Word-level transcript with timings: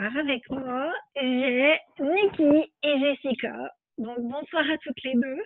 Soir 0.00 0.16
avec 0.16 0.50
moi, 0.50 0.92
j'ai 1.16 1.78
Niki 2.00 2.72
et 2.82 2.98
Jessica. 3.00 3.74
Donc 3.98 4.18
bonsoir 4.20 4.64
à 4.70 4.78
toutes 4.78 5.02
les 5.04 5.14
deux. 5.14 5.42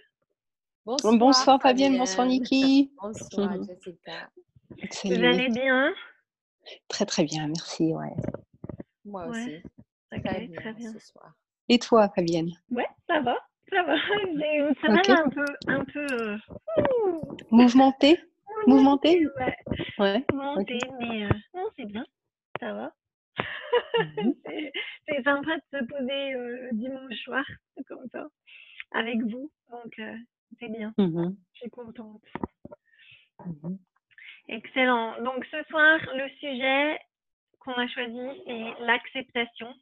Bonsoir, 0.87 1.15
bonsoir 1.19 1.61
Fabienne, 1.61 1.99
bonsoir 1.99 2.27
Niki. 2.27 2.93
Bonsoir 3.01 3.57
Jessica. 3.65 4.31
Vous 5.05 5.13
allez 5.13 5.49
bien? 5.49 5.93
Très 6.89 7.05
très 7.07 7.25
bien, 7.25 7.49
merci. 7.49 7.93
Ouais. 7.93 8.15
Moi 9.05 9.27
aussi. 9.27 9.61
Très 10.11 10.47
bien, 10.47 10.61
très 10.61 10.73
bien. 10.75 10.93
ce 10.93 10.99
soir. 11.01 11.33
Et 11.69 11.79
toi 11.79 12.09
Fabienne? 12.15 12.51
Ouais, 12.71 12.87
ça 13.09 13.21
va, 13.21 13.37
ça 13.71 13.83
va. 13.83 13.97
J'ai 14.37 14.59
une 14.59 14.75
semaine 14.77 14.99
Ok. 14.99 15.11
un 15.11 15.29
peu, 15.31 15.55
un 15.67 15.85
peu 15.85 16.13
euh, 16.31 16.37
ouh, 17.07 17.37
Mouvementé 17.51 18.21
Mouvementé 18.67 19.27
ouais, 19.39 19.57
Ouais. 19.99 20.25
mouvementée, 20.33 20.79
mais 21.01 21.25
euh, 21.25 21.29
non, 21.55 21.69
c'est 21.77 21.85
bien, 21.87 22.05
ça 22.61 22.73
va. 22.73 22.93
Mhm. 23.99 24.35
c'est 25.09 25.23
sympa 25.25 25.57
de 25.57 25.79
se 25.79 25.85
poser 25.85 26.35
euh, 26.35 26.69
le 26.71 26.77
dimanche 26.77 27.15
soir, 27.25 27.45
comme 27.89 28.07
ça, 28.13 28.27
avec 28.93 29.21
vous. 29.23 29.51
Donc, 29.71 29.99
euh, 29.99 30.17
c'est 30.61 30.69
bien, 30.69 30.93
Mhm. 30.99 31.37
je 31.55 31.59
suis 31.61 31.71
contente. 31.71 32.23
Mhm. 33.45 33.79
Excellent. 34.49 35.21
Donc, 35.23 35.45
ce 35.47 35.63
soir, 35.65 35.99
le 36.15 36.29
sujet 36.39 36.99
qu'on 37.61 37.73
a 37.73 37.89
choisi, 37.89 38.43
c'est 38.47 38.85
l'acceptation. 38.85 39.75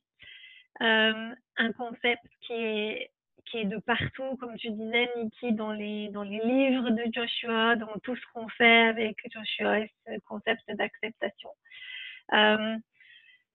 Euh, 0.80 1.34
un 1.56 1.72
concept 1.72 2.22
qui 2.40 2.52
est, 2.54 3.10
qui 3.46 3.58
est 3.58 3.64
de 3.66 3.78
partout, 3.78 4.36
comme 4.38 4.56
tu 4.56 4.70
disais, 4.70 5.10
Niki, 5.16 5.52
dans 5.52 5.72
les, 5.72 6.08
dans 6.08 6.22
les 6.22 6.38
livres 6.44 6.90
de 6.90 7.02
Joshua, 7.12 7.76
dans 7.76 7.92
tout 8.02 8.16
ce 8.16 8.22
qu'on 8.32 8.48
fait 8.48 8.82
avec 8.88 9.16
Joshua, 9.30 9.80
et 9.80 9.90
ce 10.06 10.18
concept 10.26 10.62
d'acceptation. 10.70 11.50
Euh, 12.32 12.76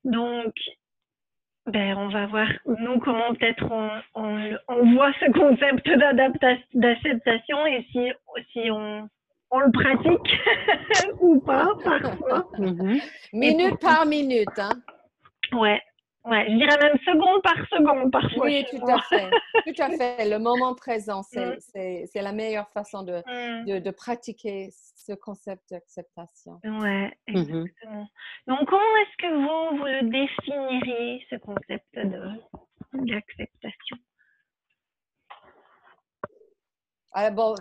donc, 0.07 0.53
ben, 1.65 1.97
on 1.97 2.07
va 2.07 2.27
voir, 2.27 2.47
nous, 2.65 2.99
comment 2.99 3.33
peut-être 3.33 3.65
on, 3.69 3.89
on, 4.69 4.93
voit 4.93 5.11
ce 5.19 5.29
concept 5.33 5.87
d'adaptation, 5.89 6.65
d'acceptation 6.73 7.65
et 7.65 7.85
si, 7.91 8.09
si 8.53 8.71
on, 8.71 9.09
on 9.51 9.59
le 9.59 9.71
pratique 9.71 10.39
ou 11.19 11.41
pas, 11.41 11.67
parfois. 11.83 12.49
Mhm. 12.57 12.99
Minute 13.33 13.79
par 13.81 14.05
minute, 14.05 14.47
hein. 14.57 14.71
Ouais, 15.51 15.81
ouais, 16.29 16.45
je 16.49 16.55
dirais 16.55 16.77
même 16.81 16.97
seconde 17.05 17.41
par 17.41 17.55
seconde 17.69 18.11
parfois. 18.11 18.45
Oui, 18.45 18.65
tout 18.69 18.85
à 18.87 19.01
fait. 19.01 19.29
Tout 19.65 19.81
à 19.81 19.89
fait. 19.89 20.29
Le 20.29 20.39
moment 20.39 20.73
présent, 20.75 21.23
c'est 21.23 21.45
Mm. 21.45 21.59
c'est- 21.59 22.05
c'est 22.11 22.21
la 22.21 22.31
meilleure 22.31 22.69
façon 22.69 23.03
de, 23.03 23.17
Mm. 23.25 23.65
de, 23.65 23.79
de 23.79 23.91
pratiquer 23.91 24.69
ce 24.71 25.13
concept 25.13 25.63
d'acceptation. 25.71 26.59
Ouais, 26.63 27.17
Mhm. 27.27 27.37
exactement. 27.37 28.07
Donc, 28.47 28.59
comment 28.67 28.95
est-ce 29.01 29.17
que 29.17 29.33
vous, 29.33 29.77
vous 29.77 29.85
le 29.85 30.01
définiriez, 30.09 31.25
ce 31.29 31.35
concept 31.37 31.87
d'acceptation? 32.93 33.97
Alors, 37.13 37.31
bon, 37.31 37.55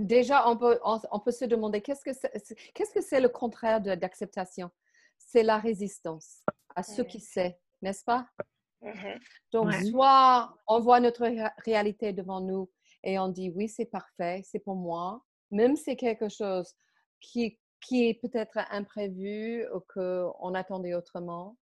déjà, 0.00 0.48
on 0.48 0.56
peut, 0.56 0.78
on, 0.84 1.00
on 1.10 1.18
peut 1.20 1.32
se 1.32 1.44
demander 1.44 1.80
qu'est-ce 1.80 2.04
que 2.04 2.12
c'est 2.12 2.30
c'est- 2.44 2.54
qu'est-ce 2.74 2.92
que 2.94 3.00
c'est 3.00 3.20
le 3.20 3.28
contraire 3.28 3.80
d'acceptation? 3.80 4.70
C'est 5.18 5.42
la 5.42 5.58
résistance 5.58 6.44
à 6.76 6.82
ce 6.82 7.02
qui 7.02 7.18
sait, 7.18 7.58
n'est-ce 7.82 8.04
pas? 8.04 8.26
Mhm. 8.82 9.18
Donc, 9.52 9.66
Ouais. 9.66 9.84
soit 9.90 10.54
on 10.66 10.80
voit 10.80 11.00
notre 11.00 11.22
ré- 11.22 11.50
réalité 11.64 12.12
devant 12.12 12.40
nous 12.40 12.70
et 13.02 13.18
on 13.18 13.28
dit 13.28 13.50
oui, 13.50 13.68
c'est 13.68 13.86
parfait, 13.86 14.42
c'est 14.44 14.60
pour 14.60 14.74
moi, 14.76 15.22
même 15.50 15.76
si 15.76 15.84
c'est 15.84 15.96
quelque 15.96 16.28
chose 16.28 16.72
qui, 17.20 17.58
qui 17.80 18.08
est 18.08 18.14
peut-être 18.14 18.58
imprévu 18.70 19.66
ou 19.74 19.80
qu'on 19.92 20.54
attendait 20.54 20.94
autrement. 20.94 21.56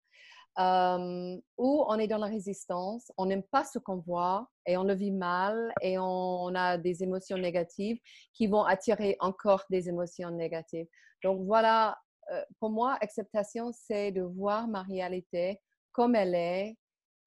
Euh, 0.57 1.37
ou 1.59 1.85
on 1.89 1.99
est 1.99 2.07
dans 2.07 2.19
la 2.19 2.29
résistance, 2.29 3.11
on 3.17 3.27
n'aime 3.27 3.43
pas 3.43 3.65
ce 3.65 3.81
qu'on 3.81 3.97
voit 3.97 4.49
et 4.67 4.77
on 4.77 4.85
le 4.85 4.95
vit 4.95 5.11
mal 5.11 5.73
et 5.83 5.99
on, 5.99 6.05
on 6.05 6.55
a 6.55 6.79
des 6.79 7.03
émotions 7.03 7.37
négatives 7.37 7.99
qui 8.33 8.47
vont 8.47 8.63
attirer 8.63 9.17
encore 9.19 9.65
des 9.69 9.89
émotions 9.89 10.31
négatives. 10.31 10.87
Donc 11.25 11.45
voilà, 11.45 11.99
euh, 12.31 12.41
pour 12.61 12.71
moi, 12.71 12.97
acceptation, 13.01 13.73
c'est 13.73 14.13
de 14.13 14.23
voir 14.23 14.69
ma 14.69 14.83
réalité 14.83 15.61
comme 15.95 16.17
elle 16.17 16.35
est, 16.35 16.77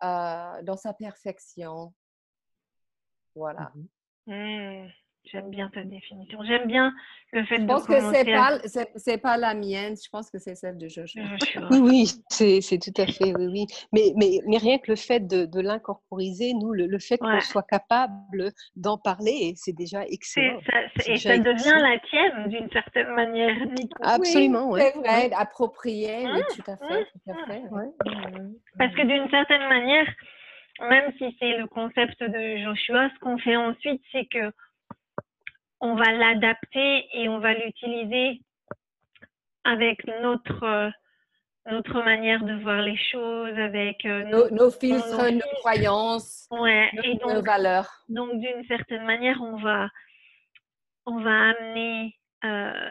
euh, 0.04 0.62
dans 0.62 0.78
sa 0.78 0.94
perfection. 0.94 1.94
Voilà. 3.34 3.72
Mm. 4.28 4.88
J'aime 5.32 5.50
bien 5.50 5.70
ta 5.74 5.84
définition. 5.84 6.40
J'aime 6.46 6.68
bien 6.68 6.94
le 7.34 7.44
fait 7.46 7.58
Je 7.58 7.62
de 7.62 7.68
pense 7.68 7.86
que 7.86 7.94
c'est 7.94 8.00
commencer 8.24 8.34
à- 8.34 8.38
pas, 8.60 8.60
c'est, 8.68 8.90
c'est 8.96 9.18
pas 9.18 9.36
la 9.38 9.54
mienne, 9.54 9.96
je 10.02 10.10
pense 10.10 10.30
que 10.32 10.38
c'est 10.40 10.56
celle 10.56 10.78
de 10.78 10.88
Joshua. 10.88 11.22
Oui, 11.72 11.80
oui, 11.80 12.06
c'est 12.30 12.62
c'est 12.62 12.78
tout 12.80 12.94
à 13.02 13.06
fait, 13.06 13.34
oui, 13.36 13.48
oui. 13.48 13.66
Mais, 13.92 14.14
mais, 14.16 14.40
mais 14.48 14.58
rien 14.58 14.78
que 14.78 14.90
le 14.92 14.96
fait 14.96 15.20
de, 15.28 15.46
de 15.46 15.60
l'incorporiser, 15.60 16.54
nous, 16.54 16.72
le, 16.74 16.86
le 16.88 17.00
fait 17.00 17.22
Ouais. 17.22 17.32
qu'on 17.34 17.40
soit 17.42 17.64
capable 17.64 18.52
d'en 18.76 18.98
parler, 18.98 19.54
c'est 19.56 19.76
déjà 19.76 20.06
excellent. 20.06 20.60
ça- 20.70 20.82
et 21.06 21.14
déjà 21.14 21.30
ça 21.36 21.38
devient 21.40 21.54
excellent. 21.54 21.80
la 21.90 22.00
tienne 22.00 22.48
d'une 22.50 22.70
certaine 22.72 23.10
manière, 23.10 23.56
Nico. 23.66 24.02
Absolument, 24.04 24.70
oui, 24.70 24.80
ouais. 24.80 24.92
c'est 24.94 25.00
vrai, 25.00 25.30
approprié, 25.36 26.28
oui, 26.28 26.40
Mm, 26.40 26.56
tout 26.56 26.72
à 26.72 26.78
fait, 26.78 27.06
tout 27.06 27.32
à 27.32 27.34
mm, 27.34 27.46
fait. 27.48 27.62
Ouais. 27.72 27.90
Parce 28.78 28.94
que 28.96 29.02
d'une 29.02 29.30
certaine 29.30 29.68
manière, 29.68 30.08
même 30.90 31.12
si 31.18 31.36
c'est 31.40 31.58
le 31.58 31.68
concept 31.68 32.22
de 32.22 32.58
Joshua, 32.64 33.10
ce 33.14 33.20
qu'on 33.20 33.38
fait 33.40 33.56
ensuite, 33.56 34.02
c'est 34.12 34.26
que 34.28 34.52
on 35.80 35.96
va 35.96 36.12
l'adapter 36.12 37.08
et 37.14 37.30
on 37.30 37.40
va 37.40 37.54
l'utiliser 37.54 38.42
avec 39.64 40.06
notre 40.22 40.64
euh, 40.64 40.90
notre 41.70 42.02
manière 42.02 42.44
de 42.46 42.54
voir 42.62 42.82
les 42.82 42.96
choses, 42.96 43.58
avec 43.60 44.06
euh, 44.06 44.24
Nos, 44.52 44.72
filtres, 44.72 45.32
nos 45.34 45.60
croyances, 45.60 46.48
ouais, 46.50 46.90
nos, 46.94 47.02
et 47.04 47.16
nos 47.16 47.42
valeurs. 47.44 47.92
donc 48.08 48.40
d'une 48.40 48.64
certaine 48.68 49.06
manière, 49.06 49.42
on 49.42 49.58
va 49.58 49.90
on 51.06 51.20
va 51.20 51.50
amener 51.50 52.16
euh, 52.46 52.90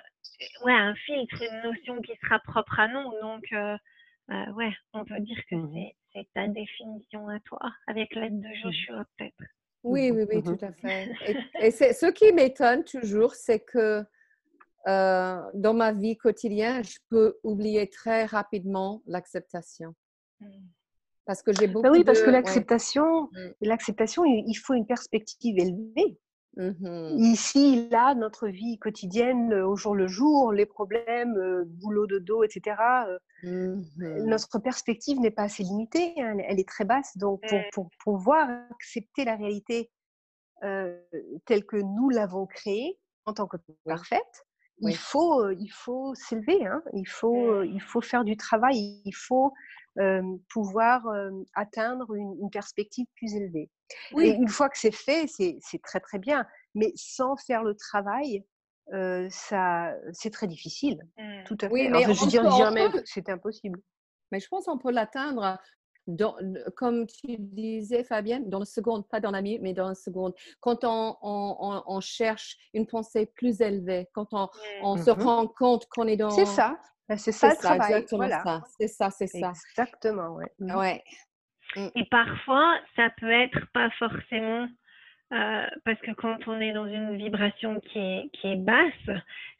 ouais 0.64 0.74
un 0.74 0.94
filtre, 0.94 1.42
une 1.42 1.70
notion 1.70 2.02
qui 2.02 2.14
sera 2.22 2.38
propre 2.40 2.78
à 2.80 2.88
nous. 2.88 3.10
Donc 3.22 3.44
euh, 3.52 3.76
euh, 4.30 4.52
ouais, 4.52 4.72
on 4.92 5.04
peut 5.06 5.20
dire 5.20 5.40
que 5.48 5.54
Mhm. 5.56 5.72
c'est 5.72 5.94
c'est 6.12 6.28
ta 6.34 6.46
définition 6.48 7.28
à 7.28 7.40
toi, 7.40 7.60
avec 7.86 8.14
l'aide 8.14 8.40
de 8.40 8.48
Joshua 8.62 9.04
peut-être. 9.16 9.42
Oui, 9.86 10.10
Mhm, 10.10 10.16
oui, 10.16 10.24
oui, 10.28 10.36
mhm. 10.36 10.56
tout 10.58 10.64
à 10.64 10.72
fait. 10.72 11.08
Et, 11.60 11.66
et 11.66 11.70
c'est, 11.70 11.92
ce 11.92 12.06
qui 12.06 12.32
m'étonne 12.32 12.84
toujours, 12.84 13.34
c'est 13.34 13.60
que 13.60 14.04
euh, 14.88 15.40
dans 15.54 15.74
ma 15.74 15.92
vie 15.92 16.16
quotidienne, 16.16 16.84
je 16.84 16.98
peux 17.08 17.38
oublier 17.42 17.88
très 17.88 18.24
rapidement 18.24 19.02
l'acceptation. 19.06 19.94
Parce 21.24 21.42
que 21.42 21.52
j'ai 21.52 21.66
beaucoup 21.66 21.82
Bah 21.82 21.90
oui, 21.92 22.04
parce 22.04 22.20
de- 22.20 22.26
que 22.26 22.30
l'acceptation, 22.30 23.30
l'acceptation, 23.60 24.24
il 24.24 24.54
faut 24.54 24.74
une 24.74 24.86
perspective 24.86 25.58
élevée. 25.58 26.18
Mhm. 26.56 27.18
Ici, 27.18 27.88
là, 27.90 28.14
notre 28.14 28.48
vie 28.48 28.78
quotidienne, 28.78 29.52
euh, 29.52 29.66
au 29.66 29.76
jour 29.76 29.94
le 29.94 30.06
jour, 30.06 30.52
les 30.52 30.64
problèmes, 30.64 31.36
euh, 31.36 31.64
boulot 31.66 32.06
de 32.06 32.18
dos, 32.18 32.44
etc., 32.44 32.76
euh, 33.44 33.76
notre 34.24 34.58
perspective 34.58 35.20
n'est 35.20 35.30
pas 35.30 35.44
assez 35.44 35.62
limitée, 35.62 36.14
hein, 36.16 36.38
elle, 36.48 36.58
est 36.58 36.68
très 36.68 36.84
basse. 36.84 37.16
Donc, 37.18 37.42
pour, 37.48 37.60
pour 37.72 37.90
pouvoir 38.02 38.48
accepter 38.70 39.24
la 39.24 39.36
réalité 39.36 39.90
euh, 40.64 40.98
telle 41.44 41.66
que 41.66 41.76
nous 41.76 42.08
l'avons 42.08 42.46
créée 42.46 42.98
en 43.26 43.34
tant 43.34 43.46
que 43.46 43.58
parfaite, 43.84 44.46
Oui. 44.80 44.92
il 44.92 44.96
faut, 44.96 45.50
il 45.50 45.68
faut 45.68 46.14
s'élever, 46.14 46.64
hein, 46.64 46.82
il, 46.94 47.06
faut, 47.06 47.50
euh, 47.50 47.66
il 47.66 47.82
faut 47.82 48.00
faire 48.00 48.24
du 48.24 48.38
travail, 48.38 49.02
il 49.04 49.14
faut 49.14 49.52
pouvoir 50.48 51.06
euh, 51.08 51.30
atteindre 51.54 52.14
une, 52.14 52.36
une 52.40 52.50
perspective 52.50 53.06
plus 53.16 53.34
élevée. 53.34 53.70
Oui. 54.12 54.26
Et 54.26 54.34
une 54.34 54.48
fois 54.48 54.68
que 54.68 54.78
c'est 54.78 54.94
fait, 54.94 55.26
c'est 55.26 55.58
c'est 55.60 55.80
très 55.82 56.00
très 56.00 56.18
bien. 56.18 56.46
Mais 56.74 56.92
sans 56.96 57.36
faire 57.36 57.62
le 57.62 57.74
travail, 57.74 58.44
euh, 58.92 59.26
ça, 59.30 59.94
c'est 60.12 60.30
très 60.30 60.46
difficile. 60.46 60.98
Mm. 61.18 61.44
Tout 61.44 61.58
à 61.62 61.68
Oui, 61.68 61.84
fait. 61.84 61.90
mais 61.90 62.04
Enfin, 62.04 62.12
je 62.12 62.24
on 62.24 62.26
dirais 62.26 62.50
jamais 62.58 62.90
peut- 62.90 63.00
que 63.00 63.06
c'était 63.06 63.32
impossible. 63.32 63.80
Mais 64.32 64.40
je 64.40 64.48
pense 64.48 64.66
qu'on 64.66 64.78
peut 64.78 64.90
l'atteindre 64.92 65.58
dans, 66.08 66.36
comme 66.76 67.06
tu 67.06 67.36
disais, 67.38 68.04
Fabienne, 68.04 68.48
dans 68.48 68.58
le 68.60 68.64
seconde, 68.64 69.08
pas 69.08 69.18
dans 69.20 69.30
la 69.32 69.42
minute, 69.42 69.60
mais 69.62 69.72
dans 69.72 69.88
la 69.88 69.94
seconde, 69.94 70.34
quand 70.60 70.84
on, 70.84 71.16
on, 71.22 71.82
on 71.86 72.00
cherche 72.00 72.56
une 72.74 72.86
pensée 72.86 73.26
plus 73.34 73.60
élevée, 73.60 74.08
quand 74.14 74.28
on, 74.32 74.48
on 74.82 74.96
se 74.96 75.10
Mhm. 75.10 75.22
rend 75.22 75.48
compte 75.48 75.86
qu'on 75.88 76.06
est 76.06 76.16
dans... 76.16 76.30
C'est 76.30 76.46
ça. 76.46 76.78
Ben, 77.08 77.16
C'est 77.16 77.32
ça 77.32 77.50
C'est 77.50 77.56
le 77.56 77.60
travail. 77.62 77.92
exactement 77.92 78.26
Voilà. 78.26 78.42
ça. 78.42 78.62
C'est 78.78 78.88
ça, 78.88 79.10
c'est 79.10 79.26
ça. 79.26 79.52
Exactement, 79.70 80.34
ouais. 80.36 80.50
Mhm. 80.58 80.76
Ouais. 80.76 81.02
Et 81.94 82.04
parfois, 82.10 82.78
ça 82.94 83.10
peut 83.18 83.30
être 83.30 83.66
pas 83.72 83.90
forcément 83.98 84.66
euh, 85.32 85.66
parce 85.84 86.00
que 86.00 86.12
quand 86.12 86.38
on 86.46 86.60
est 86.60 86.72
dans 86.72 86.86
une 86.86 87.16
vibration 87.16 87.80
qui 87.80 87.98
est, 87.98 88.30
qui 88.32 88.46
est 88.52 88.56
basse, 88.56 88.92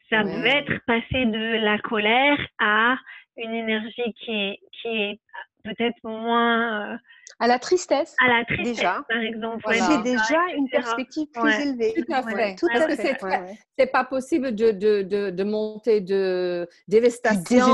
ça 0.08 0.22
peut 0.22 0.46
être 0.46 0.72
passer 0.86 1.26
de 1.26 1.56
la 1.64 1.78
colère 1.80 2.38
à 2.60 2.96
une 3.36 3.52
énergie 3.52 4.14
qui 4.20 4.30
est, 4.30 4.60
qui 4.72 4.88
est 4.88 5.20
peut-être 5.66 5.96
moins 6.04 6.94
euh, 6.94 6.96
À 7.40 7.46
la 7.46 7.58
tristesse, 7.58 8.14
à 8.24 8.28
la 8.28 8.44
tristesse, 8.44 8.76
Déjà. 8.76 9.04
par 9.08 9.18
exemple. 9.20 9.60
Voilà. 9.64 9.80
ouais, 9.80 9.94
ça, 9.96 10.02
déjà 10.02 10.40
une 10.56 10.68
perspective 10.68 11.26
plus 11.32 11.42
Ouais. 11.42 11.62
élevée. 11.62 11.94
Tout 11.96 12.12
à 12.12 12.22
Ouais, 12.22 12.34
fait. 12.34 12.54
tout 12.56 12.66
Parce 12.72 12.84
à 12.84 12.88
fait. 12.88 12.96
c'est 12.96 13.22
ouais, 13.24 13.40
ouais. 13.78 13.86
pas 13.86 14.04
possible 14.04 14.54
de, 14.54 14.70
de, 14.70 15.02
de, 15.02 15.30
de 15.30 15.44
monter 15.44 16.00
de 16.00 16.66
dévastation 16.88 17.66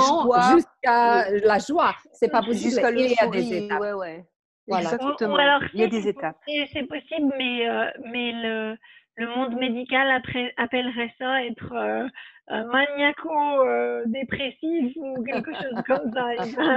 jusqu'à 0.54 1.30
la 1.30 1.58
joie. 1.58 1.94
C'est 2.12 2.28
pas 2.30 2.42
possible. 2.42 2.70
Jusqu'à 2.70 2.90
Il 2.90 3.10
y 3.12 3.16
a 3.18 3.26
des 3.28 3.56
étapes. 3.56 3.80
Ouais, 3.80 3.92
ouais. 3.92 4.24
Voilà. 4.68 4.88
Ou- 4.88 4.92
ou 4.92 4.94
Exactement. 4.94 5.36
alors, 5.36 5.62
Il 5.74 5.80
y 5.80 5.84
a 5.84 5.88
des 5.88 6.08
étapes. 6.08 6.36
C'est 6.46 6.86
possible, 6.88 7.32
mais, 7.36 7.68
euh, 7.68 7.86
mais 8.12 8.32
le, 8.32 8.76
le 9.16 9.26
monde 9.28 9.54
médical 9.56 10.10
après, 10.10 10.52
appellerait 10.56 11.12
ça 11.18 11.44
être 11.44 11.72
euh, 11.72 12.08
euh, 12.50 12.64
maniaco-dépressif 12.64 14.96
ou 14.96 15.22
quelque 15.24 15.52
chose 15.54 15.82
comme 15.86 16.10
ça. 16.12 16.26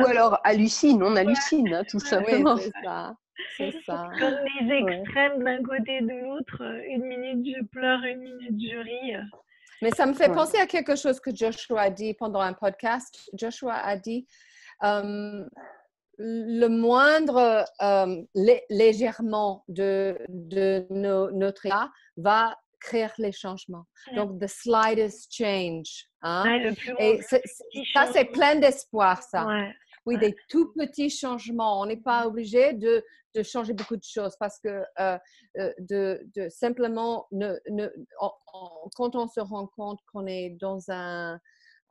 Ou 0.01 0.05
alors 0.05 0.39
hallucine, 0.43 1.01
on 1.03 1.15
hallucine, 1.15 1.73
hein, 1.73 1.83
tout 1.89 1.99
simplement. 2.45 2.57
c'est 2.57 2.71
ça. 2.83 3.15
C'est 3.57 3.73
ça. 3.85 4.09
Comme 4.19 4.35
les 4.61 4.71
extrêmes 4.75 5.43
d'un 5.43 5.61
côté 5.63 5.97
et 5.97 6.01
de 6.01 6.25
l'autre, 6.25 6.61
euh, 6.61 6.81
une 6.87 7.03
minute 7.05 7.55
je 7.57 7.63
pleure, 7.65 8.01
une 8.03 8.19
minute 8.21 8.71
je 8.71 8.77
ris. 8.77 9.13
Mais 9.81 9.91
ça 9.91 10.05
me 10.05 10.13
fait 10.13 10.29
Ouais. 10.29 10.35
penser 10.35 10.57
à 10.57 10.67
quelque 10.67 10.95
chose 10.95 11.19
que 11.19 11.35
Joshua 11.35 11.81
a 11.81 11.89
dit 11.89 12.13
pendant 12.13 12.39
un 12.39 12.53
podcast. 12.53 13.29
Joshua 13.33 13.73
a 13.75 13.97
dit 13.97 14.25
euh, 14.83 15.45
le 16.17 16.67
moindre 16.67 17.65
euh, 17.81 18.21
lé- 18.35 18.63
légèrement 18.69 19.63
de, 19.67 20.17
de 20.29 20.85
nos- 20.89 21.31
notre 21.31 21.65
état 21.65 21.89
va 22.17 22.57
créer 22.79 23.07
les 23.17 23.31
changements. 23.31 23.85
Mm. 24.11 24.15
Donc, 24.15 24.39
the 24.39 24.47
slightest 24.47 25.33
change. 25.33 26.05
hein. 26.21 26.43
Ouais, 26.45 26.73
Et 26.99 27.21
ça, 27.21 28.11
c'est 28.13 28.25
plein 28.25 28.55
d'espoir, 28.55 29.21
ça. 29.23 29.45
Ouais. 29.45 29.73
Oui, 30.07 30.19
des 30.19 30.35
tout 30.49 30.71
petits 30.77 31.09
changements. 31.09 31.81
On 31.81 31.87
n'est 31.87 31.97
pas 31.97 32.27
obligé 32.27 32.73
de, 32.73 33.03
de 33.33 33.41
changer 33.41 33.73
beaucoup 33.73 33.95
de 33.97 34.03
choses 34.03 34.35
parce 34.39 34.59
que 34.59 34.83
euh, 34.99 35.17
euh, 35.57 35.73
de, 35.79 36.21
de 36.35 36.47
simplement, 36.49 37.25
ne, 37.31 37.55
ne- 37.71 37.91
quand 38.95 39.15
on 39.15 39.27
se 39.27 39.39
rend 39.39 39.65
compte 39.65 39.99
qu'on 40.13 40.27
est 40.27 40.51
dans 40.61 40.79
un, 40.91 41.39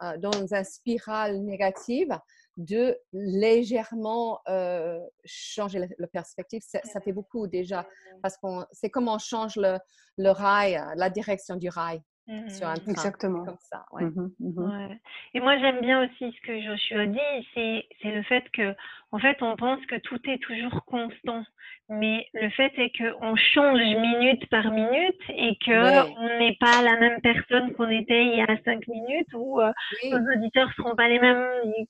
euh, 0.05 0.17
dans 0.19 0.55
un 0.55 0.63
spirale 0.63 1.39
négative, 1.41 2.17
de 2.57 2.97
légèrement 3.13 4.41
euh, 4.49 5.01
changer 5.25 5.79
la, 5.79 5.87
la 5.99 6.07
perspective, 6.07 6.63
ça, 6.65 6.81
ça 6.85 7.01
fait 7.01 7.13
beaucoup 7.13 7.47
déjà 7.47 7.87
parce 8.23 8.37
que 8.37 8.47
c'est 8.73 8.91
comme 8.91 9.09
on 9.09 9.19
change 9.19 9.57
le, 9.57 9.79
le 10.19 10.31
rail, 10.31 10.81
la 10.97 11.11
direction 11.11 11.57
du 11.57 11.69
rail 11.69 12.01
Sur 12.49 12.69
un 12.69 12.75
train. 12.77 12.91
Exactement. 12.91 13.45
Comme 13.45 13.59
ça, 13.61 13.85
ouais. 13.93 14.05
Mhm. 14.05 14.31
Ouais. 14.57 14.99
Et 15.35 15.41
moi, 15.41 15.59
j'aime 15.59 15.81
bien 15.81 16.03
aussi 16.05 16.33
ce 16.33 16.41
que 16.47 16.61
Joshua 16.63 17.07
dit, 17.07 17.49
c'est, 17.53 17.87
c'est 18.01 18.13
le 18.13 18.23
fait 18.23 18.45
que, 18.53 18.75
en 19.13 19.19
fait, 19.19 19.43
on 19.43 19.57
pense 19.57 19.85
que 19.87 19.97
tout 19.97 20.19
est 20.31 20.39
toujours 20.39 20.85
constant. 20.87 21.45
Mais 21.91 22.27
le 22.33 22.49
fait 22.51 22.73
est 22.79 22.93
qu'on 22.97 23.37
change 23.37 23.79
minute 23.79 24.49
par 24.49 24.71
minute 24.71 25.21
et 25.29 25.57
que 25.67 25.71
Ouais. 25.71 26.15
on 26.17 26.39
n'est 26.39 26.57
pas 26.59 26.81
la 26.81 26.97
même 26.99 27.21
personne 27.21 27.75
qu'on 27.75 27.91
était 27.91 28.25
il 28.25 28.39
y 28.39 28.41
a 28.41 28.57
cinq 28.65 28.87
minutes 28.89 29.29
ou 29.35 29.61
euh, 29.61 29.71
Oui, 30.03 30.11
nos 30.11 30.33
auditeurs 30.35 30.73
seront 30.77 30.95
pas 30.97 31.09
les 31.09 31.19
mêmes 31.19 31.45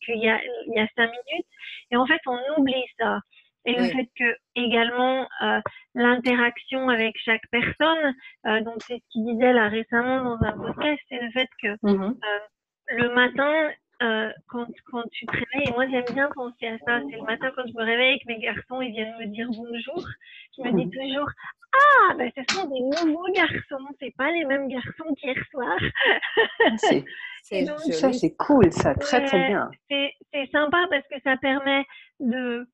qu'il 0.05 0.19
y 0.19 0.29
a, 0.29 0.41
il 0.67 0.73
y 0.75 0.81
a 0.81 0.89
cinq 0.97 1.11
minutes. 1.11 1.47
Et 1.93 1.97
en 1.97 2.07
fait, 2.07 2.21
on 2.27 2.39
oublie 2.59 2.85
ça. 2.99 3.21
Et 3.67 3.75
le 3.75 3.85
fait 3.93 4.09
que 4.19 4.37
également 4.57 5.27
euh, 5.43 5.61
l'interaction 5.95 6.89
avec 6.89 7.17
chaque 7.25 7.43
personne, 7.51 8.15
euh, 8.47 8.61
donc 8.61 8.77
c'est 8.87 8.99
ce 8.99 9.05
qu'il 9.11 9.25
disait 9.25 9.53
là 9.53 9.69
récemment 9.69 10.23
dans 10.37 10.47
un 10.47 10.53
podcast, 10.53 11.01
c'est 11.09 11.21
le 11.21 11.31
fait 11.31 11.49
que 11.63 11.69
Mhm. 11.83 12.15
le 12.89 13.15
matin, 13.15 13.71
euh, 14.03 14.31
quand, 14.49 14.67
quand 14.91 15.03
tu 15.13 15.25
te 15.25 15.33
réveilles, 15.33 15.69
et 15.69 15.73
moi 15.73 15.87
j'aime 15.89 16.05
bien 16.13 16.29
penser 16.35 16.67
à 16.67 16.79
ça, 16.85 17.01
c'est 17.11 17.17
le 17.17 17.23
matin 17.23 17.51
quand 17.57 17.63
je 17.67 17.73
me 17.73 17.85
réveille 17.85 18.17
et 18.17 18.19
que 18.21 18.27
mes 18.29 18.39
garçons 18.41 18.83
ils 18.83 18.91
viennent 18.93 19.17
me 19.19 19.27
dire 19.27 19.49
bonjour, 19.49 20.05
je 20.59 20.63
me 20.63 20.73
dis 20.85 20.91
toujours 20.91 21.31
Ah, 21.73 22.15
ben 22.19 22.31
ce 22.37 22.43
sont 22.55 22.69
des 22.69 22.81
nouveaux 23.07 23.33
garçons, 23.33 23.87
c'est 23.99 24.15
pas 24.17 24.31
les 24.31 24.45
mêmes 24.45 24.69
garçons 24.69 25.15
qu'hier 25.17 25.43
soir. 25.51 25.77
C'est- 26.77 27.05
c'est. 27.43 27.65
Ça, 27.93 28.13
c'est 28.13 28.35
cool, 28.37 28.73
ça, 28.73 28.95
très 28.95 29.25
très 29.25 29.47
bien. 29.49 29.71
C'est 29.91 30.13
c'est 30.33 30.51
sympa 30.51 30.87
parce 30.91 31.07
que 31.09 31.21
ça 31.23 31.37
permet 31.37 31.85
de, 32.21 32.67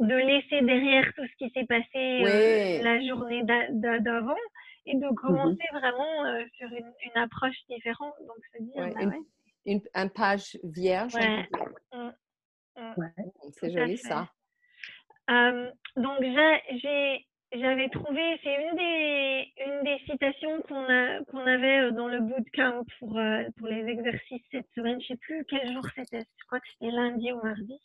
de 0.00 0.14
laisser 0.14 0.62
derrière 0.62 1.04
tout 1.14 1.26
ce 1.26 1.36
qui 1.36 1.50
s'est 1.50 1.66
passé 1.66 1.84
euh, 2.24 2.82
la 2.82 3.00
journée 3.06 3.42
d'a- 3.44 3.68
d'a- 3.70 3.98
d'avant 4.00 4.36
et 4.86 4.96
de 4.96 5.08
commencer 5.14 5.66
vraiment 5.72 6.24
euh, 6.24 6.42
sur 6.56 6.68
une, 6.68 6.92
une 7.04 7.20
approche 7.22 7.56
différente. 7.68 8.14
Donc 8.20 8.36
se 8.56 8.62
dire, 8.62 8.82
Ouais, 8.82 8.92
bah 8.94 9.00
une- 9.02 9.08
ouais, 9.10 9.20
Une, 9.66 9.80
un 9.94 10.08
page 10.08 10.56
vierge. 10.64 11.12
on 11.14 11.18
Ouais. 11.18 11.46
peut 11.50 11.58
dire. 11.58 11.68
mm, 11.92 12.80
mm. 12.80 12.94
Ouais. 12.96 13.24
C'est 13.52 13.70
joli 13.72 13.98
ça. 13.98 14.28
Euh, 15.30 15.70
donc 15.96 16.18
j'avais 17.52 17.88
trouvé, 17.90 18.40
c'est 18.42 18.54
une 18.54 18.76
des, 18.76 19.52
une 19.66 19.82
des 19.84 19.98
citations 20.06 20.62
qu'on 20.62 20.86
qu'on 21.30 21.46
avait 21.46 21.78
euh, 21.80 21.90
dans 21.90 22.08
le 22.08 22.20
bootcamp 22.20 22.84
pour, 22.98 23.20
pour 23.58 23.66
les 23.68 23.84
exercices 23.86 24.42
cette 24.50 24.68
semaine. 24.74 25.00
Je 25.00 25.08
sais 25.08 25.16
plus 25.16 25.44
quel 25.48 25.72
jour 25.72 25.84
c'était, 25.94 26.20
je 26.20 26.46
crois 26.46 26.58
que 26.60 26.68
c'était 26.72 26.90
lundi 26.92 27.32
ou 27.32 27.40
mardi. 27.42 27.78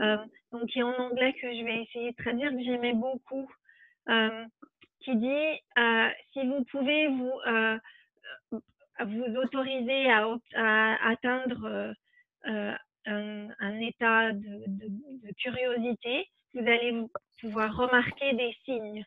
Euh, 0.00 0.16
donc 0.52 0.66
qui 0.66 0.80
est 0.80 0.82
en 0.82 0.94
anglais 0.94 1.32
que 1.34 1.52
je 1.52 1.64
vais 1.64 1.82
essayer 1.82 2.12
de 2.12 2.16
traduire, 2.16 2.50
que 2.50 2.62
j'aimais 2.62 2.94
beaucoup, 2.94 3.50
euh, 4.08 4.44
qui 5.00 5.16
dit 5.16 5.60
euh, 5.78 6.08
si 6.32 6.46
vous 6.46 6.64
pouvez 6.70 7.08
vous 7.08 7.32
vous 9.06 9.36
autoriser 9.36 10.10
à, 10.10 11.06
atteindre 11.08 11.94
un, 13.06 13.80
état 13.80 14.32
de, 14.32 14.64
de- 14.66 15.32
curiosité, 15.38 16.28
vous 16.54 16.60
allez 16.60 17.02
pouvoir 17.40 17.74
remarquer 17.76 18.34
des 18.34 18.54
signes. 18.64 19.04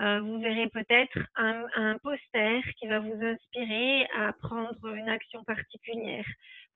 Euh, 0.00 0.20
vous 0.20 0.40
verrez 0.40 0.68
peut-être 0.70 1.18
un, 1.36 1.66
un 1.76 1.98
poster 1.98 2.60
qui 2.76 2.88
va 2.88 2.98
vous 2.98 3.22
inspirer 3.22 4.06
à 4.16 4.32
prendre 4.32 4.94
une 4.94 5.08
action 5.08 5.44
particulière. 5.44 6.26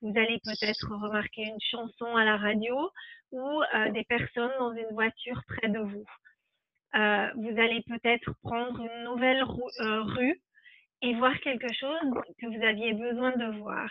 Vous 0.02 0.16
allez 0.16 0.38
peut-être 0.44 0.88
remarquer 0.88 1.42
une 1.42 1.60
chanson 1.60 2.14
à 2.14 2.24
la 2.24 2.36
radio 2.36 2.90
ou 3.32 3.62
euh, 3.74 3.90
des 3.90 4.04
personnes 4.04 4.52
dans 4.60 4.72
une 4.72 4.92
voiture 4.92 5.42
près 5.48 5.68
de 5.68 5.80
vous. 5.80 6.04
Euh, 6.94 7.28
vous 7.34 7.60
allez 7.60 7.82
peut-être 7.88 8.32
prendre 8.42 8.80
une 8.80 9.04
nouvelle 9.04 9.42
euh, 9.80 10.02
rue 10.02 10.40
et 11.02 11.14
voir 11.14 11.38
quelque 11.40 11.72
chose 11.74 11.98
que 12.40 12.46
vous 12.46 12.64
aviez 12.64 12.92
besoin 12.92 13.32
de 13.36 13.58
voir. 13.58 13.90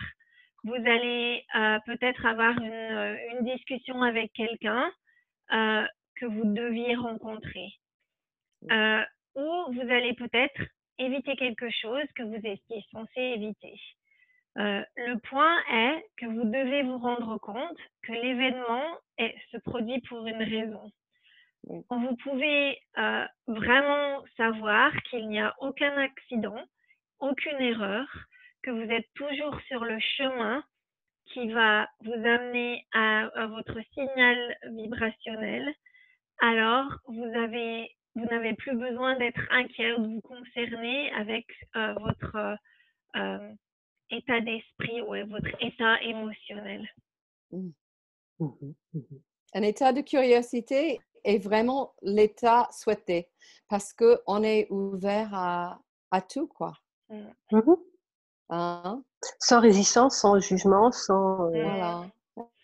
Vous 0.64 0.74
allez 0.74 1.46
euh, 1.56 1.80
peut-être 1.86 2.26
avoir 2.26 2.58
une, 2.60 3.18
une 3.32 3.46
discussion 3.46 4.02
avec 4.02 4.32
quelqu'un 4.34 4.90
euh, 5.52 5.86
que 6.16 6.26
vous 6.26 6.46
deviez 6.54 6.96
rencontrer. 6.96 7.74
Euh, 8.72 9.04
ou 9.38 9.72
vous 9.72 9.90
allez 9.90 10.14
peut-être 10.16 10.62
éviter 11.00 11.36
quelque 11.36 11.70
chose 11.70 12.06
que 12.16 12.24
vous 12.24 12.42
étiez 12.44 12.84
censé 12.92 13.22
éviter. 13.22 13.80
Euh, 14.58 14.84
le 14.96 15.20
point 15.20 15.58
est 15.72 16.04
que 16.18 16.26
vous 16.26 16.46
devez 16.46 16.82
vous 16.82 16.98
rendre 16.98 17.38
compte 17.38 17.78
que 18.02 18.12
l'événement 18.12 18.98
se 19.52 19.58
produit 19.58 20.02
pour 20.10 20.26
une 20.26 20.42
raison. 20.42 20.92
Oui. 21.68 21.84
Vous 21.90 22.16
pouvez 22.24 22.80
euh, 22.98 23.26
vraiment 23.46 24.24
savoir 24.36 24.92
qu'il 25.10 25.28
n'y 25.30 25.40
a 25.40 25.54
aucun 25.60 25.96
accident, 25.98 26.60
aucune 27.20 27.62
erreur, 27.62 28.08
que 28.64 28.72
vous 28.72 28.92
êtes 28.92 29.08
toujours 29.14 29.60
sur 29.68 29.86
le 29.86 30.00
chemin 30.00 30.64
qui 31.28 31.50
va 31.52 31.88
vous 32.02 32.14
amener 32.14 32.86
à, 32.94 33.26
à 33.36 33.48
votre 33.48 33.80
signal 33.94 34.58
vibrationnel, 34.72 35.74
alors 36.40 36.88
vous 37.08 37.32
avez 37.36 37.97
vous 38.18 38.26
n'avez 38.26 38.54
plus 38.56 38.76
besoin 38.76 39.18
d'être 39.18 39.42
inquiet 39.52 39.94
ou 39.94 40.02
de 40.02 40.14
vous 40.16 40.22
concerner 40.22 41.12
avec 41.14 41.46
euh, 41.76 41.94
votre 41.94 42.36
euh, 42.36 42.56
euh, 43.16 43.54
état 44.10 44.42
d'esprit 44.42 45.02
ou 45.02 45.14
votre 45.30 45.56
état 45.62 46.02
émotionnel. 46.02 46.88
Mhm, 47.52 47.74
mhm. 48.40 49.22
Un 49.54 49.62
état 49.62 49.94
de 49.94 50.02
curiosité 50.02 51.00
est 51.24 51.38
vraiment 51.38 51.94
l'état 52.02 52.68
souhaité 52.72 53.30
parce 53.70 53.94
qu'on 53.94 54.44
est 54.44 54.68
ouvert 54.70 55.34
à, 55.34 55.80
à 56.12 56.22
tout, 56.22 56.48
quoi. 56.48 56.74
Hein? 58.50 59.04
Sans 59.40 59.60
résistance, 59.60 60.18
sans 60.20 60.40
jugement, 60.40 60.92
sans. 60.92 61.50
Mm. 61.52 62.10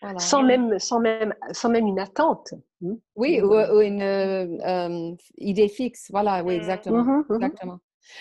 Voilà. 0.04 0.18
Sans, 0.18 0.42
même, 0.42 0.78
sans, 0.78 1.00
même, 1.00 1.34
sans 1.52 1.70
même 1.70 1.86
une 1.86 1.98
attente. 1.98 2.52
Hmm? 2.82 2.96
Oui, 3.16 3.40
ou, 3.40 3.80
une 3.80 4.02
euh, 4.02 5.14
idée 5.38 5.68
fixe. 5.68 6.08
Voilà, 6.10 6.44
oui, 6.44 6.54
exactement. 6.54 7.02
Mmh 7.02 7.24
mmh 7.26 7.34
exactement. 7.36 7.78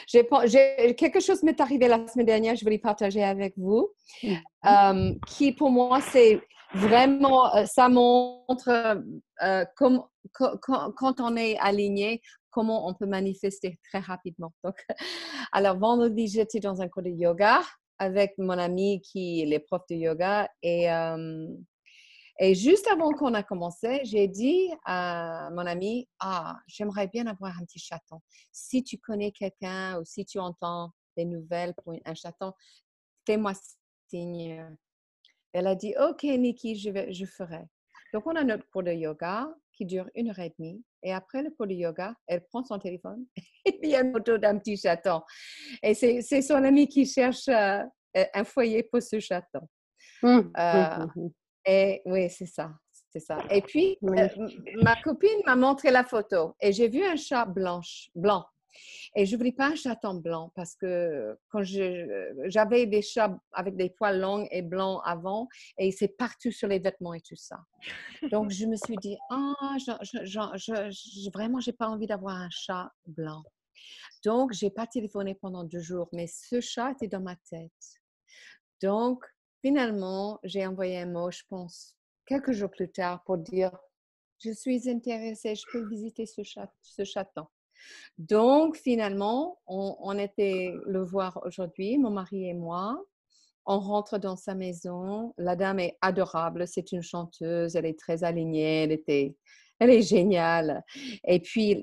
J'ai, 0.08 0.96
quelque 0.96 1.20
chose 1.20 1.44
m'est 1.44 1.60
arrivé 1.60 1.90
la 1.90 2.08
semaine 2.08 2.26
dernière, 2.26 2.56
je 2.56 2.64
voulais 2.64 2.80
partager 2.80 3.22
avec 3.22 3.54
vous, 3.58 3.90
mmh 4.24 5.18
qui 5.28 5.52
pour 5.52 5.72
moi, 5.72 6.00
c'est 6.00 6.40
vraiment, 6.74 7.54
euh, 7.54 7.66
ça 7.66 7.90
montre 7.90 8.70
euh, 9.44 9.66
comme, 9.76 10.04
quand, 10.32 11.20
on 11.20 11.36
est 11.36 11.58
aligné, 11.60 12.22
comment 12.50 12.88
on 12.88 12.94
peut 12.94 13.08
manifester 13.08 13.78
très 13.90 14.00
rapidement. 14.00 14.54
Donc, 14.64 14.76
alors, 15.52 15.78
vendredi, 15.78 16.28
j'étais 16.28 16.62
dans 16.62 16.82
un 16.82 16.88
cours 16.88 17.04
de 17.04 17.10
yoga 17.10 17.62
avec 18.00 18.36
mon 18.38 18.58
ami 18.58 19.02
qui 19.02 19.42
est 19.42 19.60
prof 19.60 19.82
de 19.90 19.96
yoga 19.96 20.48
et 20.62 20.88
et 22.40 22.56
juste 22.56 22.88
avant 22.88 23.12
qu'on 23.12 23.34
a 23.34 23.44
commencé, 23.44 24.02
j'ai 24.06 24.28
dit 24.28 24.70
à 24.86 25.50
mon 25.52 25.66
ami, 25.66 26.08
ah, 26.20 26.58
j'aimerais 26.68 27.08
bien 27.08 27.28
avoir 27.28 27.58
un 27.60 27.66
petit 27.66 27.80
chaton. 27.80 28.22
Si 28.52 28.84
tu 28.84 28.98
connais 28.98 29.32
quelqu'un 29.32 30.00
ou 30.00 30.06
si 30.06 30.26
tu 30.26 30.40
entends 30.40 30.92
des 31.16 31.26
nouvelles 31.26 31.74
pour 31.84 31.94
un 32.06 32.14
chaton, 32.16 32.54
fais-moi 33.26 33.54
signe. 34.10 34.66
Elle 35.54 35.68
a 35.68 35.76
dit, 35.76 35.94
OK, 36.00 36.24
Nikki, 36.24 36.76
je, 36.76 36.90
vais, 36.90 37.14
je 37.14 37.26
ferai. 37.26 37.62
Donc, 38.14 38.26
on 38.26 38.36
a 38.36 38.44
notre 38.44 38.68
cours 38.70 38.84
de 38.84 38.92
yoga 38.92 39.48
qui 39.72 39.86
dure 39.86 40.10
une 40.16 40.30
heure 40.30 40.40
et 40.40 40.54
demie. 40.58 40.84
Et 41.04 41.14
après 41.14 41.44
le 41.44 41.52
cours 41.52 41.68
de 41.68 41.74
yoga, 41.74 42.16
elle 42.28 42.44
prend 42.46 42.64
son 42.64 42.80
téléphone 42.80 43.26
et 43.66 43.80
il 43.84 43.90
y 43.90 43.96
a 43.96 44.02
une 44.02 44.12
photo 44.12 44.38
d'un 44.38 44.58
petit 44.58 44.78
chaton. 44.78 45.22
Et 45.82 45.94
c'est 45.94 46.42
son 46.42 46.64
ami 46.64 46.88
qui 46.88 47.06
cherche 47.06 47.48
euh, 47.48 47.84
un 48.34 48.44
foyer 48.44 48.84
pour 48.84 49.02
ce 49.02 49.20
chaton. 49.20 49.68
Mmh, 50.22 50.28
mmh, 50.28 50.52
euh, 50.58 51.08
mmh, 51.16 51.30
et 51.66 52.02
oui, 52.06 52.30
c'est 52.30 52.46
ça. 52.46 52.72
C'est 53.12 53.20
ça. 53.20 53.38
Et 53.52 53.62
puis, 53.62 53.98
euh, 54.04 54.28
ma 54.82 55.00
copine 55.02 55.42
m'a 55.46 55.56
montré 55.56 55.92
la 55.92 56.04
photo 56.04 56.56
et 56.60 56.72
j'ai 56.72 56.90
vu 56.90 57.04
un 57.04 57.16
chat 57.16 57.46
blanche, 57.46 58.10
blanc. 58.16 58.44
Et 59.16 59.28
je 59.28 59.38
voulais 59.38 59.52
pas 59.52 59.68
un 59.68 59.76
chaton 59.76 60.16
blanc 60.16 60.52
parce 60.56 60.76
que 60.76 61.38
quand 61.50 61.62
j'avais 61.64 62.88
des 62.88 63.04
chats 63.04 63.38
avec 63.52 63.76
des 63.76 63.92
poils 63.92 64.20
longs 64.20 64.48
et 64.50 64.64
blancs 64.64 65.00
avant 65.06 65.48
et 65.78 65.92
c'est 65.92 66.08
partout 66.08 66.52
sur 66.52 66.68
les 66.68 66.80
vêtements 66.80 67.14
et 67.14 67.22
tout 67.22 67.36
ça. 67.36 67.60
Donc, 68.32 68.50
je 68.50 68.66
me 68.66 68.76
suis 68.76 68.96
dit, 68.98 69.16
ah, 69.30 69.76
je, 69.78 71.30
vraiment, 71.32 71.60
je 71.60 71.70
n'ai 71.70 71.78
pas 71.78 71.88
envie 71.88 72.08
d'avoir 72.08 72.36
un 72.36 72.50
chat 72.50 72.92
blanc. 73.06 73.44
Donc, 74.26 74.54
je 74.54 74.66
n'ai 74.66 74.72
pas 74.72 74.88
téléphoné 74.88 75.36
pendant 75.36 75.64
deux 75.64 75.82
jours, 75.82 76.10
mais 76.12 76.26
ce 76.28 76.60
chat 76.62 76.92
était 76.92 77.08
dans 77.08 77.22
ma 77.22 77.36
tête. 77.36 77.72
Donc, 78.82 79.24
Finalement, 79.64 80.42
j'ai 80.44 80.68
envoyé 80.68 80.98
un 80.98 81.06
mot, 81.06 81.32
je 81.32 81.44
pense, 81.48 81.96
quelques 82.26 82.52
jours 82.52 82.70
plus 82.70 82.92
tard 82.92 83.24
pour 83.24 83.38
dire 83.38 83.72
je 84.40 84.52
suis 84.52 84.90
intéressée, 84.90 85.56
je 85.56 85.64
peux 85.72 85.88
visiter 85.88 86.26
ce, 86.26 86.44
chat, 86.44 86.70
ce 86.82 87.06
chaton. 87.06 87.46
Donc, 88.18 88.76
finalement, 88.76 89.62
on, 89.66 90.18
était 90.18 90.74
le 90.86 91.02
voir 91.02 91.40
aujourd'hui, 91.46 91.98
mon 91.98 92.10
mari 92.10 92.50
et 92.50 92.54
moi. 92.54 93.02
On 93.66 93.80
rentre 93.80 94.18
dans 94.18 94.36
sa 94.36 94.54
maison. 94.54 95.34
La 95.38 95.56
dame 95.56 95.80
est 95.80 95.98
adorable. 96.02 96.68
C'est 96.68 96.92
une 96.92 97.02
chanteuse. 97.02 97.78
Elle 97.78 97.86
est 97.86 97.98
très 97.98 98.26
alignée. 98.26 98.84
Elle 98.84 98.92
était, 98.92 99.38
elle 99.80 99.92
est 99.92 100.02
géniale. 100.02 100.84
Et 101.26 101.40
puis, 101.40 101.82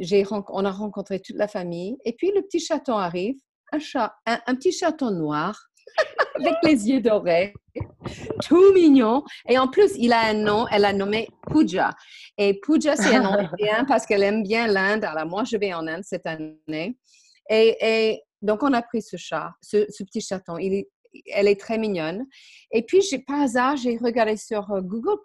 on 0.49 0.65
a 0.67 0.71
rencontré 0.71 1.21
toute 1.21 1.37
la 1.37 1.49
famille. 1.49 1.97
Et 2.05 2.13
puis, 2.13 2.31
le 2.35 2.43
petit 2.43 2.61
chaton 2.61 2.99
arrive. 2.99 3.37
Un 3.73 3.79
chat, 3.79 4.15
un 4.27 4.55
petit 4.55 4.73
chaton 4.73 5.13
noir 5.13 5.70
avec 6.39 6.55
les 6.65 6.89
yeux 6.89 7.01
dorés, 7.01 7.53
tout 8.45 8.73
mignon. 8.73 9.25
Et 9.49 9.59
en 9.59 9.69
plus, 9.69 9.93
il 9.97 10.13
a 10.13 10.29
un 10.29 10.35
nom, 10.35 10.67
elle 10.71 10.85
a 10.85 10.93
nommé 10.93 11.29
Pooja. 11.43 11.91
Et 12.39 12.61
Pooja, 12.61 12.97
c'est 12.97 13.17
un 13.17 13.23
nom 13.23 13.33
indien 13.53 13.85
parce 13.87 14.07
qu'elle 14.07 14.23
aime 14.23 14.43
bien 14.43 14.67
l'Inde. 14.67 15.05
Alors, 15.05 15.27
moi, 15.27 15.45
je 15.45 15.57
vais 15.57 15.75
en 15.75 15.87
Inde 15.87 16.05
cette 16.05 16.27
année. 16.27 16.97
Et, 17.49 18.23
donc, 18.43 18.63
on 18.63 18.73
a 18.73 18.81
pris 18.81 19.03
ce 19.03 19.17
chat, 19.17 19.53
ce, 19.61 19.85
petit 20.05 20.21
chaton. 20.21 20.57
Il 20.57 20.85
elle 21.27 21.49
est 21.49 21.59
très 21.59 21.77
mignonne. 21.77 22.25
Et 22.71 22.83
puis, 22.83 23.01
par 23.27 23.41
hasard, 23.41 23.77
j'ai 23.77 23.97
regardé 23.97 24.37
sur 24.37 24.71
euh, 24.71 24.81
Google. 24.81 25.19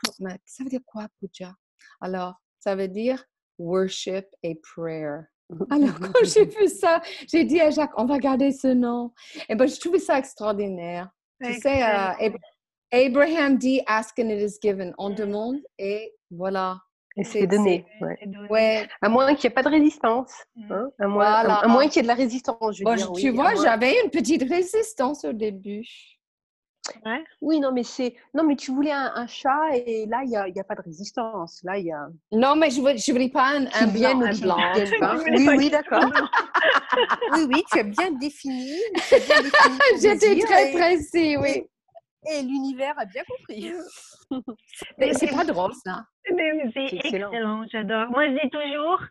Ça 0.43 0.63
veut 0.63 0.69
dire 0.69 0.81
quoi, 0.85 1.07
Pooja? 1.19 1.53
Alors, 2.01 2.33
ça 2.59 2.75
veut 2.75 2.87
dire 2.87 3.23
worship 3.59 4.25
et 4.43 4.55
prayer. 4.55 5.21
Alors, 5.69 5.99
quand 5.99 6.23
j'ai 6.23 6.45
vu 6.59 6.67
ça, 6.67 7.01
j'ai 7.31 7.43
dit 7.43 7.61
à 7.61 7.69
Jacques, 7.69 7.93
on 7.97 8.05
va 8.05 8.17
garder 8.17 8.51
ce 8.51 8.67
nom. 8.67 9.11
Et 9.49 9.55
ben, 9.55 9.67
je 9.67 9.79
trouvais 9.79 9.99
ça 9.99 10.17
extraordinaire. 10.17 11.09
Tu 11.43 11.53
sais, 11.55 11.83
euh, 11.83 12.29
Abraham 12.91 13.57
dit, 13.57 13.81
ask 13.87 14.17
and 14.19 14.29
it 14.29 14.41
is 14.41 14.57
given. 14.61 14.93
On 14.97 15.09
mm. 15.09 15.15
demande 15.15 15.57
et 15.77 16.13
voilà. 16.31 16.79
Et 17.17 17.23
c'est 17.23 17.47
donné. 17.47 17.85
Ouais. 18.49 18.87
À 19.01 19.09
moins 19.09 19.33
qu'il 19.35 19.47
n'y 19.47 19.51
ait 19.51 19.55
pas 19.55 19.63
de 19.63 19.69
résistance. 19.69 20.33
Mm. 20.55 20.71
Hein? 20.71 20.89
À 20.99 21.67
moins, 21.67 21.87
qu'il 21.87 21.97
y 21.97 21.99
ait 21.99 22.03
de 22.03 22.07
la 22.07 22.13
résistance, 22.13 22.77
je 22.77 22.83
veux 22.83 22.95
dire, 22.95 23.11
Tu 23.13 23.29
vois, 23.29 23.55
j'avais 23.55 24.01
une 24.03 24.09
petite 24.09 24.43
résistance 24.49 25.23
au 25.25 25.33
début. 25.33 25.85
Oui, 27.41 27.59
non, 27.59 27.71
mais 27.71 27.83
c'est 27.83 28.15
non, 28.33 28.43
mais 28.43 28.55
tu 28.55 28.71
voulais 28.71 28.91
un, 28.91 29.27
chat 29.27 29.75
et 29.75 30.05
là 30.07 30.21
il 30.23 30.29
n'y 30.29 30.37
a, 30.37 30.47
y 30.47 30.59
a, 30.59 30.63
pas 30.63 30.75
de 30.75 30.81
résistance. 30.81 31.61
Là 31.63 31.77
il 31.77 31.85
y 31.85 31.91
a. 31.91 32.07
Non, 32.31 32.55
mais 32.55 32.69
je 32.69 32.81
ne 32.81 32.97
je 32.97 33.11
voulais 33.11 33.29
pas 33.29 33.57
un, 33.57 33.65
un 33.65 33.87
blanc. 33.87 34.17
blanc. 34.41 34.57
oui, 35.25 35.47
oui, 35.57 35.69
d'accord. 35.69 36.05
oui, 37.33 37.47
oui, 37.51 37.63
tu 37.71 37.79
as 37.79 37.83
bien 37.83 38.11
défini. 38.11 38.79
J'étais 40.01 40.39
très 40.39 40.71
pressée, 40.71 41.37
oui. 41.37 41.63
Et, 42.27 42.41
l'univers 42.41 42.95
a 42.97 43.05
bien 43.05 43.23
compris. 43.27 43.71
mais 44.97 45.13
c'est 45.13 45.27
pas 45.27 45.45
drôle 45.45 45.73
ça. 45.83 46.05
c'est 46.25 46.93
excellent, 46.93 47.65
j'adore. 47.71 48.09
Moi 48.09 48.27
je 48.27 48.33
dis 48.43 48.49
toujours. 48.49 49.01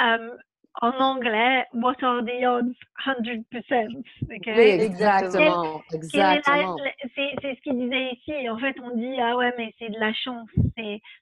Euh, 0.00 0.36
en 0.82 0.90
anglais, 1.00 1.64
what 1.72 2.02
are 2.02 2.22
the 2.24 2.44
odds? 2.44 2.76
100%? 3.06 4.02
Okay? 4.24 4.54
Oui, 4.56 4.84
exactement. 4.84 5.82
exactement. 5.92 6.76
C'est 7.14 7.54
ce 7.54 7.60
qu'il 7.60 7.78
disait 7.78 8.12
ici. 8.12 8.48
En 8.48 8.58
fait, 8.58 8.74
on 8.82 8.96
dit, 8.96 9.16
ah 9.20 9.36
ouais, 9.36 9.52
mais 9.56 9.72
c'est 9.78 9.90
de 9.90 9.98
la 9.98 10.12
chance. 10.12 10.48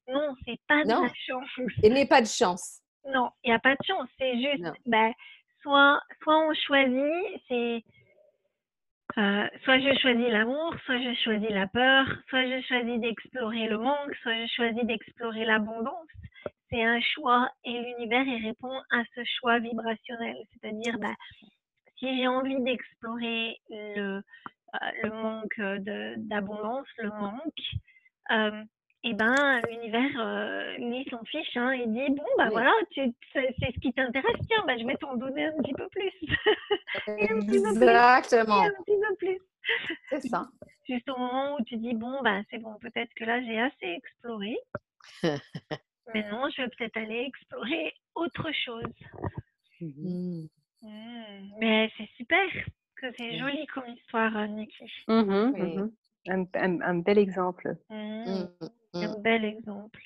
Non, 0.08 0.34
c'est 0.46 0.58
pas 0.68 0.84
de 0.84 0.88
la 0.88 1.08
chance. 1.26 1.48
Il 1.82 1.92
n'y 1.92 2.02
a 2.02 2.06
pas 2.06 2.22
de 2.22 2.26
chance. 2.26 2.80
Non, 3.12 3.30
il 3.44 3.50
n'y 3.50 3.54
a 3.54 3.58
pas 3.58 3.74
de 3.74 3.84
chance. 3.84 4.08
C'est 4.18 4.36
juste, 4.36 4.64
ben, 4.86 5.12
soit, 5.60 6.00
soit 6.22 6.48
on 6.48 6.54
choisit, 6.54 7.42
c'est. 7.48 7.84
Euh, 9.18 9.46
soit 9.64 9.78
je 9.78 9.98
choisis 10.00 10.28
l'amour, 10.30 10.74
soit 10.86 10.96
je 10.96 11.14
choisis 11.22 11.50
la 11.50 11.66
peur, 11.66 12.06
soit 12.30 12.46
je 12.46 12.62
choisis 12.66 12.98
d'explorer 12.98 13.68
le 13.68 13.76
manque, 13.76 14.14
soit 14.22 14.46
je 14.46 14.50
choisis 14.54 14.84
d'explorer 14.84 15.44
l'abondance 15.44 16.08
c'est 16.72 16.82
un 16.82 17.00
choix 17.00 17.48
et 17.64 17.72
l'univers 17.72 18.24
il 18.26 18.46
répond 18.46 18.74
à 18.90 19.02
ce 19.14 19.22
choix 19.38 19.58
vibrationnel. 19.58 20.36
C'est-à-dire, 20.52 20.98
bah, 20.98 21.14
si 21.98 22.16
j'ai 22.16 22.26
envie 22.26 22.60
d'explorer 22.62 23.60
le, 23.68 24.16
euh, 24.16 24.78
le 25.02 25.10
manque 25.10 25.60
d'abondance, 26.28 26.86
le 26.98 27.10
manque, 27.10 27.42
euh, 28.30 28.64
et 29.04 29.10
eh 29.10 29.14
ben 29.14 29.60
l'univers 29.68 30.20
euh, 30.20 30.76
lui 30.76 31.04
s'en 31.10 31.24
fiche, 31.24 31.56
hein, 31.56 31.74
il 31.74 31.92
dit 31.92 32.14
bon 32.14 32.24
bah 32.38 32.50
voilà, 32.50 32.72
c'est 32.94 33.12
ce 33.34 33.80
qui 33.80 33.92
t'intéresse, 33.92 34.36
tiens, 34.46 34.62
bah, 34.64 34.78
je 34.78 34.86
vais 34.86 34.94
t'en 34.94 35.16
donner 35.16 35.46
un 35.46 35.60
petit 35.60 35.72
peu 35.72 35.88
plus. 35.88 36.12
Exactement. 37.18 38.62
un 38.62 38.70
petit 38.84 39.00
peu 39.08 39.16
plus. 39.16 39.38
C'est 40.08 40.28
ça. 40.28 40.44
Juste 40.88 41.08
au 41.10 41.18
moment 41.18 41.56
où 41.56 41.64
tu 41.64 41.78
dis 41.78 41.94
bon 41.94 42.22
bah 42.22 42.42
c'est 42.48 42.58
bon, 42.58 42.76
peut-être 42.80 43.12
que 43.14 43.24
là 43.24 43.42
j'ai 43.42 43.60
assez 43.60 43.86
exploré. 43.86 44.56
Maintenant, 46.14 46.48
je 46.50 46.62
vais 46.62 46.68
peut-être 46.68 46.96
aller 46.96 47.24
explorer 47.26 47.94
autre 48.14 48.50
chose. 48.64 48.84
Mmh. 49.80 50.46
Mmh. 50.82 51.50
Mais 51.58 51.90
c'est 51.96 52.08
super, 52.16 52.46
que 52.96 53.06
c'est 53.18 53.38
joli 53.38 53.66
comme 53.66 53.86
histoire, 53.88 54.36
euh, 54.36 54.46
Niki. 54.46 54.84
Mmh, 55.08 55.90
un, 56.28 56.94
bel 56.98 57.18
exemple. 57.18 57.76
Un 57.90 59.18
bel 59.20 59.44
exemple. 59.44 60.00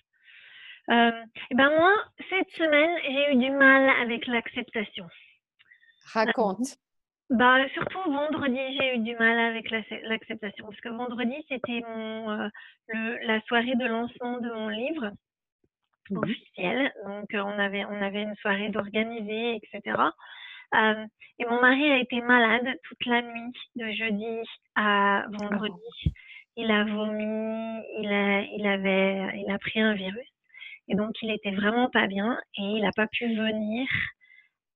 Euh, 0.91 1.11
et 1.51 1.55
ben 1.55 1.71
moi, 1.71 1.93
cette 2.31 2.51
semaine, 2.51 2.91
j'ai 3.05 3.33
eu 3.33 3.37
du 3.37 3.51
mal 3.51 3.91
avec 4.03 4.27
l'acceptation. 4.27 5.07
Raconte. 6.13 6.77
bah, 7.31 7.57
surtout 7.75 8.11
vendredi, 8.11 8.61
j'ai 8.79 8.95
eu 8.95 8.99
du 8.99 9.17
mal 9.17 9.39
avec 9.39 9.71
l'acceptation. 9.71 10.67
Parce 10.67 10.81
que 10.81 10.89
vendredi, 10.91 11.35
c'était 11.49 11.83
euh, 11.85 12.49
la 13.23 13.41
soirée 13.43 13.75
de 13.75 13.87
lancement 13.87 14.39
de 14.39 14.51
mon 14.51 14.69
livre. 14.69 15.11
Mmh 16.11 16.19
officielle. 16.19 16.93
Donc, 17.07 17.35
euh, 17.35 17.41
on, 17.41 17.59
avait, 17.59 17.85
on 17.85 18.03
avait 18.03 18.23
une 18.23 18.37
soirée 18.37 18.69
d'organiser, 18.69 19.57
etc. 19.57 19.97
Euh, 20.75 21.07
et 21.39 21.45
mon 21.45 21.61
mari 21.61 21.91
a 21.91 21.99
été 21.99 22.21
malade 22.21 22.67
toute 22.85 23.05
la 23.07 23.23
nuit 23.23 23.53
de 23.77 23.91
jeudi 23.93 24.49
à 24.75 25.27
vendredi. 25.31 26.15
Il 26.57 26.71
a 26.71 26.85
vomi, 26.85 27.83
il 27.99 28.13
a, 28.13 28.43
il 28.43 28.67
avait, 28.67 29.41
il 29.41 29.51
a 29.51 29.59
pris 29.59 29.81
un 29.81 29.95
virus. 29.95 30.29
Et 30.89 30.95
donc, 30.95 31.13
il 31.23 31.31
était 31.31 31.51
vraiment 31.51 31.91
pas 31.91 32.07
bien 32.07 32.39
et 32.57 32.63
il 32.63 32.83
n'a 32.83 32.93
pas 32.95 33.09
pu 33.09 33.27
venir 33.27 33.87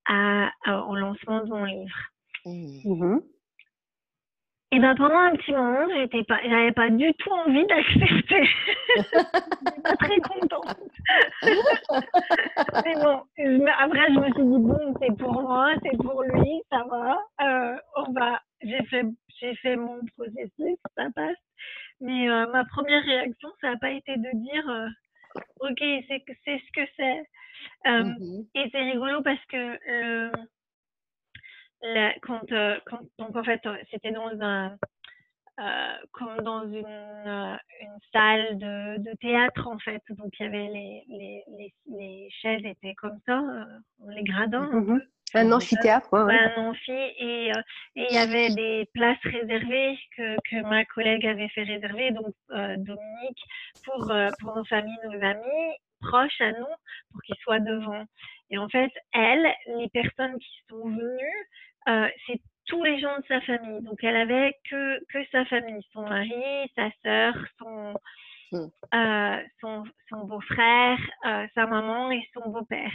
à, 0.07 0.51
au 0.89 0.97
lancement 0.97 1.45
de 1.45 1.49
mon 1.49 1.65
livre. 1.65 1.97
Mmh. 2.45 3.21
Et 4.73 4.79
ben 4.79 4.95
pendant 4.95 5.19
un 5.19 5.35
petit 5.35 5.51
moment, 5.51 5.89
j'étais 5.97 6.23
pas, 6.23 6.39
j'avais 6.45 6.71
pas 6.71 6.91
du 6.91 7.13
tout 7.15 7.31
envie 7.31 7.67
d'accepter. 7.67 8.49
j'étais 8.97 9.83
pas 9.83 9.97
très 9.97 10.17
contente. 10.21 10.77
Mais 12.85 12.95
bon, 12.95 13.67
après 13.81 14.15
je 14.15 14.21
me 14.21 14.33
suis 14.33 14.45
dit 14.45 14.59
bon, 14.59 14.95
c'est 15.01 15.17
pour 15.19 15.43
moi, 15.43 15.73
c'est 15.83 15.97
pour 15.97 16.23
lui, 16.23 16.63
ça 16.71 16.85
va. 16.89 17.19
Euh, 17.43 17.77
on 17.97 18.13
va, 18.13 18.41
j'ai 18.63 18.85
fait, 18.85 19.05
j'ai 19.41 19.57
fait 19.57 19.75
mon 19.75 19.99
processus, 20.17 20.79
ça 20.97 21.07
passe. 21.17 21.37
Mais 22.01 22.31
euh, 22.31 22.47
ma 22.53 22.65
première 22.67 23.03
réaction, 23.03 23.49
ça 23.61 23.73
n'a 23.73 23.77
pas 23.77 23.91
été 23.91 24.17
de 24.17 24.31
dire 24.39 24.71
euh, 24.71 24.87
ok, 25.69 25.81
c'est 26.07 26.23
c'est 26.45 26.59
ce 26.59 26.73
que 26.81 26.89
c'est. 26.97 27.27
Euh, 27.89 28.05
mmh 28.05 28.47
et 28.55 28.69
c'est 28.71 28.83
rigolo 28.93 29.21
parce 29.23 29.45
que 29.47 29.79
le 29.87 30.31
quand, 32.23 32.53
euh, 32.53 32.79
quand, 32.87 33.01
donc 33.19 33.37
en 33.37 33.45
fait, 33.45 33.61
c'était 33.91 34.13
dans 34.13 34.31
un, 34.41 34.77
euh, 35.61 35.93
comme 36.13 36.41
dans 36.41 36.65
une, 36.65 36.87
euh, 36.87 37.55
une 37.83 37.99
salle 38.15 38.57
de, 38.57 38.99
de, 39.03 39.15
théâtre 39.21 39.69
en 39.69 39.79
fait. 39.79 40.03
Donc 40.09 40.33
il 40.39 40.45
y 40.45 40.47
avait 40.47 40.69
les, 40.69 41.05
les, 41.09 41.45
les, 41.49 41.75
les 41.87 42.29
chaises 42.31 42.65
étaient 42.65 42.95
comme 42.95 43.19
ça, 43.27 43.41
euh, 43.41 43.65
les 44.09 44.23
gradins. 44.23 44.71
Un 45.35 45.53
amphithéâtre, 45.53 46.09
ouais, 46.13 46.35
Un 46.57 46.69
amphi 46.69 46.93
et 46.93 47.53
il 47.95 48.07
y 48.11 48.17
avait 48.17 48.49
des 48.51 48.89
places 48.95 49.21
réservées 49.23 49.99
que, 50.17 50.37
que 50.49 50.63
ma 50.63 50.85
collègue 50.87 51.27
avait 51.27 51.49
fait 51.51 51.63
réserver, 51.63 52.11
donc 52.11 52.35
Dominique, 52.49 53.45
pour, 53.85 54.11
pour 54.41 54.57
nos 54.57 54.65
familles, 54.65 54.99
nos 55.05 55.23
amis 55.23 55.77
proches 56.01 56.41
à 56.41 56.53
nous, 56.53 56.75
pour 57.13 57.23
qu'ils 57.23 57.37
soient 57.43 57.61
devant. 57.61 58.05
Et 58.51 58.59
en 58.59 58.69
fait, 58.69 58.91
elle, 59.13 59.47
les 59.79 59.89
personnes 59.91 60.39
qui 60.39 60.51
sont 60.69 60.89
venues, 60.89 61.49
euh, 61.89 62.09
c'est 62.27 62.41
tous 62.67 62.83
les 62.85 63.01
gens 63.01 63.17
de 63.19 63.25
sa 63.27 63.41
famille. 63.41 63.83
Donc, 63.83 64.03
elle 64.03 64.17
avait 64.17 64.57
que, 64.71 65.05
que 65.13 65.25
sa 65.33 65.45
famille, 65.47 65.83
son 65.93 66.03
mari, 66.03 66.33
sa 66.77 66.91
sœur, 67.03 67.35
son, 67.59 67.95
mmh. 68.53 68.67
euh, 68.95 69.43
son, 69.61 69.85
son 70.09 70.25
beau-frère, 70.27 70.99
euh, 71.27 71.47
sa 71.55 71.67
maman 71.67 72.11
et 72.11 72.23
son 72.33 72.49
beau-père. 72.51 72.93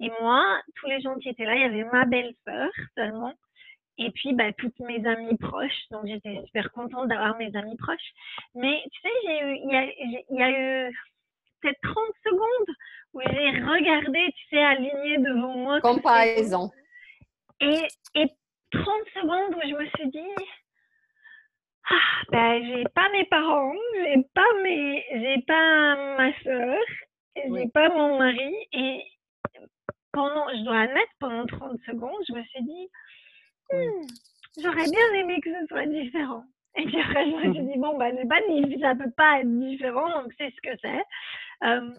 Et 0.00 0.10
moi, 0.20 0.60
tous 0.76 0.86
les 0.86 1.00
gens 1.00 1.14
qui 1.16 1.28
étaient 1.28 1.44
là, 1.44 1.54
il 1.54 1.62
y 1.62 1.64
avait 1.64 1.84
ma 1.84 2.04
belle-sœur 2.04 2.70
seulement. 2.96 3.34
Et 3.96 4.10
puis, 4.10 4.34
bah, 4.34 4.52
toutes 4.58 4.78
mes 4.80 5.06
amies 5.06 5.36
proches. 5.36 5.88
Donc, 5.92 6.06
j'étais 6.06 6.42
super 6.46 6.72
contente 6.72 7.06
d'avoir 7.08 7.36
mes 7.36 7.54
amis 7.54 7.76
proches. 7.76 8.12
Mais, 8.56 8.82
tu 8.92 9.00
sais, 9.00 9.14
j'ai 9.24 9.40
eu, 9.44 9.56
il 9.62 9.70
y 9.70 9.76
a, 9.76 9.84
il 10.30 10.36
y 10.36 10.42
a 10.42 10.50
eu 10.88 10.98
peut-être 11.60 11.80
30 11.82 11.94
secondes 12.24 12.76
où 13.14 13.20
j'ai 13.20 13.50
regardé, 13.62 14.32
tu 14.36 14.48
sais, 14.50 14.62
aligné 14.62 15.18
devant 15.18 15.56
moi. 15.56 15.80
Comparaison. 15.80 16.70
Et, 17.64 18.20
et 18.20 18.26
30 18.72 18.84
secondes 19.14 19.54
où 19.54 19.60
je 19.66 19.74
me 19.74 19.86
suis 19.96 20.10
dit, 20.10 20.44
ah, 21.90 22.22
ben, 22.30 22.64
j'ai 22.64 22.84
pas 22.94 23.08
mes 23.10 23.24
parents, 23.24 23.74
j'ai 23.94 24.22
pas 24.34 24.62
mes, 24.62 25.04
j'ai 25.12 25.42
pas 25.46 26.16
ma 26.16 26.32
soeur, 26.42 26.78
j'ai 27.36 27.68
pas 27.68 27.88
mon 27.90 28.18
mari. 28.18 28.54
Et 28.72 29.02
pendant, 30.12 30.48
je 30.50 30.64
dois 30.64 30.80
admettre, 30.80 31.12
pendant 31.18 31.46
30 31.46 31.80
secondes, 31.86 32.22
je 32.28 32.34
me 32.34 32.42
suis 32.44 32.64
dit, 32.64 32.88
hmm, 33.72 34.06
j'aurais 34.62 34.90
bien 34.90 35.14
aimé 35.14 35.40
que 35.40 35.50
ce 35.50 35.66
soit 35.66 35.86
différent. 35.86 36.44
Et 36.76 36.84
puis 36.84 37.00
après, 37.00 37.30
je 37.30 37.36
me 37.36 37.54
suis 37.54 37.62
dit, 37.72 37.78
bon, 37.78 37.96
ben, 37.96 38.16
pas, 38.28 38.40
ça 38.80 38.94
peut 38.94 39.12
pas 39.16 39.40
être 39.40 39.58
différent, 39.58 40.08
donc 40.22 40.32
c'est 40.38 40.50
ce 40.50 40.60
que 40.60 40.76
c'est. 40.82 41.04
Euh, 41.66 41.90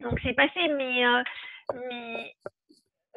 donc 0.00 0.18
c'est 0.22 0.34
passé, 0.34 0.68
mais, 0.76 1.04
euh, 1.04 1.22
mais 1.74 2.34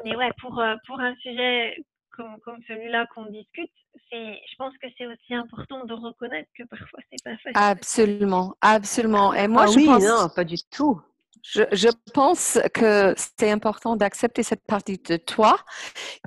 mais 0.03 0.15
ouais, 0.15 0.31
pour, 0.39 0.59
euh, 0.59 0.75
pour 0.87 0.99
un 0.99 1.15
sujet 1.15 1.77
comme, 2.11 2.39
comme 2.43 2.59
celui-là 2.67 3.05
qu'on 3.13 3.25
discute, 3.25 3.71
je 4.11 4.55
pense 4.57 4.73
que 4.77 4.87
c'est 4.97 5.05
aussi 5.05 5.33
important 5.33 5.85
de 5.85 5.93
reconnaître 5.93 6.49
que 6.57 6.63
parfois 6.63 6.99
c'est 7.09 7.23
pas 7.23 7.37
facile. 7.37 7.51
Absolument, 7.55 8.55
absolument. 8.61 9.33
Et 9.33 9.47
moi, 9.47 9.63
ah 9.63 9.71
je 9.71 9.77
oui, 9.77 9.85
pense, 9.85 10.03
non, 10.03 10.29
pas 10.35 10.43
du 10.43 10.57
tout. 10.69 11.01
Je, 11.43 11.63
je 11.71 11.87
pense 12.13 12.59
que 12.73 13.15
c'est 13.17 13.49
important 13.49 13.95
d'accepter 13.95 14.43
cette 14.43 14.65
partie 14.65 14.97
de 14.97 15.17
toi 15.17 15.57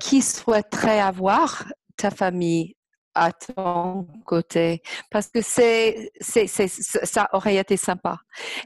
qui 0.01 0.21
souhaiterait 0.21 0.99
avoir 0.99 1.65
ta 1.97 2.11
famille 2.11 2.74
à 3.15 3.31
ton 3.31 4.07
côté 4.25 4.81
parce 5.09 5.27
que 5.27 5.41
c'est, 5.41 6.11
c'est, 6.19 6.47
c'est, 6.47 6.67
ça 6.67 7.27
aurait 7.33 7.55
été 7.55 7.77
sympa. 7.77 8.17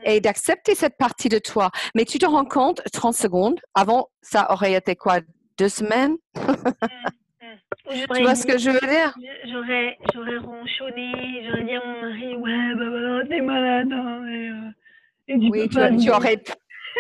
Et 0.04 0.20
d'accepter 0.20 0.76
cette 0.76 0.98
partie 0.98 1.30
de 1.30 1.40
toi. 1.40 1.70
Mais 1.96 2.06
tu 2.06 2.18
te 2.18 2.26
rends 2.26 2.46
compte, 2.46 2.82
30 2.92 3.14
secondes, 3.14 3.60
avant, 3.76 4.10
ça 4.22 4.52
aurait 4.52 4.74
été 4.74 4.96
quoi? 4.96 5.20
Deux 5.58 5.70
semaines? 5.70 6.18
Tu 8.16 8.22
vois 8.22 8.36
ce 8.36 8.46
que 8.46 8.58
je 8.58 8.70
veux 8.70 8.80
dire? 8.80 9.14
J'aurais, 9.52 9.98
j'aurais 10.14 10.38
ronchonné, 10.38 11.48
j'aurais 11.48 11.64
dit 11.64 11.76
à 11.76 11.86
mon 11.86 12.02
mari, 12.02 12.36
ouais, 12.36 12.76
bah, 12.76 12.86
bah 12.92 13.28
t'es 13.28 13.42
malade. 13.42 13.92
Hein, 13.92 14.28
et, 14.28 15.34
euh, 15.34 15.50
oui, 15.50 15.70
tu, 15.70 15.98
tu, 15.98 16.12
aurais, 16.12 16.42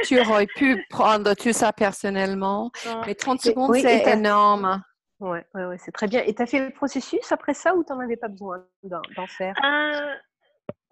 tu 0.03 0.19
aurais 0.19 0.47
pu 0.47 0.83
prendre 0.89 1.33
tout 1.35 1.53
ça 1.53 1.73
personnellement. 1.73 2.71
Mais 3.05 3.13
30 3.13 3.41
secondes, 3.41 3.75
c'est 3.75 4.07
énorme. 4.07 4.81
Ouais, 5.19 5.45
ouais, 5.53 5.65
ouais 5.65 5.77
c'est 5.77 5.91
très 5.91 6.07
bien. 6.07 6.21
Et 6.23 6.33
tu 6.33 6.41
as 6.41 6.45
fait 6.45 6.65
le 6.65 6.71
processus 6.71 7.31
après 7.31 7.53
ça 7.53 7.75
ou 7.75 7.83
tu 7.83 7.91
n'en 7.91 7.99
avais 7.99 8.17
pas 8.17 8.29
besoin 8.29 8.65
d'en 8.83 9.27
faire? 9.27 9.55
Euh, 9.63 10.15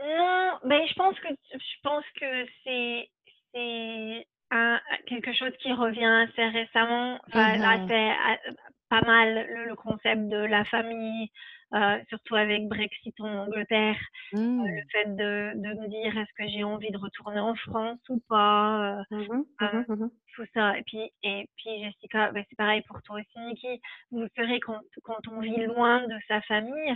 Non, 0.01 0.59
mais 0.65 0.87
je 0.87 0.93
pense 0.95 1.19
que 1.19 1.27
je 1.53 1.79
pense 1.83 2.05
que 2.19 2.45
c'est 2.63 3.09
c'est 3.53 4.27
quelque 5.07 5.33
chose 5.33 5.51
qui 5.61 5.71
revient 5.73 6.27
assez 6.29 6.45
récemment. 6.45 7.19
Enfin, 7.27 7.57
Là, 7.57 7.77
mmh 7.77 7.87
c'est 7.87 8.11
euh, 8.11 8.53
pas 8.89 9.01
mal 9.01 9.47
le, 9.49 9.75
concept 9.75 10.27
de 10.29 10.37
la 10.37 10.63
famille, 10.65 11.29
euh, 11.73 11.99
surtout 12.09 12.35
avec 12.35 12.67
Brexit 12.67 13.13
en 13.19 13.45
Angleterre, 13.45 13.99
euh, 14.33 14.37
le 14.37 14.81
mmh. 14.83 14.89
fait 14.91 15.15
de, 15.15 15.51
de 15.55 15.81
me 15.81 15.87
dire 15.87 16.17
est-ce 16.17 16.33
que 16.37 16.49
j'ai 16.49 16.63
envie 16.63 16.91
de 16.91 16.97
retourner 16.97 17.39
en 17.39 17.55
France 17.55 17.99
ou 18.09 18.21
pas, 18.29 18.99
euh, 19.11 19.15
mmh 19.15 19.43
mmh 19.61 19.93
mmh 19.93 20.09
tout 20.35 20.45
ça. 20.53 20.77
Et 20.77 20.83
puis, 20.83 21.11
et 21.23 21.49
puis 21.57 21.83
Jessica, 21.83 22.31
bah, 22.31 22.41
c'est 22.47 22.55
pareil 22.55 22.81
pour 22.83 23.01
toi 23.01 23.17
aussi, 23.17 23.39
Niki. 23.39 23.81
Vous 24.11 24.27
savez, 24.35 24.59
quand, 24.59 24.79
quand 25.03 25.27
on 25.31 25.39
vit 25.39 25.65
loin 25.65 26.07
de 26.07 26.15
sa 26.27 26.41
famille, 26.41 26.95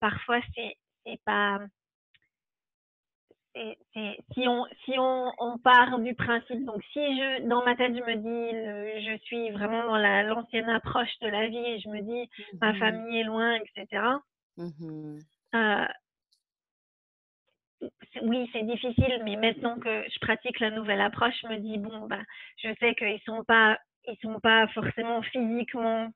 parfois 0.00 0.40
c'est 0.54 0.76
c'est 3.94 4.18
si 4.34 4.48
on 4.48 4.66
si 4.84 4.98
on, 4.98 5.32
on, 5.38 5.58
part 5.58 5.98
du 5.98 6.14
principe 6.14 6.64
donc 6.64 6.82
si 6.92 7.00
je 7.00 7.48
dans 7.48 7.64
ma 7.64 7.74
tête 7.76 7.94
je 7.94 8.02
me 8.02 8.16
dis 8.16 9.06
je 9.06 9.16
suis 9.24 9.50
vraiment 9.50 9.84
dans 9.84 9.96
la 9.96 10.22
l'ancienne 10.22 10.68
approche 10.68 11.18
de 11.22 11.28
la 11.28 11.48
vie 11.48 11.56
et 11.56 11.80
je 11.80 11.88
me 11.88 12.00
dis 12.02 12.30
ma 12.60 12.72
mmh 12.72 12.78
famille 12.78 13.20
est 13.20 13.24
loin 13.24 13.54
etc 13.54 14.02
mmh 14.58 15.18
euh, 15.54 15.86
oui 18.22 18.50
c'est 18.52 18.64
difficile 18.64 19.22
mais 19.24 19.36
maintenant 19.36 19.78
que 19.78 20.04
je 20.10 20.18
pratique 20.20 20.60
la 20.60 20.70
nouvelle 20.70 21.00
approche 21.00 21.34
je 21.42 21.48
me 21.48 21.58
dis 21.58 21.78
bon 21.78 22.06
bah 22.06 22.22
je 22.62 22.68
sais 22.80 22.94
qu'ils 22.94 23.20
sont 23.24 23.44
pas 23.44 23.78
ils 24.06 24.18
sont 24.22 24.38
pas 24.40 24.66
forcément 24.68 25.22
physiquement 25.22 26.08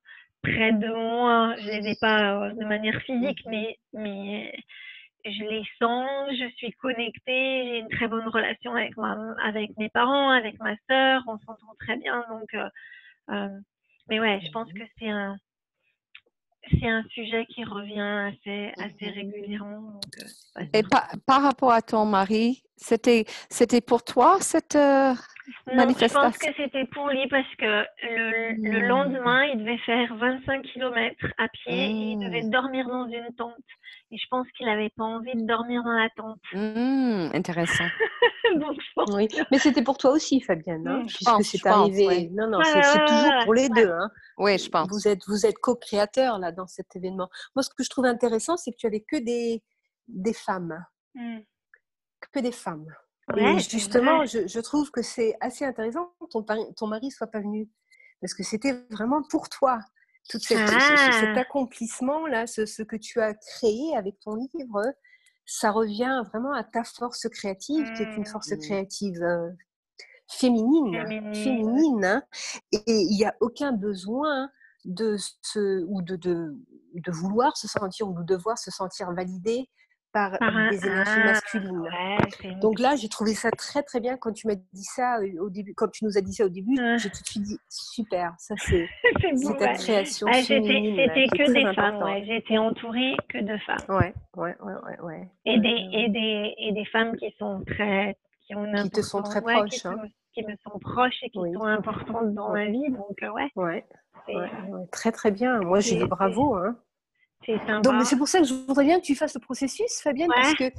près 0.42 0.72
de 0.72 0.88
moi 0.88 1.54
je 1.58 1.66
les 1.66 1.92
ai 1.92 1.96
pas 2.00 2.44
euh, 2.44 2.52
de 2.52 2.64
manière 2.64 3.00
physique 3.02 3.44
mmh 3.46 3.50
mais 3.50 3.78
mais 3.94 4.52
je 5.24 5.44
les 5.44 5.64
sens, 5.78 6.08
je 6.30 6.50
suis 6.56 6.72
connectée, 6.72 7.64
j'ai 7.64 7.78
une 7.78 7.88
très 7.88 8.08
bonne 8.08 8.28
relation 8.28 8.74
avec, 8.74 8.92
avec 9.42 9.76
mes 9.78 9.88
parents, 9.88 10.30
avec 10.30 10.58
ma 10.60 10.74
sœur, 10.88 11.22
on 11.26 11.38
s'entend 11.38 11.74
très 11.78 11.96
bien. 11.96 12.24
Donc, 12.30 12.54
euh, 12.54 12.68
euh, 13.30 13.48
mais 14.08 14.20
ouais, 14.20 14.40
je 14.44 14.50
pense 14.50 14.72
que 14.72 14.82
c'est 14.98 15.08
un, 15.08 15.36
c'est 16.70 16.88
un 16.88 17.02
sujet 17.10 17.46
qui 17.46 17.64
revient 17.64 18.32
assez, 18.34 18.72
assez 18.78 19.10
mmh 19.10 19.14
régulièrement. 19.14 20.00
Euh, 20.58 20.64
Et 20.72 20.82
par, 20.82 21.08
par, 21.26 21.42
rapport 21.42 21.72
à 21.72 21.82
ton 21.82 22.04
mari, 22.04 22.62
c'était, 22.76 23.24
c'était 23.48 23.80
pour 23.80 24.04
toi 24.04 24.38
cette 24.40 24.76
manifestation 25.66 26.20
Je 26.20 26.26
pense 26.26 26.38
que 26.38 26.54
c'était 26.56 26.84
pour 26.86 27.08
lui 27.08 27.26
parce 27.28 27.54
que 27.56 27.84
le, 28.02 28.70
le, 28.70 28.80
mmh. 28.80 28.88
lendemain, 28.88 29.44
il 29.44 29.58
devait 29.60 29.78
faire 29.78 30.14
25 30.16 30.62
km 30.62 31.26
à 31.38 31.48
pied 31.48 31.72
et 31.72 32.12
il 32.12 32.18
devait 32.18 32.42
dormir 32.48 32.86
dans 32.86 33.06
une 33.06 33.34
tente. 33.36 33.54
Et 34.12 34.18
je 34.18 34.26
pense 34.28 34.46
qu'il 34.56 34.66
n'avait 34.66 34.90
pas 34.90 35.04
envie 35.04 35.34
de 35.34 35.46
dormir 35.46 35.84
dans 35.84 35.92
la 35.92 36.08
tente. 36.16 36.40
Mmh, 36.52 37.34
intéressant. 37.34 37.84
Donc, 38.56 38.76
oui. 39.14 39.28
Mais 39.52 39.58
c'était 39.58 39.82
pour 39.82 39.98
toi 39.98 40.10
aussi, 40.10 40.40
Fabienne, 40.40 40.86
hein, 40.88 41.02
mmh, 41.02 41.06
puisque 41.06 41.44
c'est 41.44 41.68
arrivé. 41.68 42.28
Non, 42.32 42.48
non, 42.48 42.58
c'est 42.64 42.80
toujours 42.80 43.44
pour 43.44 43.54
les 43.54 43.68
deux. 43.68 43.90
Hein. 43.90 44.10
Oui, 44.38 44.58
je 44.58 44.68
pense. 44.68 44.88
Vous 44.88 45.06
êtes, 45.06 45.20
vous 45.28 45.46
êtes 45.46 45.58
co-créateurs 45.58 46.38
là 46.38 46.50
dans 46.50 46.66
cet 46.66 46.96
événement. 46.96 47.28
Moi, 47.54 47.62
ce 47.62 47.70
que 47.70 47.84
je 47.84 47.90
trouve 47.90 48.06
intéressant, 48.06 48.56
c'est 48.56 48.72
que 48.72 48.76
tu 48.76 48.86
avais 48.86 49.00
que 49.00 49.16
des, 49.16 49.62
des 50.08 50.34
femmes. 50.34 50.84
Mmh. 51.14 51.38
Que 52.32 52.40
des 52.40 52.52
femmes. 52.52 52.86
Et 53.36 53.58
justement, 53.58 54.24
je, 54.24 54.46
je, 54.46 54.60
trouve 54.60 54.90
que 54.90 55.02
c'est 55.02 55.36
assez 55.40 55.64
intéressant 55.64 56.12
que 56.20 56.26
ton, 56.26 56.44
ton 56.76 56.86
mari 56.86 57.10
soit 57.10 57.26
pas 57.26 57.40
venu. 57.40 57.68
Parce 58.20 58.34
que 58.34 58.42
c'était 58.42 58.74
vraiment 58.90 59.22
pour 59.22 59.48
toi 59.48 59.80
tout 60.28 60.38
cet 60.38 60.58
ah! 60.58 61.34
accomplissement-là, 61.36 62.46
ce, 62.46 62.82
que 62.82 62.96
tu 62.96 63.20
as 63.20 63.34
créé 63.34 63.96
avec 63.96 64.20
ton 64.20 64.36
livre, 64.36 64.82
ça 65.46 65.70
revient 65.70 66.22
vraiment 66.32 66.52
à 66.52 66.62
ta 66.62 66.84
force 66.84 67.28
créative, 67.28 67.90
qui 67.96 68.02
est 68.02 68.16
une 68.16 68.26
force 68.26 68.52
mmh. 68.52 68.58
créative 68.58 69.22
euh, 69.22 69.48
féminine, 70.28 71.34
féminine, 71.34 72.04
hein. 72.04 72.22
et 72.72 72.82
il 72.86 73.16
n'y 73.16 73.24
a 73.24 73.34
aucun 73.40 73.72
besoin 73.72 74.48
de 74.84 75.16
se, 75.42 75.84
ou 75.88 76.02
de, 76.02 76.16
de, 76.16 76.56
de 76.94 77.10
vouloir 77.10 77.56
se 77.56 77.66
sentir 77.66 78.08
ou 78.08 78.14
de 78.14 78.22
devoir 78.22 78.56
se 78.58 78.70
sentir 78.70 79.12
validé 79.12 79.68
par, 80.12 80.32
des 80.70 80.86
énergies 80.86 81.12
ah, 81.16 81.24
masculines. 81.24 81.88
Donc 82.60 82.78
là, 82.78 82.96
j'ai 82.96 83.08
trouvé 83.08 83.34
ça 83.34 83.50
très 83.58 83.82
très 83.82 84.00
bien 84.00 84.16
quand 84.16 84.32
tu 84.32 84.46
m'as 84.46 84.54
dit 84.54 84.84
ça 84.84 85.18
au 85.40 85.50
début, 85.50 85.74
quand 85.74 85.88
tu 85.88 86.04
nous 86.04 86.16
as 86.18 86.20
dit 86.20 86.32
ça 86.32 86.44
au 86.44 86.48
début, 86.48 86.76
ah. 86.80 86.96
j'ai 86.96 87.10
tout 87.10 87.22
de 87.22 87.26
suite 87.26 87.42
dit 87.42 87.58
super, 87.68 88.34
ça 88.38 88.54
c'est 88.58 88.88
ta 89.58 89.74
création 89.74 90.26
ah, 90.30 90.42
C'était 90.42 91.26
que 91.28 91.52
des 91.52 91.74
femmes, 91.74 92.02
ouais. 92.02 92.24
j'étais 92.26 92.58
entourée 92.58 93.16
que 93.28 93.38
de 93.38 93.56
femmes. 93.58 93.78
Ouais, 93.88 94.14
ouais, 94.36 94.56
ouais, 94.62 95.00
ouais. 95.02 95.28
Et, 95.44 95.58
des, 95.58 95.88
et, 95.92 96.08
des, 96.08 96.54
et 96.58 96.72
des 96.72 96.84
femmes 96.86 97.16
qui 97.16 97.34
sont 97.38 97.62
très, 97.66 98.16
qui 98.46 98.54
ont 98.54 98.72
qui 98.72 98.90
te 98.90 99.02
sont 99.02 99.22
très 99.22 99.40
proches. 99.40 99.70
Qui, 99.70 99.88
hein. 99.88 100.02
qui, 100.34 100.42
me 100.42 100.54
sont 100.62 100.78
proches 100.78 101.22
et 101.22 101.30
qui 101.30 101.38
sont 101.52 101.64
importantes 101.64 102.34
dans 102.34 102.52
ma 102.52 102.66
vie, 102.66 102.90
donc 102.90 103.22
euh, 103.22 103.30
ouais. 103.30 103.50
Ouais. 103.56 103.84
Très 104.92 105.12
très 105.12 105.30
bien. 105.30 105.60
Moi, 105.60 105.80
j'ai 105.80 105.96
dit 105.96 106.06
bravo. 106.06 106.54
Hein. 106.54 106.76
Donc, 107.82 108.04
c'est 108.04 108.16
pour 108.16 108.28
ça 108.28 108.40
que 108.40 108.44
je 108.44 108.54
voudrais 108.54 108.84
bien 108.84 109.00
que 109.00 109.04
tu 109.04 109.14
fasses 109.14 109.34
le 109.34 109.40
processus, 109.40 110.00
Fabienne, 110.02 110.28
parce 110.34 110.54
qu'il 110.54 110.72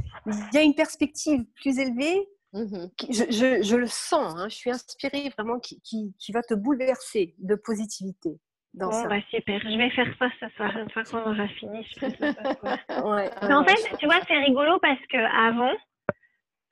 y 0.53 0.57
a 0.57 0.61
une 0.61 0.75
perspective 0.75 1.43
plus 1.55 1.79
élevée. 1.79 2.27
Mmh 2.53 2.87
je, 3.09 3.61
je, 3.63 3.75
le 3.77 3.87
sens, 3.87 4.35
hein, 4.37 4.49
je 4.49 4.55
suis 4.55 4.69
inspirée 4.69 5.31
vraiment 5.37 5.57
qui, 5.57 5.79
qui, 5.83 6.13
qui, 6.19 6.33
va 6.33 6.41
te 6.41 6.53
bouleverser 6.53 7.33
de 7.39 7.55
positivité. 7.55 8.41
Dans 8.73 8.89
bon, 8.89 8.91
ça. 8.91 9.07
Bah, 9.07 9.21
super, 9.29 9.61
je 9.61 9.77
vais 9.77 9.89
faire 9.91 10.13
ça 10.19 10.27
ce 10.37 10.49
soir, 10.55 10.77
une 10.77 10.89
fois 10.89 11.03
qu'on 11.05 11.31
aura 11.31 11.47
fini. 11.47 11.87
Je 11.95 12.05
ouais, 12.05 13.53
en 13.53 13.63
fait, 13.63 13.97
tu 13.97 14.05
vois, 14.05 14.19
c'est 14.27 14.37
rigolo 14.37 14.79
parce 14.81 14.99
que 15.09 15.17
avant, 15.47 15.71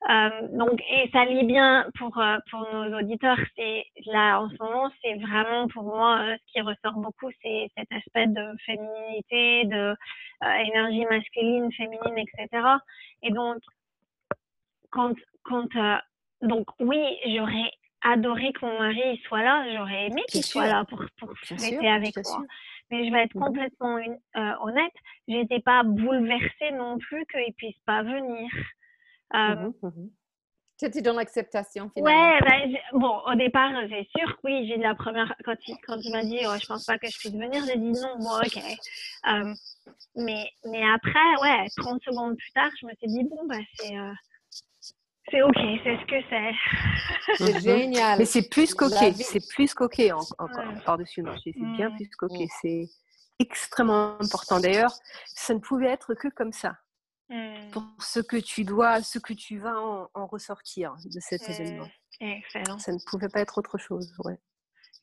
euh, 0.08 0.48
donc, 0.54 0.82
et 0.90 1.10
ça 1.12 1.26
lit 1.26 1.44
bien 1.44 1.86
pour, 1.98 2.18
euh, 2.18 2.38
pour 2.50 2.66
nos 2.74 2.98
auditeurs. 2.98 3.38
C'est 3.56 3.84
là, 4.06 4.40
en 4.40 4.50
ce 4.50 4.56
moment, 4.60 4.90
c'est 5.04 5.16
vraiment 5.16 5.68
pour 5.68 5.84
moi 5.84 6.22
euh, 6.22 6.38
ce 6.38 6.54
qui 6.54 6.62
ressort 6.62 6.94
beaucoup, 6.94 7.30
c'est 7.44 7.70
cet 7.78 7.92
aspect 7.92 8.28
de 8.28 8.56
féminité, 8.66 9.66
de 9.66 9.96
énergie 10.68 11.06
masculine, 11.06 11.70
féminine, 11.74 12.18
etc. 12.18 12.66
Et 13.24 13.32
donc, 13.32 13.58
quand, 14.90 15.14
quand 15.44 15.68
donc 16.42 16.68
oui, 16.80 17.04
j'aurais 17.26 17.70
adoré 18.02 18.54
que 18.54 18.66
mon 18.66 18.80
mari 18.80 19.18
soit 19.28 19.44
là, 19.44 19.66
j'aurais 19.76 20.08
aimé 20.08 20.24
qu'il 20.30 20.44
soit 20.44 20.68
là 20.68 20.86
pour, 20.86 21.04
pour 21.20 21.38
fêter 21.40 21.90
avec 21.90 22.16
moi. 22.16 22.46
Mais 22.90 23.06
je 23.06 23.12
vais 23.12 23.24
être 23.24 23.36
mmh 23.36 23.44
complètement 23.44 24.00
honnête, 24.62 24.94
j'étais 25.28 25.60
pas 25.60 25.84
bouleversée 25.84 26.72
non 26.72 26.98
plus 26.98 27.26
qu'il 27.26 27.54
puisse 27.56 27.78
pas 27.86 28.02
venir. 28.02 28.50
Mmh 29.34 29.74
mmh 29.82 30.10
C'était 30.78 31.02
dans 31.02 31.14
l'acceptation 31.14 31.90
finalement. 31.90 32.32
Ouais, 32.32 32.40
ben, 32.42 32.78
bon, 32.94 33.20
au 33.32 33.36
départ, 33.36 33.72
c'est 33.90 34.08
sûr 34.18 34.36
que 34.36 34.42
oui, 34.46 34.68
j'ai 34.68 34.78
la 34.78 34.96
première, 34.96 35.34
quand 35.46 35.56
il, 35.68 35.76
quand 35.86 35.98
il 36.02 36.12
m'a 36.12 36.24
dit, 36.24 36.40
oh, 36.46 36.56
je 36.60 36.66
pense 36.66 36.86
pas 36.86 36.98
que 36.98 37.08
je 37.08 37.18
puisse 37.18 37.34
venir, 37.34 37.64
j'ai 37.66 37.78
dit 37.78 37.92
non, 37.92 38.18
bon, 38.20 38.38
ok. 38.38 39.54
mais, 40.16 40.50
mais 40.66 40.84
après, 40.92 41.42
ouais, 41.42 41.68
30 41.78 42.02
secondes 42.04 42.38
plus 42.38 42.52
tard, 42.52 42.72
je 42.80 42.88
me 42.88 42.92
suis 42.96 43.08
dit, 43.08 43.24
bon, 43.24 43.46
bah, 43.48 43.58
c'est, 43.76 43.96
euh, 43.96 44.14
c'est 45.32 45.42
ok, 45.42 45.58
c'est 45.84 45.98
ce 45.98 46.06
que 46.06 46.22
c'est. 46.30 47.46
C'est 47.46 47.60
génial. 47.62 48.20
Mais 48.20 48.26
c'est 48.26 48.50
plus 48.50 48.74
qu'ok, 48.74 48.92
c'est 48.92 49.48
plus 49.50 49.74
qu'ok 49.74 50.00
encore, 50.40 50.50
par-dessus 50.86 51.22
le 51.22 51.32
c'est 51.44 51.54
bien 51.76 51.90
mmh. 51.90 51.96
plus 51.96 52.10
qu'ok, 52.18 52.32
c'est 52.62 52.86
extrêmement 53.40 54.18
important. 54.20 54.60
D'ailleurs, 54.60 54.94
ça 55.28 55.54
ne 55.54 55.60
pouvait 55.60 55.90
être 55.90 56.14
que 56.14 56.28
comme 56.30 56.54
ça. 56.54 56.78
Mmh. 57.30 57.70
pour 57.72 57.84
ce 58.00 58.20
que 58.20 58.38
tu 58.38 58.64
dois, 58.64 59.04
ce 59.04 59.20
que 59.20 59.34
tu 59.34 59.60
vas 59.60 59.80
en, 59.80 60.26
ressortir 60.26 60.96
de 61.06 61.20
cet 61.20 61.48
événement. 61.48 61.88
Excellent. 62.20 62.80
Ça 62.80 62.92
ne 62.92 62.98
pouvait 63.06 63.30
pas 63.30 63.42
être 63.42 63.60
autre 63.60 63.78
chose. 63.78 64.16
Ouais 64.26 64.40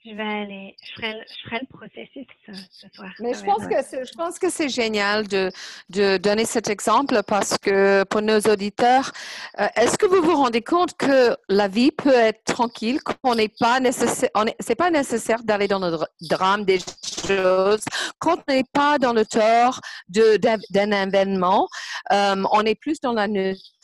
je 0.06 0.14
vais 0.14 0.22
aller, 0.22 0.76
je 0.82 0.92
ferai, 0.92 1.26
je 1.28 1.48
ferai 1.48 1.60
le 1.60 1.76
processus 1.76 2.26
ce, 2.46 2.86
soir. 2.94 3.10
Mais 3.20 3.34
je 3.34 3.42
pense, 3.44 3.66
que 3.66 4.04
je 4.04 4.16
pense 4.16 4.38
que 4.38 4.50
c'est 4.50 4.68
génial 4.68 5.26
de, 5.26 5.50
de, 5.90 6.16
donner 6.16 6.44
cet 6.44 6.68
exemple 6.68 7.20
parce 7.26 7.58
que 7.58 8.04
pour 8.04 8.22
nos 8.22 8.38
auditeurs, 8.40 9.12
euh, 9.58 9.66
est-ce 9.76 9.98
que 9.98 10.06
vous 10.06 10.22
vous 10.22 10.36
rendez 10.36 10.62
compte 10.62 10.96
que 10.96 11.36
la 11.48 11.68
vie 11.68 11.90
peut 11.90 12.14
être 12.14 12.44
tranquille, 12.44 13.00
qu'on 13.02 13.34
n'est 13.34 13.48
pas 13.48 13.80
nécessaire, 13.80 14.30
c'est 14.60 14.76
pas 14.76 14.90
nécessaire 14.90 15.42
d'aller 15.42 15.68
dans 15.68 15.80
le 15.80 15.98
drame 16.20 16.64
des 16.64 16.78
choses, 17.26 17.84
quand 18.18 18.38
on 18.48 18.52
n'est 18.52 18.64
pas 18.72 18.98
dans 18.98 19.12
le 19.12 19.24
tort 19.24 19.80
d'un 20.08 20.92
événement, 20.92 21.68
euh, 22.12 22.44
on 22.52 22.62
est 22.62 22.76
plus 22.76 23.00
dans 23.00 23.12
la 23.12 23.26
neutralité. 23.26 23.75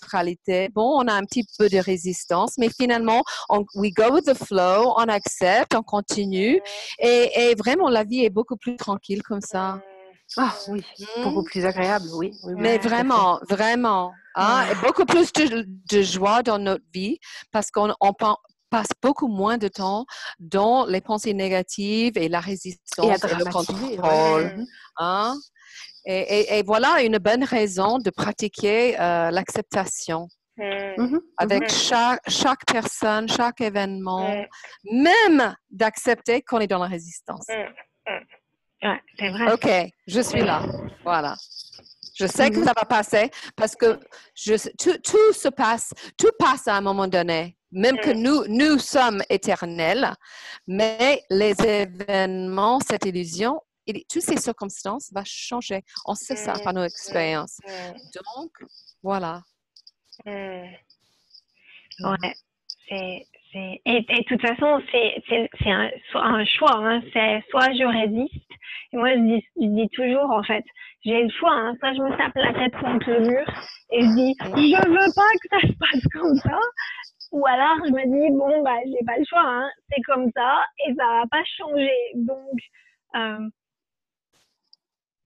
Bon, 0.74 1.00
on 1.00 1.08
a 1.08 1.12
un 1.12 1.24
petit 1.24 1.44
peu 1.58 1.68
de 1.68 1.78
résistance, 1.78 2.54
mais 2.58 2.68
finalement, 2.68 3.22
on, 3.48 3.64
we 3.74 3.92
go 3.92 4.12
with 4.12 4.24
the 4.24 4.34
flow, 4.34 4.94
on 4.96 5.08
accepte, 5.08 5.74
on 5.74 5.82
continue. 5.82 6.60
Et, 6.98 7.54
vraiment, 7.56 7.88
la 7.88 8.04
vie 8.04 8.24
est 8.24 8.30
beaucoup 8.30 8.56
plus 8.56 8.76
tranquille 8.76 9.22
comme 9.22 9.40
ça. 9.40 9.80
Ah 10.36 10.54
oui, 10.68 10.82
beaucoup 11.22 11.42
plus 11.42 11.64
agréable, 11.66 12.06
oui. 12.14 12.32
Mais 12.56 12.78
vraiment, 12.78 13.38
vraiment. 13.48 14.12
Hein, 14.34 14.64
beaucoup 14.82 15.04
plus 15.04 15.30
de, 15.32 16.02
joie 16.02 16.42
dans 16.42 16.58
notre 16.58 16.84
vie 16.94 17.18
parce 17.50 17.70
qu'on 17.70 17.92
passe 18.70 18.88
beaucoup 19.02 19.28
moins 19.28 19.58
de 19.58 19.68
temps 19.68 20.06
dans 20.40 20.86
les 20.86 21.02
pensées 21.02 21.34
négatives 21.34 22.16
et 22.16 22.30
la 22.30 22.40
résistance 22.40 23.22
et, 23.24 23.34
le 23.34 23.52
contrôle. 23.52 24.66
Hein? 24.96 25.36
Et, 26.04 26.62
voilà 26.64 27.02
une 27.02 27.18
bonne 27.18 27.44
raison 27.44 27.98
de 27.98 28.10
pratiquer 28.10 28.98
euh, 29.00 29.30
l'acceptation. 29.30 30.28
Mmh. 30.58 30.64
Mmh 30.98 31.20
avec 31.38 31.62
mmh. 31.62 31.68
chaque, 31.70 32.20
chaque 32.28 32.66
personne, 32.66 33.26
chaque 33.26 33.62
événement, 33.62 34.44
même 34.84 35.56
d'accepter 35.70 36.42
qu'on 36.42 36.60
est 36.60 36.66
dans 36.66 36.78
la 36.78 36.88
résistance. 36.88 37.46
c'est 37.46 39.28
vrai. 39.30 39.52
OK, 39.52 39.68
je 40.06 40.20
suis 40.20 40.42
là. 40.42 40.62
Voilà. 41.04 41.36
Je 42.14 42.26
sais 42.26 42.50
que 42.50 42.62
ça 42.62 42.72
va 42.76 42.84
passer 42.84 43.30
parce 43.56 43.74
que 43.74 43.98
je, 44.34 44.54
tout, 44.76 44.98
tout, 44.98 45.32
se 45.32 45.48
passe, 45.48 45.92
tout 46.18 46.30
passe 46.38 46.68
à 46.68 46.76
un 46.76 46.80
moment 46.82 47.08
donné. 47.08 47.56
Même 47.72 47.96
que 47.98 48.10
nous, 48.10 48.44
nous 48.48 48.78
sommes 48.78 49.22
éternels, 49.30 50.12
mais 50.66 51.22
les 51.30 51.54
événements, 51.64 52.80
cette 52.80 53.06
illusion, 53.06 53.62
et 53.86 54.04
toutes 54.08 54.22
ces 54.22 54.36
circonstances 54.36 55.12
vont 55.14 55.22
changer. 55.24 55.82
On 56.06 56.14
sait 56.14 56.36
ça 56.36 56.54
par 56.62 56.72
nos 56.72 56.84
expériences. 56.84 57.58
Donc, 58.14 58.50
voilà. 59.02 59.42
Hmm. 60.24 60.66
Ouais. 62.00 62.34
C'est, 62.88 63.26
c'est... 63.52 63.80
Et, 63.84 64.00
de 64.00 64.24
toute 64.28 64.40
façon, 64.40 64.82
c'est, 64.90 65.22
c'est, 65.28 65.48
c'est 65.62 65.70
un, 65.70 65.90
un, 66.14 66.44
choix. 66.44 66.76
Hein. 66.76 67.02
C'est 67.12 67.42
soit 67.50 67.72
je 67.72 67.84
résiste. 67.84 68.50
Et 68.92 68.96
moi, 68.96 69.14
je 69.14 69.20
dis, 69.20 69.44
je 69.56 69.66
dis 69.66 69.88
toujours, 69.90 70.30
en 70.30 70.42
fait, 70.42 70.64
j'ai 71.04 71.22
le 71.22 71.30
choix. 71.30 71.52
Hein. 71.52 71.74
Soit 71.78 71.94
je 71.94 72.00
me 72.00 72.16
tape 72.16 72.34
la 72.34 72.52
tête 72.52 72.74
contre 72.80 73.10
le 73.10 73.20
mur 73.20 73.44
et 73.90 74.02
je 74.02 74.14
dis, 74.14 74.34
je 74.40 74.88
veux 74.88 75.14
pas 75.14 75.32
que 75.40 75.48
ça 75.50 75.60
se 75.60 75.78
passe 75.78 76.06
comme 76.12 76.36
ça. 76.36 76.58
Ou 77.32 77.46
alors, 77.46 77.78
je 77.86 77.90
me 77.90 78.04
dis, 78.04 78.36
bon, 78.36 78.62
bah, 78.62 78.78
j'ai 78.84 79.04
pas 79.04 79.16
le 79.18 79.24
choix. 79.24 79.44
Hein. 79.44 79.70
C'est 79.90 80.02
comme 80.02 80.30
ça 80.34 80.60
et 80.86 80.94
ça 80.94 81.06
va 81.06 81.24
pas 81.30 81.42
changer. 81.56 81.90
Donc, 82.14 82.58
euh, 83.16 83.48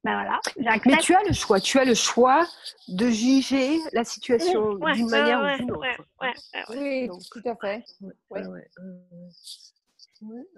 ben 0.07 0.15
voilà, 0.23 0.41
Mais 0.87 0.99
tu 0.99 1.15
as 1.15 1.23
le 1.25 1.33
choix, 1.33 1.59
tu 1.59 1.79
as 1.79 1.85
le 1.85 1.95
choix 1.95 2.47
de 2.87 3.09
juger 3.09 3.79
la 3.93 4.05
situation 4.05 4.75
d'une 4.75 5.11
manière 5.11 5.41
ou 5.41 5.59
d'une 5.59 5.73
autre. 5.73 5.83
oui, 6.71 7.09
tout 7.33 7.43
à 7.45 7.57
fait. 7.57 7.85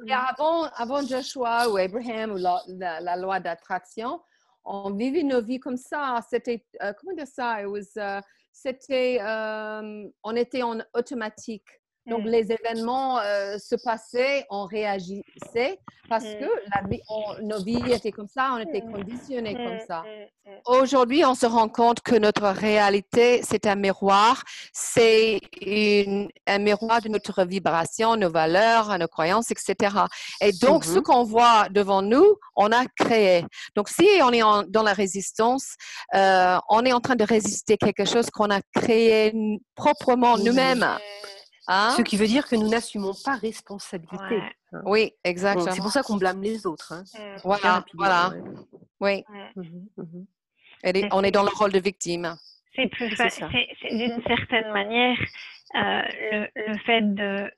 Et 0.07 0.13
avant, 0.13 0.65
avant 0.77 1.03
Joshua 1.07 1.69
ou 1.71 1.79
Abraham 1.79 2.33
ou 2.33 2.37
la, 2.37 3.17
loi 3.17 3.41
d'attraction, 3.41 4.21
on 4.65 4.91
vivait 4.91 5.23
nos 5.23 5.41
vies 5.41 5.61
comme 5.61 5.79
ça. 5.79 6.21
C'était, 6.29 6.67
euh, 6.83 6.93
comment 7.01 7.17
dire 7.17 7.27
ça? 7.27 7.63
Uh, 7.63 8.23
c'était, 8.53 9.19
euh, 9.23 10.09
on 10.23 10.37
était 10.37 10.63
en 10.63 10.79
automatique. 10.95 11.78
Donc, 12.09 12.25
mm. 12.25 12.29
les 12.29 12.53
événements 12.53 13.18
euh, 13.21 13.59
se 13.59 13.77
passaient, 13.77 14.47
on 14.51 14.64
réagissait 14.64 15.79
parce 16.09 16.25
mm. 16.25 16.38
que 16.38 16.47
la 16.75 16.88
vie, 16.88 17.03
nos 17.42 17.62
vies 17.62 17.92
étaient 17.92 18.12
comme 18.12 18.29
ça, 18.29 18.53
on 18.55 18.59
était 18.59 18.81
mm. 18.81 18.92
conditionnés 18.92 19.55
comme 19.55 19.81
ça. 19.87 20.03
Aujourd'hui, 20.66 21.25
on 21.25 21.35
se 21.35 21.44
rend 21.44 21.68
compte 21.68 22.01
que 22.01 22.16
notre 22.16 22.49
réalité, 22.49 23.42
c'est 23.42 23.66
un 23.66 23.75
miroir, 23.75 24.42
c'est 24.73 25.40
un 26.47 26.59
miroir 26.59 27.03
de 27.03 27.11
notre 27.11 27.44
vibration, 27.44 28.16
nos 28.16 28.31
valeurs, 28.31 28.99
nos 28.99 29.09
croyances, 29.09 29.51
etc. 29.51 29.94
Et 30.40 30.53
donc, 30.53 30.85
ce 30.85 30.99
mm-hmm. 30.99 31.03
qu'on 31.03 31.25
voit 31.25 31.68
devant 31.68 32.01
nous, 32.01 32.37
on 32.57 32.73
a 32.73 32.87
créé. 32.87 33.44
Donc, 33.77 33.90
si 33.90 34.07
on 34.23 34.33
est 34.33 34.40
dans 34.68 34.83
la 34.83 34.94
résistance, 34.94 35.77
euh, 36.14 36.57
on 36.71 36.85
est 36.85 36.92
en 36.92 37.01
train 37.01 37.16
de 37.16 37.25
résister 37.25 37.77
quelque 37.77 38.07
chose 38.07 38.31
qu'on 38.31 38.51
a 38.51 38.61
créé 38.75 39.35
proprement 39.75 40.38
nous-mêmes. 40.38 40.87
Hein? 41.69 41.91
Ce 41.97 42.03
qui 42.03 42.17
veut 42.17 42.27
dire 42.27 42.49
que 42.49 42.57
nous 42.57 42.69
n'assumons 42.69 43.13
pas 43.25 43.37
responsabilité. 43.37 44.41
Hein. 44.73 44.83
Oui, 44.85 45.13
exactement. 45.23 45.71
c'est 45.71 45.81
pour 45.81 45.91
ça 45.91 46.03
qu'on 46.03 46.17
blâme 46.17 46.43
les 46.43 46.67
autres. 46.67 46.93
Hein. 46.93 47.05
Mmh. 47.15 47.41
Voilà, 47.45 47.85
voilà. 47.95 48.33
Oui. 49.01 49.23
Mmh, 49.55 49.63
mmh, 49.97 51.09
on 51.13 51.23
est 51.23 51.31
dans 51.31 51.43
le 51.43 51.51
rôle 51.55 51.73
de 51.73 51.79
victime. 51.79 52.37
C'est 52.75 52.89
plus 52.89 53.15
C'est 53.17 53.97
d'une 53.97 54.23
certaine 54.27 54.73
manière 54.73 55.19
euh, 55.75 56.03
le, 56.33 56.49
le, 56.55 56.79
fait 56.79 57.03
de 57.03 57.51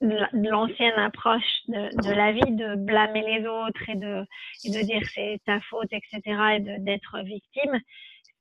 de 0.00 0.48
l'ancienne 0.48 0.98
approche 0.98 1.42
de, 1.68 2.10
la 2.10 2.32
vie, 2.32 2.40
de 2.52 2.74
blâmer 2.74 3.22
les 3.22 3.46
autres 3.46 3.88
et 3.88 3.96
de, 3.96 4.24
et 4.64 4.70
de 4.70 4.80
dire 4.80 5.02
c'est 5.14 5.40
ta 5.44 5.60
faute, 5.60 5.92
etc., 5.92 6.20
et 6.56 6.60
d'être 6.78 7.18
victime, 7.22 7.78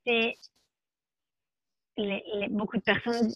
c'est 0.06 0.36
les, 1.98 2.48
beaucoup 2.50 2.78
de 2.78 2.82
personnes 2.82 3.30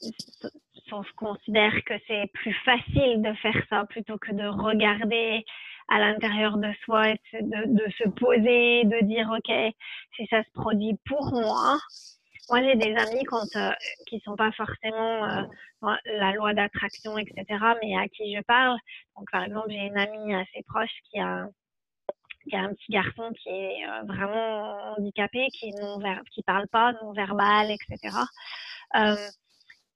sont, 0.93 1.03
considèrent 1.15 1.83
que 1.85 1.93
c'est 2.07 2.29
plus 2.33 2.53
facile 2.65 3.21
de 3.21 3.33
faire 3.35 3.61
ça 3.69 3.85
plutôt 3.85 4.17
que 4.17 4.31
de 4.31 4.45
regarder 4.45 5.43
à 5.89 5.99
l'intérieur 5.99 6.57
de 6.57 6.71
soi, 6.85 7.13
de, 7.33 7.65
de, 7.67 7.91
se 7.97 8.09
poser, 8.09 8.85
de 8.85 9.05
dire 9.05 9.29
ok, 9.35 9.73
si 10.15 10.27
ça 10.27 10.43
se 10.43 10.51
produit 10.53 10.97
pour 11.05 11.31
moi, 11.33 11.77
moi, 12.49 12.61
j'ai 12.61 12.75
des 12.75 12.93
amis 12.95 13.23
quand, 13.23 13.55
euh, 13.55 13.71
qui 14.07 14.19
sont 14.19 14.35
pas 14.35 14.51
forcément 14.51 15.25
euh, 15.25 15.43
la 16.05 16.33
loi 16.33 16.53
d'attraction, 16.53 17.17
etc., 17.17 17.45
mais 17.81 17.95
à 17.95 18.07
qui 18.09 18.35
je 18.35 18.41
parle. 18.41 18.77
Donc, 19.17 19.31
par 19.31 19.43
exemple, 19.43 19.67
j'ai 19.69 19.85
une 19.87 19.97
amie 19.97 20.35
assez 20.35 20.61
proche 20.67 20.91
qui 21.09 21.19
a, 21.19 21.47
qui 22.43 22.55
a 22.55 22.63
un 22.63 22.73
petit 22.73 22.91
garçon 22.91 23.31
qui 23.41 23.49
est 23.49 23.87
euh, 23.87 24.03
vraiment 24.05 24.93
handicapé, 24.97 25.47
qui 25.53 25.71
ne 25.71 26.41
parle 26.45 26.67
pas, 26.67 26.91
non 27.01 27.13
verbal, 27.13 27.71
etc. 27.71 28.17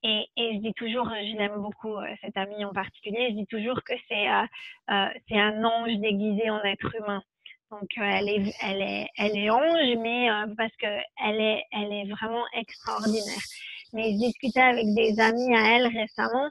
Et, 0.09 0.25
et, 0.37 0.53
je 0.55 0.59
dis 0.61 0.73
toujours, 0.73 1.09
je 1.09 1.37
l'aime 1.37 1.57
beaucoup, 1.57 1.95
cette 2.21 2.37
amie 2.37 2.63
en 2.63 2.71
particulier, 2.71 3.27
je 3.31 3.35
dis 3.35 3.47
toujours 3.47 3.83
que 3.83 3.93
c'est 4.07 4.27
c'est 5.27 5.37
un 5.37 5.63
ange 5.65 5.97
déguisé 5.97 6.49
en 6.49 6.63
être 6.63 6.95
humain. 6.95 7.21
Donc 7.69 7.89
euh, 7.97 8.01
elle 8.01 8.29
est, 8.29 8.53
elle 8.61 8.81
est, 8.81 9.07
elle 9.17 9.37
est 9.37 9.49
ange, 9.49 9.97
mais 9.99 10.31
euh, 10.31 10.47
parce 10.55 10.75
que 10.77 10.87
elle 11.25 11.41
est, 11.41 11.63
elle 11.71 11.91
est 11.91 12.09
vraiment 12.09 12.45
extraordinaire. 12.53 13.43
Mais 13.93 14.13
je 14.13 14.17
discutais 14.17 14.61
avec 14.61 14.85
des 14.95 15.19
amis 15.19 15.53
à 15.53 15.75
elle 15.75 15.87
récemment 15.87 16.49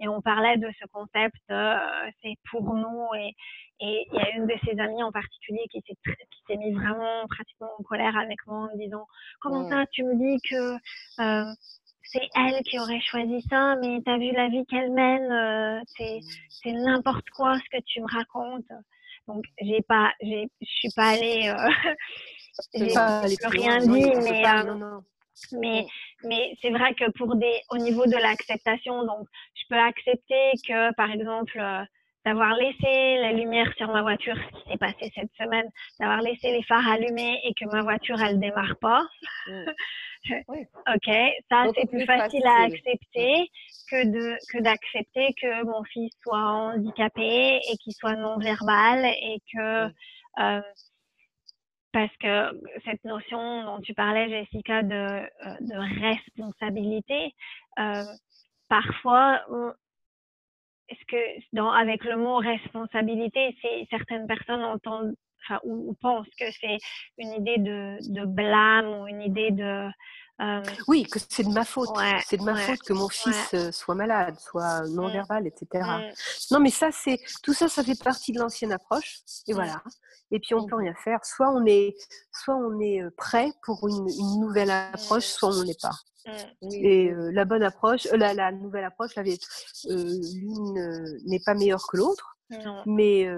et 0.00 0.08
on 0.08 0.20
parlait 0.20 0.56
de 0.56 0.68
ce 0.80 0.86
concept, 0.88 1.36
euh, 1.50 1.76
c'est 2.20 2.34
pour 2.50 2.74
nous 2.74 3.08
et 3.14 3.34
il 3.80 4.06
y 4.12 4.18
a 4.18 4.30
une 4.30 4.46
de 4.46 4.54
ses 4.64 4.78
amies 4.80 5.02
en 5.02 5.12
particulier 5.12 5.64
qui 5.70 5.82
s'est 5.86 5.96
qui 6.04 6.42
s'est 6.46 6.56
mise 6.56 6.74
vraiment 6.74 7.26
pratiquement 7.28 7.70
en 7.78 7.82
colère 7.82 8.16
avec 8.16 8.38
moi 8.46 8.68
en 8.72 8.76
disant 8.76 9.06
comment 9.40 9.68
ça 9.68 9.84
tu 9.92 10.02
me 10.02 10.14
dis 10.16 10.40
que 10.48 10.76
c'est 12.06 12.28
elle 12.34 12.62
qui 12.62 12.78
aurait 12.78 13.00
choisi 13.00 13.42
ça, 13.50 13.76
mais 13.76 14.00
tu 14.04 14.10
as 14.10 14.18
vu 14.18 14.32
la 14.32 14.48
vie 14.48 14.64
qu'elle 14.66 14.92
mène, 14.92 15.82
c'est 15.96 16.20
c'est 16.48 16.72
n'importe 16.72 17.28
quoi 17.30 17.58
ce 17.58 17.78
que 17.78 17.82
tu 17.84 18.00
me 18.00 18.06
racontes. 18.12 18.70
Donc, 19.28 19.44
j'ai 19.60 19.82
pas, 19.82 20.12
je 20.20 20.46
suis 20.60 20.90
pas 20.94 21.10
allée, 21.10 21.48
euh, 21.48 21.94
j'ai 22.74 23.48
rien 23.48 23.78
dit, 23.78 24.10
mais, 24.22 24.46
euh, 24.46 25.00
mais, 25.52 25.86
mais 26.22 26.56
c'est 26.62 26.70
vrai 26.70 26.94
que 26.94 27.10
pour 27.12 27.34
des, 27.34 27.60
au 27.70 27.78
niveau 27.78 28.06
de 28.06 28.16
l'acceptation, 28.16 29.04
donc, 29.04 29.26
je 29.54 29.64
peux 29.68 29.78
accepter 29.78 30.52
que, 30.66 30.94
par 30.94 31.10
exemple, 31.10 31.58
euh, 31.58 31.82
d'avoir 32.26 32.56
laissé 32.56 33.18
la 33.18 33.32
lumière 33.32 33.72
sur 33.76 33.86
ma 33.92 34.02
voiture, 34.02 34.34
ce 34.34 34.58
qui 34.58 34.68
s'est 34.68 34.78
passé 34.78 35.12
cette 35.14 35.30
semaine, 35.38 35.70
d'avoir 36.00 36.20
laissé 36.22 36.50
les 36.50 36.64
phares 36.64 36.86
allumés 36.88 37.40
et 37.44 37.54
que 37.54 37.70
ma 37.70 37.82
voiture, 37.82 38.20
elle 38.20 38.40
démarre 38.40 38.76
pas. 38.80 39.06
Mm. 39.46 39.64
ok, 40.48 41.10
ça 41.48 41.66
c'est 41.76 41.88
plus 41.88 42.04
facile, 42.04 42.44
à 42.44 42.64
accepter 42.64 43.48
que 43.88 44.06
de 44.06 44.36
que 44.52 44.60
d'accepter 44.60 45.34
que 45.40 45.64
mon 45.64 45.84
fils 45.84 46.12
soit 46.20 46.36
handicapé 46.36 47.60
et 47.70 47.76
qu'il 47.76 47.92
soit 47.92 48.16
non 48.16 48.38
verbal 48.38 49.04
et 49.04 49.40
que 49.54 49.86
euh, 50.40 50.60
parce 51.92 52.16
que 52.16 52.60
cette 52.84 53.04
notion 53.04 53.64
dont 53.64 53.80
tu 53.80 53.94
parlais, 53.94 54.28
Jessica, 54.28 54.82
de, 54.82 54.94
euh, 54.94 55.28
de 55.60 56.02
responsabilité, 56.04 57.34
euh, 57.78 58.02
parfois, 58.68 59.40
est-ce 60.88 61.04
que 61.06 61.16
dans, 61.52 61.70
avec 61.70 62.04
le 62.04 62.16
mot 62.16 62.36
responsabilité, 62.36 63.56
certaines 63.90 64.26
personnes 64.26 64.62
entendent 64.62 65.14
ou, 65.62 65.94
pensent 66.00 66.26
que 66.38 66.50
c'est 66.60 66.78
une 67.18 67.32
idée 67.32 67.58
de, 67.58 67.98
de, 68.12 68.24
blâme 68.24 68.88
ou 68.88 69.06
une 69.06 69.22
idée 69.22 69.52
de 69.52 69.88
euh, 70.40 70.62
oui, 70.86 71.04
que 71.04 71.18
c'est 71.30 71.44
de 71.44 71.52
ma 71.52 71.64
faute. 71.64 71.88
c'est 72.26 72.36
de 72.36 72.42
ma 72.42 72.56
faute 72.56 72.80
que 72.80 72.92
mon 72.92 73.08
fils 73.08 73.54
euh, 73.54 73.72
soit 73.72 73.94
malade, 73.94 74.38
soit 74.38 74.86
non 74.88 75.08
mmh. 75.08 75.12
verbal, 75.12 75.46
etc. 75.46 75.66
Mmh. 75.72 76.12
Non, 76.50 76.60
mais 76.60 76.70
ça, 76.70 76.90
c'est 76.92 77.18
tout 77.42 77.54
ça, 77.54 77.68
ça 77.68 77.82
fait 77.82 77.98
partie 77.98 78.32
de 78.32 78.38
l'ancienne 78.38 78.72
approche. 78.72 79.20
Et 79.46 79.52
mmh. 79.52 79.54
voilà. 79.54 79.82
Et 80.30 80.40
puis 80.40 80.54
on 80.54 80.66
peut 80.66 80.76
rien 80.76 80.94
faire. 81.02 81.24
Soit 81.24 81.50
on 81.50 81.64
est, 81.64 81.94
soit 82.32 82.54
on 82.54 82.78
est 82.80 83.02
euh, 83.02 83.10
prêt 83.16 83.50
pour 83.64 83.88
une, 83.88 84.08
une 84.08 84.40
nouvelle 84.40 84.70
approche, 84.70 85.24
soit 85.24 85.54
on 85.54 85.64
n'est 85.64 85.76
pas. 85.80 85.96
Et 86.72 87.12
la 87.14 87.44
bonne 87.44 87.62
approche, 87.62 88.08
la, 88.12 88.34
la, 88.34 88.50
nouvelle 88.50 88.82
approche, 88.82 89.14
l'une 89.14 91.20
n'est 91.24 91.38
pas 91.38 91.54
meilleure 91.54 91.86
que 91.86 91.96
l'autre, 91.96 92.36
mais 92.84 93.28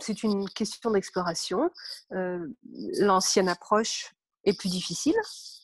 c'est 0.00 0.24
une 0.24 0.48
question 0.48 0.90
d'exploration. 0.90 1.70
L'ancienne 2.10 3.48
approche 3.48 4.16
est 4.44 4.58
plus 4.58 4.70
difficile, 4.70 5.16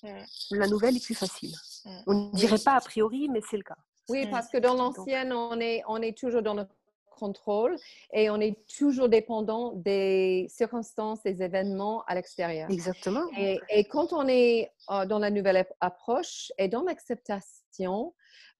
mmh. 0.02 0.08
la 0.52 0.66
nouvelle 0.66 0.96
est 0.96 1.04
plus 1.04 1.14
facile. 1.14 1.54
Mmh. 1.84 1.90
On 2.06 2.14
ne 2.14 2.36
dirait 2.36 2.58
pas 2.58 2.74
a 2.74 2.80
priori, 2.80 3.28
mais 3.28 3.40
c'est 3.48 3.56
le 3.56 3.62
cas. 3.62 3.76
Oui, 4.08 4.26
mmh. 4.26 4.30
parce 4.30 4.48
que 4.48 4.58
dans 4.58 4.74
l'ancienne, 4.74 5.32
on 5.32 5.58
est, 5.60 5.82
on 5.88 6.02
est 6.02 6.16
toujours 6.16 6.42
dans 6.42 6.54
notre 6.54 6.74
contrôle 7.14 7.76
et 8.12 8.28
on 8.28 8.40
est 8.40 8.56
toujours 8.66 9.08
dépendant 9.08 9.72
des 9.72 10.46
circonstances, 10.50 11.22
des 11.22 11.42
événements 11.42 12.02
à 12.06 12.14
l'extérieur. 12.14 12.70
Exactement. 12.70 13.24
Et, 13.38 13.60
et, 13.70 13.84
quand 13.84 14.12
on 14.12 14.26
est 14.26 14.72
euh, 14.90 15.06
dans 15.06 15.18
la 15.18 15.30
nouvelle 15.30 15.64
approche 15.80 16.52
et 16.58 16.68
dans 16.68 16.82
l'acceptation, 16.82 18.14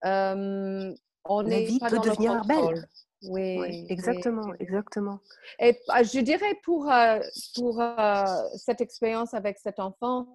euh, 0.04 0.94
on 1.24 1.40
la 1.40 1.56
est 1.56 1.64
vie 1.64 1.78
peut 1.78 1.98
devenir 1.98 2.44
belle. 2.44 2.88
Oui, 3.22 3.86
exactement, 3.88 4.52
exactement. 4.60 5.18
Et 5.58 5.78
ah, 5.88 6.02
je 6.02 6.20
dirais 6.20 6.58
pour, 6.62 6.90
euh, 6.90 7.20
pour 7.54 7.80
euh, 7.80 8.24
cette 8.56 8.80
expérience 8.80 9.34
avec 9.34 9.58
cet 9.58 9.80
enfant, 9.80 10.26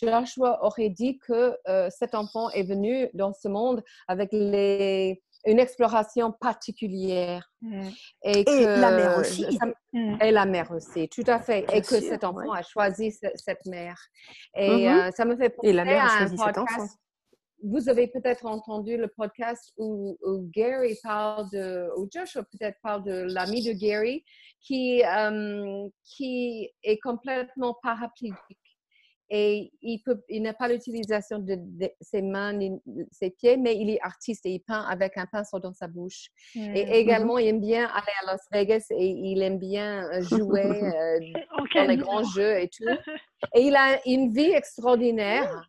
Joshua 0.00 0.64
aurait 0.64 0.90
dit 0.90 1.18
que 1.18 1.56
euh, 1.68 1.88
cet 1.90 2.14
enfant 2.14 2.50
est 2.50 2.62
venu 2.62 3.08
dans 3.14 3.32
ce 3.32 3.48
monde 3.48 3.82
avec 4.06 4.28
les, 4.32 5.20
une 5.44 5.58
exploration 5.58 6.30
particulière. 6.30 7.50
Mmh. 7.62 7.88
Et, 8.22 8.44
la 8.44 8.90
mère 8.92 9.18
aussi. 9.18 9.58
Mmh. 9.92 10.16
Et 10.22 10.30
la 10.30 10.46
mère 10.46 10.70
aussi, 10.70 11.08
tout 11.08 11.24
à 11.26 11.40
fait. 11.40 11.66
et 11.72 11.80
que 11.80 12.00
cet 12.00 12.22
enfant 12.22 12.52
a 12.52 12.62
choisi 12.62 13.12
cette 13.34 13.66
mère. 13.66 13.98
Et 14.54 14.88
mmh 14.88 15.10
ça 15.16 15.24
me 15.24 15.36
fait 15.36 15.50
penser 15.50 15.68
et 15.68 15.72
la 15.72 15.84
mère 15.84 16.04
a 16.04 16.18
choisi 16.18 16.38
cet 16.38 16.58
enfant 16.58 16.86
vous 17.62 17.88
avez 17.88 18.06
peut-être 18.06 18.46
entendu 18.46 18.96
le 18.96 19.08
podcast 19.08 19.72
où, 19.76 20.16
Gary 20.54 20.96
parle 21.02 21.48
de, 21.50 21.88
ou 21.96 22.08
Joshua 22.12 22.42
peut-être 22.44 22.78
parle 22.82 23.04
de 23.04 23.32
l'ami 23.32 23.64
de 23.64 23.72
Gary 23.72 24.24
qui, 24.60 25.04
euh, 25.04 25.88
qui 26.04 26.70
est 26.82 26.98
complètement 26.98 27.76
paraplégique 27.82 28.68
et 29.30 29.70
il, 29.82 30.00
peut, 30.00 30.22
il 30.28 30.42
n'a 30.42 30.54
pas 30.54 30.68
l'utilisation 30.68 31.38
de, 31.38 31.58
ses 32.00 32.22
mains 32.22 32.54
ni 32.54 32.80
ses 33.10 33.30
pieds, 33.30 33.58
mais 33.58 33.76
il 33.76 33.90
est 33.90 34.00
artiste 34.00 34.46
et 34.46 34.52
il 34.52 34.60
peint 34.60 34.82
avec 34.84 35.18
un 35.18 35.26
pinceau 35.26 35.58
dans 35.58 35.74
sa 35.74 35.86
bouche. 35.86 36.28
Et 36.54 36.58
mm-hmm. 36.58 36.92
également, 36.92 37.38
il 37.38 37.48
aime 37.48 37.60
bien 37.60 37.86
aller 37.86 38.12
à 38.22 38.26
Las 38.26 38.40
Vegas 38.50 38.86
et 38.90 39.06
il 39.06 39.42
aime 39.42 39.58
bien 39.58 40.08
euh, 40.10 40.22
jouer 40.22 40.62
euh, 40.82 41.18
dans 41.74 41.84
les 41.84 41.98
grands 41.98 42.24
jeux 42.24 42.58
et 42.58 42.68
tout. 42.68 42.88
Et 43.54 43.62
il 43.62 43.76
a 43.76 44.00
une 44.06 44.32
vie 44.32 44.52
extraordinaire. 44.52 45.68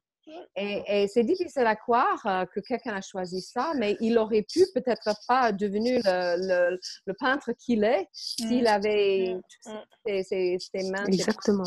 Et, 0.56 1.08
c'est 1.08 1.24
difficile 1.24 1.66
à 1.66 1.76
croire 1.76 2.26
euh, 2.26 2.46
que 2.46 2.60
quelqu'un 2.60 2.96
a 2.96 3.02
choisi 3.02 3.42
ça, 3.42 3.74
mais 3.78 3.98
il 4.00 4.18
aurait 4.18 4.46
pu 4.52 4.66
peut-être 4.74 5.16
pas 5.28 5.52
devenir 5.52 6.02
le, 6.06 6.80
le, 7.06 7.14
peintre 7.14 7.52
qu'il 7.54 7.84
est 7.84 8.08
s'il 8.12 8.64
mmh. 8.64 8.68
avait 8.68 9.36
mmh. 9.66 10.24
ses, 10.24 10.58
mains. 10.92 11.06
Exactement. 11.06 11.64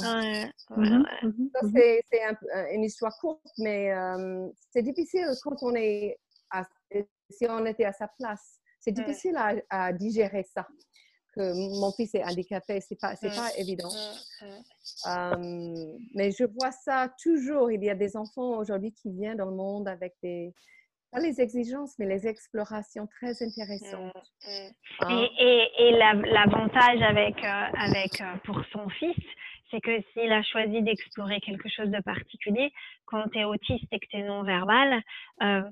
Mmh 0.77 1.03
c'est 1.75 2.03
une 2.75 2.85
histoire 2.85 3.16
courte, 3.18 3.46
mais 3.59 3.92
euh, 3.92 4.48
c'est 4.70 4.83
difficile 4.83 5.27
quand 5.42 5.62
on 5.62 5.75
est, 5.75 6.18
si 7.31 7.46
on 7.48 7.64
était 7.66 7.85
à 7.85 7.92
sa 7.92 8.09
place. 8.18 8.59
C'est 8.81 8.92
difficile 8.92 9.37
à, 9.37 9.55
à 9.70 9.92
digérer 9.92 10.44
ça 10.53 10.66
que 11.33 11.81
mon 11.81 11.92
fils 11.92 12.14
est 12.14 12.25
handicapé, 12.25 12.81
c'est 12.81 13.01
pas, 13.01 13.16
c'est 13.16 13.29
pas 13.29 13.51
évident. 13.59 13.90
mais 16.14 16.31
je 16.31 16.45
vois 16.45 16.73
ça 16.73 17.12
toujours. 17.23 17.71
Il 17.71 17.83
y 17.83 17.90
a 17.90 17.95
des 17.95 18.16
enfants 18.16 18.59
aujourd'hui 18.59 18.92
qui 18.92 19.11
viennent 19.11 19.38
dans 19.38 19.51
le 19.51 19.57
monde 19.57 19.88
avec 19.88 20.14
des, 20.23 20.55
pas 21.12 21.21
les 21.21 21.40
exigences, 21.40 21.99
mais 21.99 22.07
les 22.07 22.27
explorations 22.27 23.07
très 23.07 23.42
intéressantes. 23.42 24.12
Hein? 25.01 25.27
Et, 25.38 25.68
et, 25.79 25.90
l'avantage 25.92 27.03
avec, 27.03 27.37
euh, 27.45 27.64
avec, 27.77 28.21
euh, 28.21 28.35
pour 28.45 28.62
son 28.73 28.88
fils, 28.88 29.16
c'est 29.71 29.81
que 29.81 30.03
s'il 30.12 30.33
a 30.33 30.42
choisi 30.42 30.83
d'explorer 30.83 31.40
quelque 31.40 31.68
chose 31.68 31.90
de 31.90 32.01
particulier, 32.01 32.73
quand 33.05 33.29
tu 33.29 33.38
es 33.38 33.45
autiste 33.45 33.87
et 33.92 33.99
que 33.99 34.07
tu 34.11 34.16
es 34.16 34.23
non-verbal, 34.23 35.03
euh, 35.42 35.62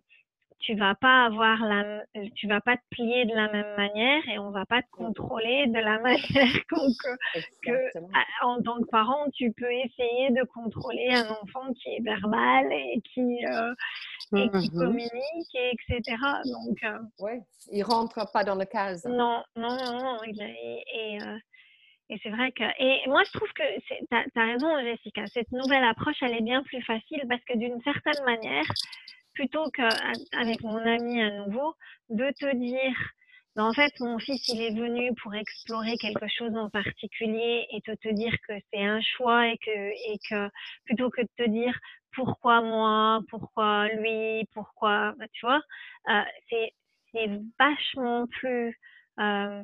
tu 0.61 0.75
vas 0.75 0.94
pas 0.94 1.25
avoir 1.25 1.59
la, 1.64 2.05
tu 2.35 2.46
vas 2.46 2.61
pas 2.61 2.77
te 2.77 2.83
plier 2.90 3.25
de 3.25 3.35
la 3.35 3.51
même 3.51 3.77
manière 3.77 4.29
et 4.29 4.38
on 4.38 4.51
va 4.51 4.66
pas 4.66 4.83
te 4.83 4.90
contrôler 4.90 5.66
de 5.68 5.79
la 5.79 5.99
manière 6.01 6.66
que, 7.62 8.44
en 8.44 8.62
tant 8.62 8.81
que 8.81 8.88
parent, 8.90 9.29
tu 9.33 9.53
peux 9.53 9.73
essayer 9.73 10.31
de 10.31 10.44
contrôler 10.44 11.09
un 11.12 11.29
enfant 11.31 11.73
qui 11.73 11.88
est 11.88 12.03
verbal 12.03 12.70
et 12.73 13.01
qui, 13.12 13.44
euh, 13.46 13.75
et 14.37 14.49
qui 14.51 14.70
mmh 14.70 14.79
communique, 14.79 15.55
et 15.55 15.73
etc. 15.73 16.16
Donc, 16.44 16.83
euh, 16.85 16.99
ouais, 17.25 17.40
il 17.73 17.83
rentre 17.83 18.31
pas 18.33 18.44
dans 18.44 18.55
le 18.55 18.66
cadre. 18.66 19.01
Non, 19.09 19.42
non, 19.57 19.77
non, 19.77 20.18
il 20.27 20.40
et, 20.42 21.23
euh, 21.23 21.38
et 22.11 22.18
c'est 22.23 22.31
vrai 22.31 22.51
que, 22.53 22.64
et 22.79 23.09
moi 23.09 23.23
je 23.25 23.33
trouve 23.33 23.49
que 23.53 23.62
tu 23.87 23.94
as, 24.11 24.44
raison 24.44 24.68
Jessica, 24.81 25.27
cette 25.29 25.53
nouvelle 25.53 25.85
approche 25.85 26.16
elle 26.23 26.35
est 26.35 26.42
bien 26.42 26.62
plus 26.64 26.83
facile 26.83 27.23
parce 27.29 27.42
que 27.44 27.57
d'une 27.57 27.81
certaine 27.83 28.25
manière, 28.25 28.64
plutôt 29.35 29.71
qu'avec 29.71 30.62
mon 30.62 30.79
ami 30.79 31.23
à 31.23 31.31
nouveau, 31.31 31.75
de 32.09 32.31
te 32.38 32.55
dire, 32.57 32.97
ben, 33.57 33.64
en 33.64 33.73
fait 33.73 33.93
mon 34.01 34.19
fils 34.19 34.49
il 34.49 34.61
est 34.62 34.75
venu 34.75 35.14
pour 35.23 35.35
explorer 35.35 35.97
quelque 35.99 36.29
chose 36.29 36.55
en 36.57 36.71
particulier 36.71 37.66
et 37.71 37.81
de 37.87 37.95
te 37.95 38.09
dire 38.09 38.35
que 38.49 38.55
c'est 38.73 38.85
un 38.85 39.01
choix 39.01 39.49
et 39.49 39.59
que, 39.59 39.71
et 39.71 40.19
que 40.29 40.49
plutôt 40.85 41.11
que 41.11 41.23
de 41.23 41.29
te 41.37 41.49
dire 41.49 41.79
pourquoi 42.12 42.61
moi, 42.61 43.21
pourquoi 43.31 43.88
lui, 43.88 44.47
pourquoi, 44.55 45.14
ben, 45.19 45.29
tu 45.33 45.47
vois, 45.47 45.62
euh, 46.09 46.23
c'est 46.51 47.31
vachement 47.59 48.27
plus... 48.27 48.79
Euh, 49.19 49.62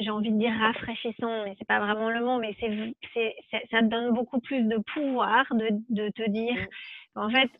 j'ai 0.00 0.10
envie 0.10 0.32
de 0.32 0.38
dire 0.38 0.52
rafraîchissant, 0.58 1.44
mais 1.44 1.54
c'est 1.58 1.66
pas 1.66 1.78
vraiment 1.78 2.10
le 2.10 2.24
mot, 2.24 2.38
mais 2.38 2.56
c'est, 2.58 3.36
ça 3.70 3.80
te 3.80 3.86
donne 3.86 4.12
beaucoup 4.12 4.40
plus 4.40 4.62
de 4.62 4.78
pouvoir 4.94 5.46
de, 5.52 5.68
de 5.90 6.08
te 6.10 6.28
dire, 6.28 6.56
mmh. 7.14 7.20
en 7.20 7.30
fait, 7.30 7.50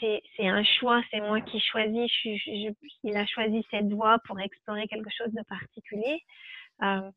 c'est, 0.00 0.22
c'est 0.36 0.48
un 0.48 0.62
choix, 0.62 1.02
c'est 1.10 1.20
moi 1.20 1.40
qui 1.40 1.60
choisis, 1.60 2.10
je, 2.24 2.72
il 3.02 3.16
a 3.16 3.26
choisi 3.26 3.66
cette 3.70 3.92
voie 3.92 4.18
pour 4.26 4.40
explorer 4.40 4.86
quelque 4.86 5.10
chose 5.10 5.32
de 5.32 5.42
particulier. 5.42 6.22
Euh, 6.82 7.10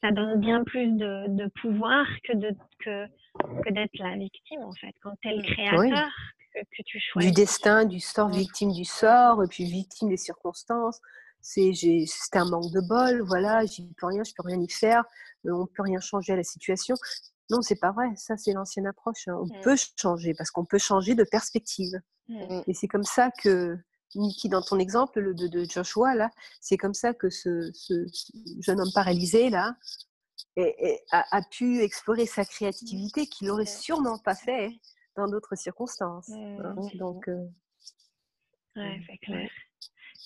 ça 0.00 0.10
donne 0.10 0.40
bien 0.40 0.64
plus 0.64 0.88
de, 0.92 1.26
de 1.28 1.48
pouvoir 1.60 2.06
que, 2.24 2.36
de, 2.36 2.50
que, 2.80 3.06
que 3.64 3.72
d'être 3.72 3.96
la 3.98 4.16
victime, 4.16 4.62
en 4.62 4.72
fait, 4.72 4.94
quand 5.02 5.14
tu 5.20 5.28
es 5.28 5.34
le 5.34 5.42
mmh. 5.42 5.46
créateur. 5.46 6.08
Que, 6.54 6.60
que, 6.60 6.82
tu 6.82 6.98
choisis. 6.98 7.30
Du 7.30 7.42
destin, 7.42 7.84
du 7.84 8.00
sort, 8.00 8.30
victime 8.30 8.72
du 8.72 8.84
sort, 8.84 9.44
et 9.44 9.48
puis 9.48 9.64
victime 9.64 10.08
des 10.08 10.16
circonstances 10.16 10.98
c'est 11.40 11.72
c'était 11.74 12.38
un 12.38 12.48
manque 12.48 12.72
de 12.72 12.80
bol, 12.80 13.22
voilà, 13.22 13.64
j'y 13.64 13.86
peux 13.96 14.06
rien, 14.06 14.22
je 14.24 14.32
peux 14.36 14.42
rien 14.44 14.60
y 14.60 14.68
faire, 14.68 15.04
euh, 15.46 15.52
on 15.52 15.66
peut 15.66 15.82
rien 15.82 16.00
changer 16.00 16.32
à 16.32 16.36
la 16.36 16.44
situation. 16.44 16.94
Non, 17.50 17.62
c'est 17.62 17.80
pas 17.80 17.92
vrai. 17.92 18.08
Ça, 18.16 18.36
c'est 18.36 18.52
l'ancienne 18.52 18.86
approche. 18.86 19.26
Hein. 19.28 19.38
On 19.40 19.46
mmh. 19.46 19.62
peut 19.62 19.76
changer 19.96 20.34
parce 20.34 20.50
qu'on 20.50 20.66
peut 20.66 20.78
changer 20.78 21.14
de 21.14 21.24
perspective. 21.24 21.94
Mmh. 22.28 22.60
Et 22.66 22.74
c'est 22.74 22.88
comme 22.88 23.04
ça 23.04 23.30
que 23.42 23.78
Niki, 24.14 24.48
dans 24.48 24.62
ton 24.62 24.78
exemple 24.78 25.20
le, 25.20 25.34
de, 25.34 25.64
Joshua 25.64 26.14
là, 26.14 26.30
c'est 26.60 26.76
comme 26.76 26.94
ça 26.94 27.14
que 27.14 27.30
ce, 27.30 27.70
jeune 28.60 28.80
homme 28.80 28.92
paralysé 28.94 29.50
là 29.50 29.74
a, 31.10 31.42
pu 31.50 31.82
explorer 31.82 32.26
sa 32.26 32.44
créativité 32.44 33.26
qu'il 33.26 33.48
n'aurait 33.48 33.66
sûrement 33.66 34.18
pas 34.18 34.34
fait 34.34 34.70
dans 35.16 35.28
d'autres 35.28 35.56
circonstances. 35.56 36.30
Hein. 36.30 36.74
Donc, 36.94 37.28
euh, 37.28 37.46
ouais, 38.76 39.00
c'est 39.06 39.18
clair. 39.18 39.50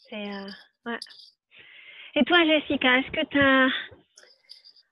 C'est 0.09 0.33
euh, 0.33 0.51
Ouais. 0.87 0.99
Et 2.15 2.25
toi, 2.25 2.39
Jessica, 2.45 2.99
est-ce 2.99 3.11
que 3.11 3.27
tu 3.27 3.41
as. 3.41 3.69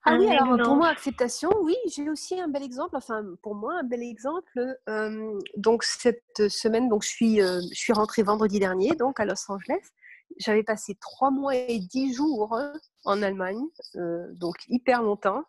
Ah 0.05 0.16
oui, 0.18 0.29
alors 0.29 0.57
pour 0.64 0.76
moi, 0.76 0.88
acceptation, 0.88 1.50
oui, 1.61 1.76
j'ai 1.94 2.09
aussi 2.09 2.40
un 2.40 2.48
bel 2.48 2.62
exemple, 2.62 2.96
enfin 2.96 3.22
pour 3.42 3.55
moi, 3.55 3.74
un 3.81 3.83
bel 3.83 4.03
exemple. 4.03 4.79
Euh, 4.88 5.38
donc 5.57 5.83
cette 5.85 6.48
semaine, 6.48 6.88
donc, 6.88 7.03
je, 7.03 7.09
suis, 7.09 7.42
euh, 7.42 7.61
je 7.70 7.79
suis 7.79 7.92
rentrée 7.92 8.22
vendredi 8.22 8.59
dernier, 8.59 8.94
donc 8.96 9.20
à 9.20 9.26
Los 9.26 9.50
Angeles. 9.50 9.90
J'avais 10.38 10.62
passé 10.62 10.96
trois 11.00 11.31
mois 11.31 11.55
et 11.55 11.79
dix 11.81 12.14
jours 12.14 12.59
en 13.05 13.22
Allemagne, 13.22 13.62
euh, 13.96 14.26
donc 14.33 14.57
hyper 14.68 15.03
longtemps. 15.03 15.44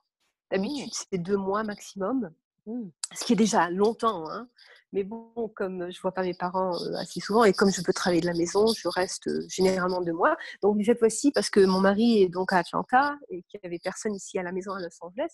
D'habitude, 0.52 0.88
mmh. 0.88 1.06
c'est 1.10 1.18
deux 1.18 1.38
mois 1.38 1.64
maximum, 1.64 2.30
mmh. 2.66 2.90
ce 3.14 3.24
qui 3.24 3.34
est 3.34 3.38
déjà 3.38 3.70
longtemps. 3.70 4.30
Hein. 4.30 4.50
Mais 4.94 5.04
bon, 5.04 5.32
comme 5.56 5.90
je 5.90 6.02
vois 6.02 6.12
pas 6.12 6.24
mes 6.24 6.34
parents 6.34 6.74
assez 7.00 7.22
souvent 7.22 7.46
et 7.46 7.54
comme 7.54 7.72
je 7.72 7.82
peux 7.82 7.94
travailler 7.94 8.22
de 8.22 8.28
la 8.28 8.34
maison, 8.34 8.66
je 8.68 8.88
reste 8.90 9.30
généralement 9.50 10.02
de 10.02 10.12
moi. 10.12 10.36
Donc 10.62 10.78
cette 10.86 11.00
fois-ci, 11.00 11.32
parce 11.32 11.50
que 11.50 11.62
mon 11.62 11.80
mari 11.80 12.24
est 12.24 12.30
donc 12.30 12.52
à 12.52 12.58
Atlanta 12.58 13.18
et 13.30 13.44
qu'il 13.44 13.60
n'y 13.64 13.68
avait 13.68 13.80
personne 13.82 14.14
ici 14.14 14.38
à 14.38 14.44
la 14.44 14.52
maison 14.52 14.74
à 14.74 14.82
Los 14.82 14.90
Angeles, 15.00 15.30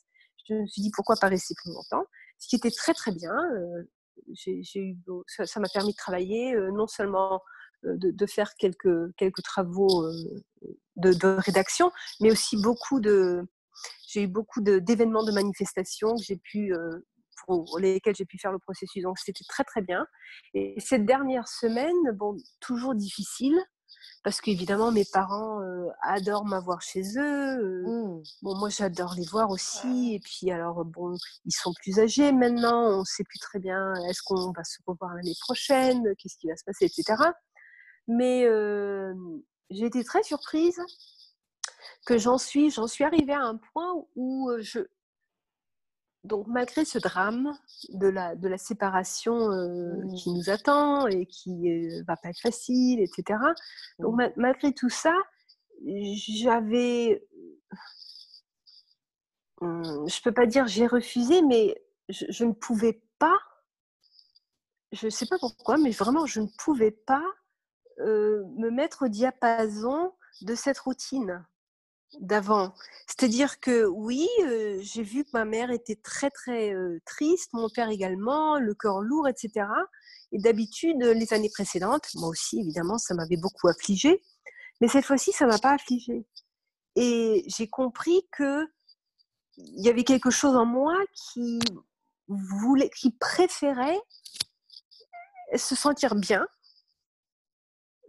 je 0.48 0.54
me 0.54 0.68
suis 0.68 0.82
dit 0.82 0.92
pourquoi 0.96 1.16
pas 1.20 1.28
rester 1.28 1.56
plus 1.56 1.72
longtemps. 1.72 2.06
Ce 2.38 2.48
qui 2.48 2.56
était 2.56 2.72
très 2.72 2.94
très 2.94 3.12
bien. 3.12 3.34
Ça 5.28 5.60
m'a 5.60 5.70
permis 5.70 5.92
de 5.92 5.98
travailler 5.98 6.56
non 6.74 6.88
seulement 6.88 7.42
de, 7.84 8.26
faire 8.26 8.56
quelques, 8.56 9.16
quelques 9.16 9.44
travaux 9.44 10.10
de, 10.98 11.14
de, 11.14 11.38
rédaction, 11.40 11.92
mais 12.20 12.32
aussi 12.32 12.58
beaucoup 12.58 13.00
de, 13.00 13.48
j'ai 14.08 14.24
eu 14.24 14.28
beaucoup 14.28 14.62
d'événements 14.62 15.24
de, 15.24 15.32
manifestations 15.32 16.16
que 16.16 16.24
j'ai 16.24 16.38
pu 16.38 16.74
pour 17.46 17.80
lesquels 17.80 18.16
j'ai 18.16 18.26
pu 18.26 18.38
faire 18.38 18.52
le 18.52 18.60
processus. 18.60 19.04
Donc 19.04 19.18
c'était 19.20 19.46
très 19.48 19.64
très 19.64 19.82
bien. 19.82 20.06
Et 20.54 20.76
cette 20.80 21.06
dernière 21.06 21.48
semaine, 21.48 21.96
bon, 22.14 22.38
toujours 22.60 22.96
difficile 22.96 23.58
parce 24.24 24.42
qu'évidemment 24.42 24.92
mes 24.92 25.06
parents 25.06 25.62
euh, 25.62 25.88
adorent 26.02 26.46
m'avoir 26.46 26.82
chez 26.82 27.02
eux. 27.18 27.22
Euh, 27.22 27.84
mmh. 27.84 28.24
Bon, 28.42 28.58
moi 28.58 28.70
j'adore 28.70 29.14
les 29.16 29.26
voir 29.26 29.50
aussi. 29.50 30.16
Et 30.16 30.20
puis 30.20 30.52
alors 30.52 30.84
bon, 30.86 31.16
ils 31.46 31.54
sont 31.54 31.72
plus 31.82 32.00
âgés 32.00 32.32
maintenant. 32.32 32.98
On 32.98 33.00
ne 33.00 33.06
sait 33.06 33.24
plus 33.24 33.40
très 33.40 33.60
bien 33.60 33.94
est-ce 34.10 34.22
qu'on 34.26 34.52
va 34.52 34.64
se 34.64 34.80
revoir 34.86 35.14
l'année 35.16 35.36
prochaine, 35.42 36.04
qu'est-ce 36.18 36.38
qui 36.38 36.48
va 36.48 36.58
se 36.58 36.64
passer, 36.66 36.86
etc. 36.86 37.32
Mais 38.08 38.46
euh, 38.46 39.14
j'ai 39.70 39.86
été 39.86 40.04
très 40.04 40.24
surprise 40.24 40.80
que 42.06 42.18
j'en 42.18 42.38
suis, 42.38 42.72
j'en 42.72 42.88
suis 42.88 43.04
arrivée 43.04 43.34
à 43.34 43.44
un 43.44 43.58
point 43.58 43.94
où 44.16 44.52
je, 44.60 44.80
donc 46.28 46.48
malgré 46.48 46.86
ce 46.86 47.00
drame 47.00 47.58
de 47.90 48.08
la, 48.08 48.36
de 48.36 48.48
la 48.48 48.58
séparation 48.58 49.52
euh, 49.52 49.94
mmh. 50.04 50.16
qui 50.16 50.32
nous 50.32 50.50
attend 50.50 51.08
et 51.08 51.26
qui 51.26 51.52
ne 51.54 52.04
va 52.04 52.18
pas 52.18 52.30
être 52.30 52.42
facile, 52.42 53.00
etc. 53.00 53.40
Donc 54.00 54.16
mmh. 54.16 54.34
malgré 54.36 54.74
tout 54.74 54.90
ça, 54.90 55.14
j'avais... 55.86 57.26
Hum, 59.62 59.84
je 60.08 60.20
ne 60.20 60.24
peux 60.24 60.34
pas 60.34 60.46
dire 60.46 60.68
j'ai 60.68 60.86
refusé, 60.86 61.42
mais 61.42 61.82
je, 62.10 62.46
ne 62.46 62.54
pouvais 62.54 63.02
pas, 63.18 63.38
je 64.92 65.08
ne 65.08 65.10
sais 65.10 65.26
pas 65.26 65.40
pourquoi, 65.40 65.78
mais 65.78 65.90
vraiment 65.90 66.28
je 66.28 66.42
ne 66.42 66.48
pouvais 66.60 66.92
pas 66.92 67.26
euh, 68.00 68.44
me 68.56 68.70
mettre 68.70 69.06
au 69.06 69.08
diapason 69.08 70.14
de 70.42 70.54
cette 70.54 70.78
routine 70.78 71.44
d'avant. 72.20 72.74
C'est-à-dire 73.08 73.60
que 73.60 73.86
oui, 73.86 74.28
j'ai 74.80 75.04
vu 75.04 75.24
que 75.24 75.30
ma 75.34 75.46
mère 75.46 75.72
était 75.72 75.96
très 75.96 76.30
très 76.30 76.74
triste, 77.06 77.52
mon 77.54 77.70
père 77.70 77.90
également, 77.90 78.58
le 78.60 78.74
cœur 78.74 79.02
lourd, 79.02 79.28
etc. 79.28 79.68
Et 80.32 80.40
d'habitude, 80.40 81.02
les 81.02 81.34
années 81.34 81.50
précédentes, 81.50 82.10
moi 82.16 82.30
aussi 82.30 82.60
évidemment, 82.60 82.98
ça 82.98 83.14
m'avait 83.14 83.38
beaucoup 83.38 83.68
affligée, 83.68 84.22
mais 84.82 84.88
cette 84.88 85.06
fois-ci, 85.06 85.32
ça 85.32 85.46
m'a 85.46 85.60
pas 85.60 85.74
affligée. 85.74 86.26
Et 86.96 87.44
j'ai 87.48 87.68
compris 87.68 88.28
que 88.32 88.66
il 89.58 89.84
y 89.84 89.90
avait 89.90 90.04
quelque 90.04 90.30
chose 90.30 90.56
en 90.56 90.66
moi 90.66 90.96
qui 91.14 91.60
voulait, 92.28 92.90
qui 92.90 93.12
préférait 93.12 94.00
se 95.56 95.76
sentir 95.76 96.16
bien 96.16 96.48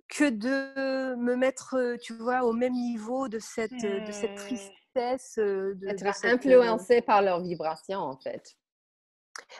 que 0.09 0.31
de 0.31 1.15
me 1.17 1.37
mettre, 1.37 1.97
tu 2.03 2.15
vois, 2.15 2.45
au 2.45 2.53
même 2.53 2.73
niveau 2.73 3.29
de 3.29 3.39
cette, 3.39 3.73
de 3.73 4.13
cette 4.13 4.33
mmh. 4.33 4.37
tristesse. 4.37 5.35
De, 5.37 5.77
Être 5.87 6.25
influencé 6.25 7.03
par 7.03 7.23
leurs 7.23 7.41
vibrations, 7.41 8.01
en 8.01 8.17
fait? 8.17 8.57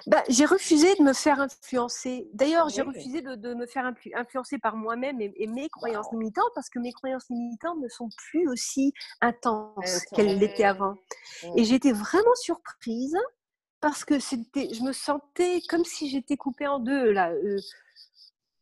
Bah, 0.07 0.23
j'ai 0.29 0.45
refusé 0.45 0.95
de 0.97 1.03
me 1.03 1.13
faire 1.13 1.41
influencer. 1.41 2.29
D'ailleurs, 2.33 2.69
j'ai 2.69 2.83
refusé 2.83 3.23
de, 3.23 3.35
de, 3.35 3.55
me 3.55 3.67
faire 3.67 3.91
influencer 4.15 4.59
par 4.59 4.77
moi-même 4.77 5.21
et, 5.21 5.47
mes 5.47 5.69
croyances 5.69 6.11
limitantes 6.13 6.51
parce 6.55 6.69
que 6.69 6.79
mes 6.79 6.93
croyances 6.93 7.29
limitantes 7.31 7.79
ne 7.81 7.89
sont 7.89 8.09
plus 8.17 8.49
aussi 8.49 8.93
intenses 9.21 10.05
qu'elles 10.15 10.39
l'étaient 10.39 10.65
avant. 10.65 10.95
Et 11.57 11.65
j'étais 11.65 11.93
vraiment 11.93 12.35
surprise 12.35 13.17
parce 13.81 14.05
que 14.05 14.19
c'était, 14.19 14.69
je 14.73 14.83
me 14.83 14.93
sentais 14.93 15.61
comme 15.69 15.85
si 15.85 16.09
j'étais 16.09 16.37
coupée 16.37 16.67
en 16.67 16.81
deux 16.81 17.13
là. 17.13 17.33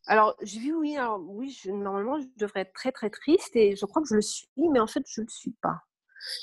Alors, 0.07 0.37
j'ai 0.41 0.61
vu, 0.61 0.75
oui, 0.75 0.97
alors, 0.97 1.21
oui, 1.21 1.51
je, 1.51 1.71
normalement, 1.71 2.21
je 2.21 2.27
devrais 2.37 2.61
être 2.61 2.73
très, 2.73 2.93
très 2.93 3.11
triste 3.11 3.57
et 3.57 3.75
je 3.75 3.85
crois 3.87 4.03
que 4.03 4.09
je 4.09 4.15
le 4.15 4.23
suis, 4.23 4.49
mais 4.57 4.79
en 4.79 4.87
fait, 4.87 5.03
je 5.09 5.21
ne 5.21 5.27
le 5.27 5.31
suis 5.31 5.55
pas. 5.61 5.81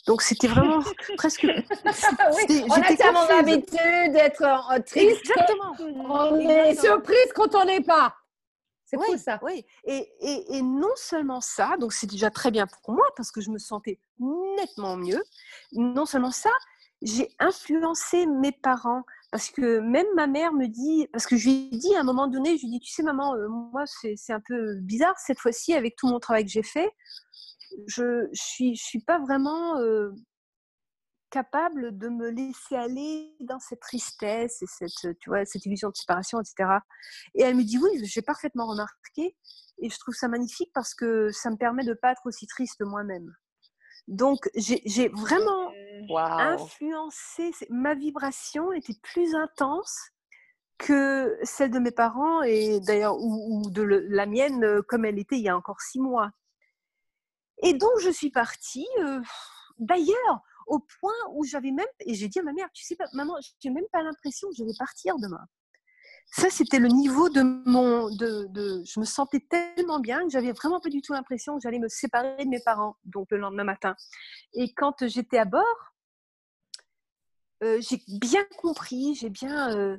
Donc, 0.06 0.22
c'était 0.22 0.48
vraiment 0.48 0.82
presque. 1.18 1.44
oui, 1.44 2.64
on 2.70 2.74
a 2.74 2.96
tellement 2.96 3.28
l'habitude 3.28 4.12
d'être 4.12 4.84
triste. 4.86 5.22
Exactement. 5.22 5.76
On 5.80 6.40
est 6.40 6.76
surprise 6.76 7.34
quand 7.34 7.56
on 7.56 7.66
n'est 7.66 7.82
pas. 7.82 8.16
C'est 8.86 8.98
oui, 8.98 9.18
ça. 9.18 9.40
Oui, 9.42 9.66
et, 9.86 10.08
et, 10.20 10.58
et, 10.58 10.62
non 10.62 10.94
seulement 10.96 11.42
ça, 11.42 11.78
donc 11.80 11.94
c'est 11.94 12.06
déjà 12.06 12.30
très 12.30 12.52
bien 12.52 12.68
pour 12.68 12.94
moi 12.94 13.06
parce 13.16 13.32
que 13.32 13.42
je 13.42 13.50
me 13.50 13.58
sentais 13.58 14.00
nettement 14.20 14.98
mieux. 14.98 15.24
Non 15.72 16.06
seulement 16.06 16.32
ça, 16.32 16.52
j'ai 17.02 17.30
influencé 17.40 18.28
mes 18.28 18.52
parents 18.52 19.04
Parce 19.34 19.50
que 19.50 19.80
même 19.80 20.06
ma 20.14 20.28
mère 20.28 20.54
me 20.54 20.68
dit, 20.68 21.08
parce 21.12 21.26
que 21.26 21.38
je 21.38 21.50
lui 21.50 21.70
ai 21.74 21.78
dit 21.78 21.96
à 21.96 22.02
un 22.02 22.04
moment 22.04 22.28
donné, 22.28 22.56
je 22.56 22.68
lui 22.68 22.68
ai 22.68 22.78
dit, 22.78 22.80
tu 22.80 22.94
sais 22.94 23.02
maman, 23.02 23.34
euh, 23.34 23.48
moi 23.50 23.84
c'est 23.88 24.32
un 24.32 24.40
peu 24.48 24.76
bizarre 24.76 25.18
cette 25.18 25.40
fois-ci 25.40 25.74
avec 25.74 25.96
tout 25.96 26.06
mon 26.08 26.20
travail 26.20 26.46
que 26.46 26.52
j'ai 26.52 26.62
fait. 26.62 26.92
Je 27.88 28.28
ne 28.28 28.30
suis, 28.32 28.76
je 28.76 28.84
suis 28.84 29.00
pas 29.00 29.18
vraiment 29.18 29.80
euh, 29.80 30.12
capable 31.32 31.98
de 31.98 32.10
me 32.10 32.30
laisser 32.30 32.76
aller 32.76 33.36
dans 33.40 33.58
cette 33.58 33.80
tristesse 33.80 34.62
et 34.62 34.68
cette, 34.68 35.18
tu 35.18 35.32
vois, 35.32 35.44
cette 35.46 35.66
illusion 35.66 35.90
de 35.90 35.96
séparation, 35.96 36.40
etc. 36.40 36.70
Et 37.34 37.42
elle 37.42 37.56
me 37.56 37.64
dit, 37.64 37.80
oui, 37.80 38.06
j'ai 38.06 38.22
parfaitement 38.22 38.68
remarqué. 38.68 39.36
Et 39.82 39.90
je 39.90 39.98
trouve 39.98 40.14
ça 40.14 40.28
magnifique 40.28 40.70
parce 40.76 40.94
que 40.94 41.32
ça 41.32 41.50
me 41.50 41.58
permet 41.58 41.84
de 41.84 41.90
ne 41.90 41.96
pas 41.96 42.12
être 42.12 42.22
aussi 42.26 42.46
triste 42.46 42.82
moi-même. 42.82 43.34
Donc, 44.08 44.48
j'ai 44.54 45.10
vraiment 45.10 45.72
influencé, 46.16 47.52
ma 47.70 47.96
vibration 47.96 48.72
était 48.72 48.98
plus 49.02 49.36
intense 49.36 49.98
que 50.78 51.38
celle 51.44 51.72
de 51.72 51.80
mes 51.80 51.92
parents 51.92 52.42
et 52.44 52.80
d'ailleurs, 52.82 53.18
ou, 53.18 53.70
de 53.70 53.82
la 53.82 54.26
mienne 54.26 54.64
euh, 54.64 54.82
comme 54.82 55.06
elle 55.06 55.20
était 55.20 55.38
il 55.38 55.44
y 55.44 55.50
a 55.50 55.56
encore 55.56 55.82
six 55.82 56.00
mois. 56.00 56.32
Et 57.62 57.74
donc, 57.74 57.92
je 58.02 58.10
suis 58.10 58.32
partie, 58.32 58.88
euh, 59.00 59.22
d'ailleurs, 59.78 60.42
au 60.68 60.80
point 60.80 61.14
où 61.32 61.44
j'avais 61.44 61.72
même, 61.72 61.86
et 62.02 62.14
j'ai 62.14 62.28
dit 62.28 62.40
à 62.40 62.44
ma 62.44 62.54
mère, 62.54 62.70
tu 62.74 62.84
sais 62.84 62.96
pas, 62.96 63.06
maman, 63.14 63.36
j'ai 63.60 63.70
même 63.70 63.88
pas 63.92 64.02
l'impression 64.02 64.50
que 64.50 64.56
je 64.58 64.64
vais 64.64 64.76
partir 64.78 65.16
demain 65.18 65.46
ça, 66.36 66.50
c'était 66.50 66.80
le 66.80 66.88
niveau 66.88 67.30
de 67.30 67.44
mon. 67.44 68.10
De, 68.10 68.48
de, 68.50 68.84
je 68.86 69.00
me 69.00 69.06
sentais 69.06 69.40
tellement 69.40 70.00
bien 70.00 70.24
que 70.24 70.30
j'avais 70.32 70.52
vraiment 70.52 70.80
pas 70.80 70.90
du 70.90 71.00
tout 71.00 71.14
l'impression 71.14 71.56
que 71.56 71.62
j'allais 71.62 71.78
me 71.78 71.88
séparer 71.88 72.44
de 72.44 72.50
mes 72.50 72.60
parents, 72.60 72.98
donc 73.06 73.28
le 73.30 73.38
lendemain 73.38 73.64
matin. 73.64 73.96
Et 74.54 74.74
quand 74.74 75.08
j'étais 75.08 75.38
à 75.38 75.46
bord, 75.46 75.94
euh, 77.62 77.80
j'ai 77.82 78.02
bien 78.08 78.44
compris, 78.58 79.14
j'ai 79.14 79.30
bien. 79.30 79.78
Euh, 79.78 79.98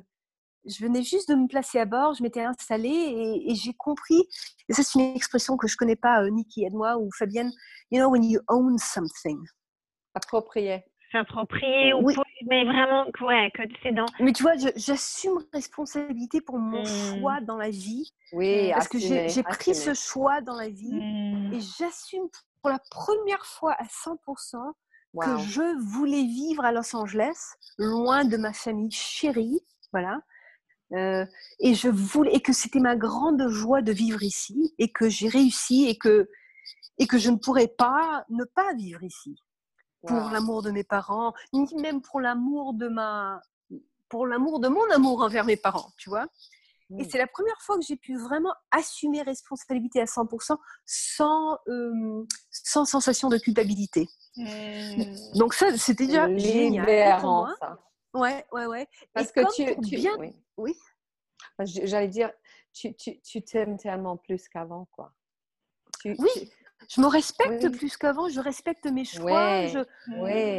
je 0.65 0.83
venais 0.83 1.03
juste 1.03 1.29
de 1.29 1.35
me 1.35 1.47
placer 1.47 1.79
à 1.79 1.85
bord, 1.85 2.15
je 2.15 2.23
m'étais 2.23 2.43
installée 2.43 2.89
et, 2.89 3.51
et 3.51 3.55
j'ai 3.55 3.73
compris. 3.73 4.27
Et 4.67 4.73
ça, 4.73 4.83
c'est 4.83 4.99
une 4.99 5.15
expression 5.15 5.55
que 5.55 5.67
je 5.67 5.77
connais 5.77 5.95
pas, 5.95 6.21
euh, 6.21 6.29
Niki, 6.29 6.65
aide-moi, 6.65 6.97
ou 6.97 7.09
Fabienne. 7.17 7.53
You 7.91 7.99
know, 8.01 8.09
when 8.09 8.23
you 8.25 8.41
own 8.49 8.77
something. 8.77 9.39
Approprié 10.13 10.83
s'approprier 11.15 11.93
ou 11.93 12.11
mais 12.49 12.65
vraiment 12.65 13.05
ouais, 13.21 13.51
que 13.53 13.63
c'est 13.81 13.93
dans 13.93 14.05
mais 14.19 14.33
tu 14.33 14.43
vois 14.43 14.55
j'assume 14.75 15.39
responsabilité 15.53 16.41
pour 16.41 16.59
mon 16.59 16.81
mmh. 16.81 17.19
choix 17.19 17.39
dans 17.41 17.57
la 17.57 17.69
vie 17.69 18.11
oui 18.33 18.71
parce 18.71 18.87
que 18.87 18.99
j'ai 18.99 19.43
pris 19.43 19.73
ce 19.73 19.93
choix 19.93 20.41
dans 20.41 20.55
la 20.55 20.69
vie 20.69 20.93
mmh. 20.93 21.53
et 21.53 21.59
j'assume 21.77 22.27
pour 22.61 22.69
la 22.69 22.79
première 22.89 23.45
fois 23.45 23.73
à 23.73 23.85
100% 23.85 24.73
que 25.21 25.37
je 25.37 25.79
voulais 25.81 26.23
vivre 26.23 26.65
à 26.65 26.73
Los 26.73 26.93
Angeles 26.93 27.55
loin 27.77 28.25
de 28.25 28.35
ma 28.35 28.51
famille 28.51 28.91
chérie 28.91 29.61
voilà 29.93 30.19
euh, 30.93 31.25
et 31.59 31.73
je 31.73 31.87
voulais 31.87 32.33
et 32.33 32.41
que 32.41 32.53
c'était 32.53 32.79
ma 32.79 32.95
grande 32.95 33.47
joie 33.49 33.81
de 33.81 33.93
vivre 33.93 34.21
ici 34.21 34.75
et 34.77 34.91
que 34.91 35.09
j'ai 35.09 35.29
réussi 35.29 35.87
et 35.87 35.97
que 35.97 36.29
et 36.97 37.07
que 37.07 37.17
je 37.17 37.29
ne 37.29 37.37
pourrais 37.37 37.67
pas 37.67 38.25
ne 38.29 38.43
pas 38.43 38.73
vivre 38.73 39.03
ici 39.03 39.35
pour 40.07 40.29
l'amour 40.31 40.61
de 40.61 40.71
mes 40.71 40.83
parents, 40.83 41.33
ni 41.53 41.67
même 41.75 42.01
pour 42.01 42.19
l'amour 42.19 42.73
de 42.73 42.87
ma, 42.87 43.41
pour 44.09 44.27
l'amour 44.27 44.59
de 44.59 44.67
mon 44.67 44.89
amour 44.91 45.21
envers 45.21 45.45
mes 45.45 45.57
parents, 45.57 45.91
tu 45.97 46.09
vois? 46.09 46.27
Et 46.91 47.03
mmh. 47.03 47.07
c'est 47.09 47.17
la 47.17 47.27
première 47.27 47.59
fois 47.61 47.77
que 47.79 47.83
j'ai 47.83 47.95
pu 47.95 48.15
vraiment 48.15 48.53
assumer 48.69 49.23
responsabilité 49.23 49.99
à 50.01 50.05
100% 50.05 50.55
sans, 50.85 51.57
sans 52.51 52.85
sensation 52.85 53.29
de 53.29 53.39
culpabilité. 53.39 54.07
Mmh. 54.37 55.15
Donc 55.33 55.55
ça, 55.55 55.75
c'était 55.77 56.05
déjà 56.05 56.27
génial 56.37 57.19
pour 57.21 57.29
moi. 57.29 57.55
Ça. 57.59 57.79
Ouais, 58.13 58.45
ouais, 58.51 58.65
ouais. 58.67 58.87
Parce 59.13 59.31
que 59.31 59.41
tu, 59.55 59.65
tu 59.81 59.95
bien... 59.95 60.15
oui. 60.57 60.75
J'allais 61.59 62.07
dire, 62.07 62.31
tu, 62.71 62.93
tu, 62.95 63.19
tu 63.21 63.41
t'aimes 63.41 63.77
tellement 63.77 64.17
plus 64.17 64.47
qu'avant, 64.47 64.87
quoi. 64.91 65.13
oui, 66.05 66.51
je 66.89 67.01
me 67.01 67.07
respecte 67.07 67.69
plus 67.69 67.97
qu'avant, 67.97 68.29
je 68.29 68.39
respecte 68.39 68.85
mes 68.85 69.05
choix. 69.05 69.67
Je, 69.67 69.79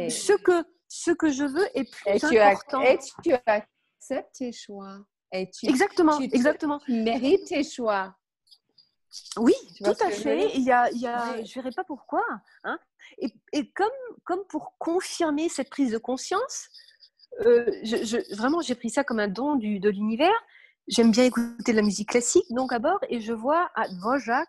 Ce, 0.09 0.33
que, 0.33 0.63
ce 0.87 1.11
que 1.11 1.29
je 1.29 1.43
veux 1.43 1.67
est 1.77 1.89
plus 1.91 2.39
important. 2.39 2.81
et 2.81 2.97
tu 3.23 3.33
acceptes 3.45 4.33
tes 4.33 4.51
choix. 4.51 4.99
Et 5.33 5.49
tu, 5.49 5.67
exactement, 5.67 6.19
exactement. 6.19 6.79
Tu 6.79 6.93
mérites 6.93 7.47
tes 7.47 7.63
choix. 7.63 8.15
Oui, 9.37 9.53
tout 9.83 9.91
à 10.01 10.09
fait. 10.11 10.51
Il 10.55 10.63
y 10.63 10.71
a, 10.71 10.89
il 10.91 10.99
y 10.99 11.07
a, 11.07 11.37
Je 11.37 11.41
ne 11.41 11.53
verrai 11.55 11.71
pas 11.71 11.83
pourquoi. 11.83 12.23
Hein. 12.63 12.77
Et, 13.19 13.33
et, 13.53 13.71
comme, 13.71 13.87
comme 14.23 14.45
pour 14.49 14.77
confirmer 14.77 15.49
cette 15.49 15.69
prise 15.69 15.91
de 15.91 15.97
conscience, 15.97 16.69
euh, 17.45 17.69
je, 17.83 18.35
vraiment, 18.35 18.61
j'ai 18.61 18.75
pris 18.75 18.89
ça 18.89 19.03
comme 19.03 19.19
un 19.19 19.27
don 19.27 19.55
du, 19.55 19.79
de 19.79 19.89
l'univers. 19.89 20.43
J'aime 20.87 21.11
bien 21.11 21.25
écouter 21.25 21.71
de 21.73 21.77
la 21.77 21.81
musique 21.81 22.09
classique, 22.09 22.45
donc 22.51 22.71
à 22.71 22.79
bord, 22.79 22.99
et 23.09 23.19
je 23.19 23.33
vois 23.33 23.69
à 23.75 23.89
Dvorak 23.89 24.47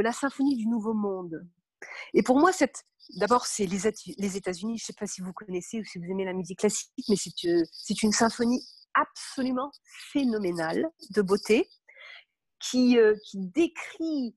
la 0.00 0.12
symphonie 0.12 0.56
du 0.56 0.66
Nouveau 0.66 0.94
Monde. 0.94 1.46
Et 2.14 2.22
pour 2.22 2.38
moi, 2.38 2.50
d'abord, 3.16 3.46
c'est 3.46 3.66
les, 3.66 3.80
les 4.18 4.36
États-Unis. 4.36 4.78
Je 4.78 4.84
ne 4.84 4.86
sais 4.86 4.92
pas 4.98 5.06
si 5.06 5.20
vous 5.20 5.32
connaissez 5.32 5.80
ou 5.80 5.84
si 5.84 5.98
vous 5.98 6.04
aimez 6.04 6.24
la 6.24 6.32
musique 6.32 6.60
classique, 6.60 6.90
mais 7.08 7.16
c'est, 7.16 7.48
euh, 7.48 7.62
une 8.02 8.12
symphonie 8.12 8.62
absolument 8.94 9.70
phénoménale 10.12 10.86
de 11.10 11.22
beauté 11.22 11.68
qui, 12.60 12.98
euh, 12.98 13.14
décrit 13.34 14.36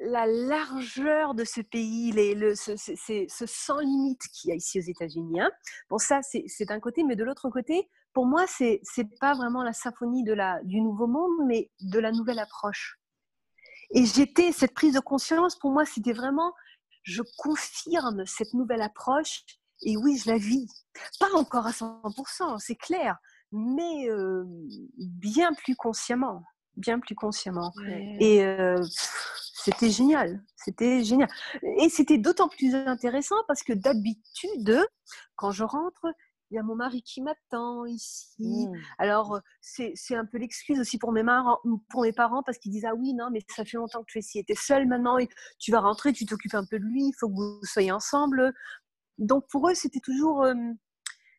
la 0.00 0.26
largeur 0.26 1.34
de 1.34 1.44
ce 1.44 1.60
pays, 1.60 2.12
ce, 2.56 3.46
sans 3.46 3.78
limite 3.78 4.20
qu'il 4.32 4.50
y 4.50 4.52
a 4.52 4.56
ici 4.56 4.78
aux 4.78 4.82
États-Unis. 4.82 5.40
Hein. 5.40 5.50
Bon, 5.88 5.98
ça, 5.98 6.20
c'est, 6.22 6.64
d'un 6.66 6.80
côté, 6.80 7.04
mais 7.04 7.16
de 7.16 7.24
l'autre 7.24 7.48
côté, 7.48 7.88
pour 8.12 8.26
moi, 8.26 8.44
c'est 8.46 8.80
n'est 8.98 9.08
pas 9.20 9.34
vraiment 9.34 9.62
la 9.62 9.72
symphonie 9.72 10.24
du 10.24 10.80
Nouveau 10.80 11.06
Monde, 11.06 11.46
mais 11.46 11.70
de 11.80 11.98
la 11.98 12.12
nouvelle 12.12 12.40
approche. 12.40 12.98
Et 13.90 14.04
j'étais, 14.04 14.52
cette 14.52 14.74
prise 14.74 14.94
de 14.94 15.00
conscience, 15.00 15.56
pour 15.58 15.70
moi, 15.70 15.84
c'était 15.84 16.12
vraiment, 16.12 16.52
je 17.02 17.22
confirme 17.36 18.24
cette 18.26 18.54
nouvelle 18.54 18.82
approche 18.82 19.42
et 19.82 19.96
oui, 19.96 20.18
je 20.18 20.30
la 20.30 20.38
vis. 20.38 20.66
Pas 21.20 21.32
encore 21.34 21.66
à 21.66 21.70
100%, 21.70 22.58
c'est 22.58 22.76
clair, 22.76 23.18
mais 23.52 24.08
euh, 24.08 24.44
bien 24.98 25.52
plus 25.52 25.76
consciemment, 25.76 26.42
bien 26.76 26.98
plus 27.00 27.14
consciemment. 27.14 27.72
Et 28.20 28.44
euh, 28.44 28.82
c'était 29.64 29.90
génial, 29.90 30.42
c'était 30.56 31.04
génial. 31.04 31.28
Et 31.78 31.88
c'était 31.88 32.18
d'autant 32.18 32.48
plus 32.48 32.74
intéressant 32.74 33.36
parce 33.46 33.62
que 33.62 33.72
d'habitude, 33.72 34.80
quand 35.36 35.50
je 35.50 35.64
rentre, 35.64 36.06
il 36.50 36.56
y 36.56 36.58
a 36.58 36.62
mon 36.62 36.76
mari 36.76 37.02
qui 37.02 37.22
m'attend 37.22 37.84
ici. 37.86 38.68
Mmh. 38.68 38.76
Alors, 38.98 39.40
c'est 39.60 39.94
un 40.14 40.24
peu 40.24 40.38
l'excuse 40.38 40.78
aussi 40.78 40.98
pour 40.98 41.12
mes, 41.12 41.22
marins, 41.22 41.58
pour 41.88 42.02
mes 42.02 42.12
parents 42.12 42.42
parce 42.42 42.58
qu'ils 42.58 42.72
disent 42.72 42.84
Ah 42.84 42.94
oui, 42.94 43.14
non, 43.14 43.30
mais 43.30 43.40
ça 43.48 43.64
fait 43.64 43.76
longtemps 43.76 44.00
que 44.00 44.10
tu 44.10 44.18
es 44.18 44.20
ici, 44.20 44.44
tu 44.44 44.52
es 44.52 44.56
seule 44.56 44.86
maintenant, 44.86 45.18
et 45.18 45.28
tu 45.58 45.72
vas 45.72 45.80
rentrer, 45.80 46.12
tu 46.12 46.26
t'occupes 46.26 46.54
un 46.54 46.64
peu 46.64 46.78
de 46.78 46.84
lui, 46.84 47.08
il 47.08 47.14
faut 47.18 47.28
que 47.28 47.34
vous 47.34 47.60
soyez 47.64 47.92
ensemble. 47.92 48.52
Donc, 49.18 49.46
pour 49.50 49.68
eux, 49.68 49.74
c'était 49.74 50.00
toujours. 50.00 50.46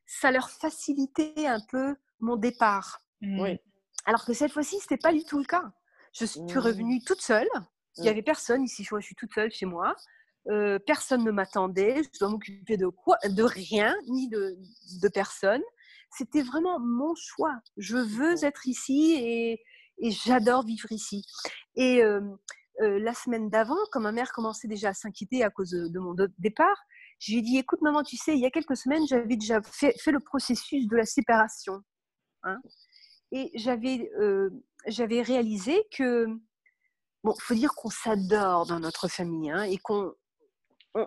ça 0.05 0.31
leur 0.31 0.49
facilitait 0.49 1.47
un 1.47 1.59
peu 1.69 1.95
mon 2.19 2.35
départ. 2.35 2.99
Oui. 3.21 3.59
Alors 4.05 4.25
que 4.25 4.33
cette 4.33 4.51
fois-ci, 4.51 4.77
ce 4.77 4.83
n'était 4.83 4.97
pas 4.97 5.13
du 5.13 5.23
tout 5.23 5.39
le 5.39 5.45
cas. 5.45 5.71
Je 6.13 6.25
suis 6.25 6.41
mmh. 6.41 6.57
revenue 6.57 7.03
toute 7.03 7.21
seule. 7.21 7.47
Il 7.97 8.03
n'y 8.03 8.07
mmh. 8.07 8.11
avait 8.11 8.23
personne 8.23 8.63
ici, 8.63 8.83
je 8.83 8.99
suis 8.99 9.15
toute 9.15 9.33
seule 9.33 9.51
chez 9.51 9.65
moi. 9.65 9.95
Euh, 10.47 10.77
personne 10.85 11.23
ne 11.23 11.31
m'attendait, 11.31 12.03
je 12.03 12.19
dois 12.19 12.29
m'occuper 12.29 12.77
de 12.77 12.87
quoi 12.87 13.17
De 13.27 13.43
rien, 13.43 13.95
ni 14.07 14.29
de, 14.29 14.57
de 15.01 15.07
personne. 15.07 15.63
C'était 16.11 16.43
vraiment 16.43 16.79
mon 16.79 17.15
choix. 17.15 17.59
Je 17.77 17.97
veux 17.97 18.43
être 18.45 18.67
ici 18.67 19.15
et, 19.19 19.63
et 19.97 20.11
j'adore 20.11 20.63
vivre 20.63 20.91
ici. 20.91 21.25
Et 21.75 22.03
euh, 22.03 22.21
euh, 22.81 22.99
la 22.99 23.13
semaine 23.13 23.49
d'avant, 23.49 23.77
quand 23.91 24.01
ma 24.01 24.11
mère 24.11 24.31
commençait 24.31 24.67
déjà 24.67 24.89
à 24.89 24.93
s'inquiéter 24.93 25.43
à 25.43 25.49
cause 25.49 25.71
de, 25.71 25.99
mon 25.99 26.15
départ, 26.37 26.77
je 27.19 27.31
lui 27.31 27.39
ai 27.39 27.41
dit, 27.41 27.57
écoute 27.57 27.81
maman, 27.81 28.03
tu 28.03 28.17
sais, 28.17 28.35
il 28.35 28.41
y 28.41 28.45
a 28.45 28.51
quelques 28.51 28.77
semaines, 28.77 29.07
j'avais 29.07 29.37
déjà 29.37 29.61
fait, 29.63 29.97
fait, 29.99 30.11
le 30.11 30.19
processus 30.19 30.87
de 30.87 30.95
la 30.95 31.05
séparation. 31.05 31.81
Hein 32.43 32.59
et 33.31 33.51
j'avais, 33.55 34.11
j'avais 34.85 35.21
réalisé 35.21 35.87
que, 35.91 36.27
bon, 37.23 37.33
il 37.35 37.41
faut 37.41 37.55
dire 37.55 37.73
qu'on 37.73 37.89
s'adore 37.89 38.67
dans 38.67 38.79
notre 38.79 39.07
famille 39.07 39.49
hein, 39.49 39.63
et 39.63 39.77
qu'on 39.77 40.13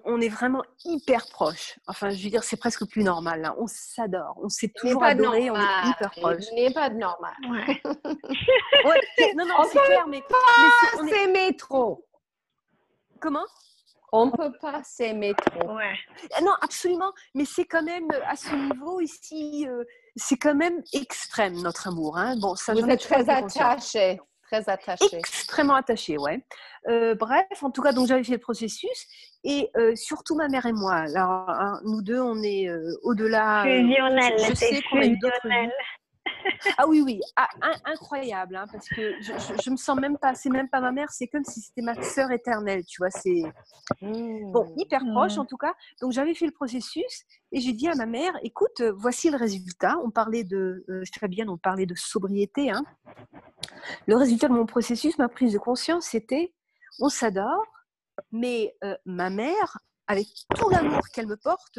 on, 0.04 0.20
est 0.20 0.28
vraiment 0.28 0.62
hyper 0.84 1.26
proches. 1.30 1.78
Enfin, 1.86 2.10
je 2.10 2.22
veux 2.22 2.30
dire, 2.30 2.44
c'est 2.44 2.56
presque 2.56 2.86
plus 2.86 3.02
normal. 3.02 3.40
Là. 3.40 3.54
On 3.58 3.66
s'adore. 3.66 4.38
On 4.42 4.48
s'est 4.48 4.72
toujours 4.74 5.02
adoré. 5.02 5.50
On 5.50 5.56
est 5.56 5.88
hyper 5.88 6.10
proches. 6.10 6.44
Ce 6.44 6.54
n'est 6.54 6.72
pas 6.72 6.90
de 6.90 6.96
normal. 6.96 7.34
Ouais. 7.48 7.80
non, 9.34 9.46
non, 9.46 9.54
c'est 9.70 9.80
clair, 9.80 10.06
mais, 10.06 10.22
mais 10.30 10.68
c'est 10.90 11.08
s'aimer 11.08 11.56
trop. 11.56 12.04
Comment? 13.20 13.46
On 14.12 14.26
ne 14.26 14.30
peut 14.30 14.52
pas 14.60 14.82
s'aimer 14.84 15.34
trop. 15.34 15.74
Ouais. 15.74 15.94
Ah 16.34 16.40
non, 16.42 16.52
absolument. 16.62 17.12
Mais 17.34 17.44
c'est 17.44 17.64
quand 17.64 17.82
même, 17.82 18.08
à 18.26 18.36
ce 18.36 18.54
niveau 18.54 19.00
ici, 19.00 19.66
euh, 19.68 19.84
c'est 20.16 20.36
quand 20.36 20.54
même 20.54 20.82
extrême, 20.92 21.60
notre 21.62 21.88
amour. 21.88 22.16
Hein. 22.16 22.36
Bon, 22.40 22.54
ça, 22.56 22.74
Vous 22.74 22.88
êtes 22.88 23.00
très 23.00 23.28
attachés. 23.28 24.18
Très 24.50 24.68
attaché. 24.68 25.04
Extrêmement 25.12 25.74
attaché, 25.74 26.16
ouais. 26.16 26.42
Euh, 26.88 27.14
bref, 27.14 27.46
en 27.62 27.70
tout 27.70 27.82
cas, 27.82 27.92
donc 27.92 28.06
j'avais 28.06 28.24
fait 28.24 28.32
le 28.32 28.38
processus 28.38 29.06
et 29.44 29.68
euh, 29.76 29.94
surtout 29.94 30.36
ma 30.36 30.48
mère 30.48 30.64
et 30.64 30.72
moi. 30.72 30.94
Alors, 30.94 31.50
hein, 31.50 31.80
nous 31.84 32.00
deux, 32.00 32.20
on 32.20 32.42
est 32.42 32.68
euh, 32.68 32.98
au-delà. 33.02 33.64
Fusionnel, 33.64 34.34
je, 34.38 34.54
sais 34.54 34.82
qu'on 34.90 35.00
a 35.00 35.06
eu 35.06 35.18
d'autres 35.18 35.46
ah 36.78 36.86
oui, 36.86 37.00
oui, 37.00 37.20
ah, 37.36 37.48
incroyable, 37.84 38.56
hein, 38.56 38.66
parce 38.70 38.88
que 38.88 39.20
je, 39.20 39.32
je, 39.62 39.70
me 39.70 39.76
sens 39.76 39.98
même 39.98 40.18
pas, 40.18 40.34
c'est 40.34 40.50
même 40.50 40.68
pas 40.68 40.80
ma 40.80 40.92
mère, 40.92 41.10
c'est 41.10 41.28
comme 41.28 41.44
si 41.44 41.60
c'était 41.60 41.82
ma 41.82 42.00
sœur 42.02 42.30
éternelle, 42.30 42.84
tu 42.84 42.98
vois, 42.98 43.10
c'est 43.10 43.42
bon, 44.00 44.64
mmh. 44.64 44.78
hyper 44.80 45.00
proche 45.12 45.36
mmh. 45.36 45.40
en 45.40 45.44
tout 45.44 45.56
cas. 45.56 45.74
Donc 46.00 46.12
j'avais 46.12 46.34
fait 46.34 46.46
le 46.46 46.52
processus 46.52 47.24
et 47.52 47.60
j'ai 47.60 47.72
dit 47.72 47.88
à 47.88 47.94
ma 47.94 48.06
mère, 48.06 48.32
écoute, 48.42 48.82
voici 48.96 49.30
le 49.30 49.36
résultat. 49.36 49.96
On 50.04 50.10
parlait 50.10 50.44
de, 50.44 50.84
euh, 50.88 51.02
je 51.04 51.12
très 51.12 51.28
bien, 51.28 51.48
on 51.48 51.56
parlait 51.56 51.86
de 51.86 51.94
sobriété. 51.94 52.70
Hein. 52.70 52.82
Le 54.06 54.16
résultat 54.16 54.48
de 54.48 54.54
mon 54.54 54.66
processus, 54.66 55.18
ma 55.18 55.28
prise 55.28 55.52
de 55.52 55.58
conscience, 55.58 56.06
c'était, 56.06 56.52
on 57.00 57.08
s'adore, 57.08 57.66
mais 58.32 58.74
euh, 58.84 58.96
ma 59.04 59.30
mère, 59.30 59.78
avec 60.06 60.26
tout 60.56 60.68
l'amour 60.70 61.02
qu'elle 61.12 61.26
me 61.26 61.36
porte, 61.36 61.78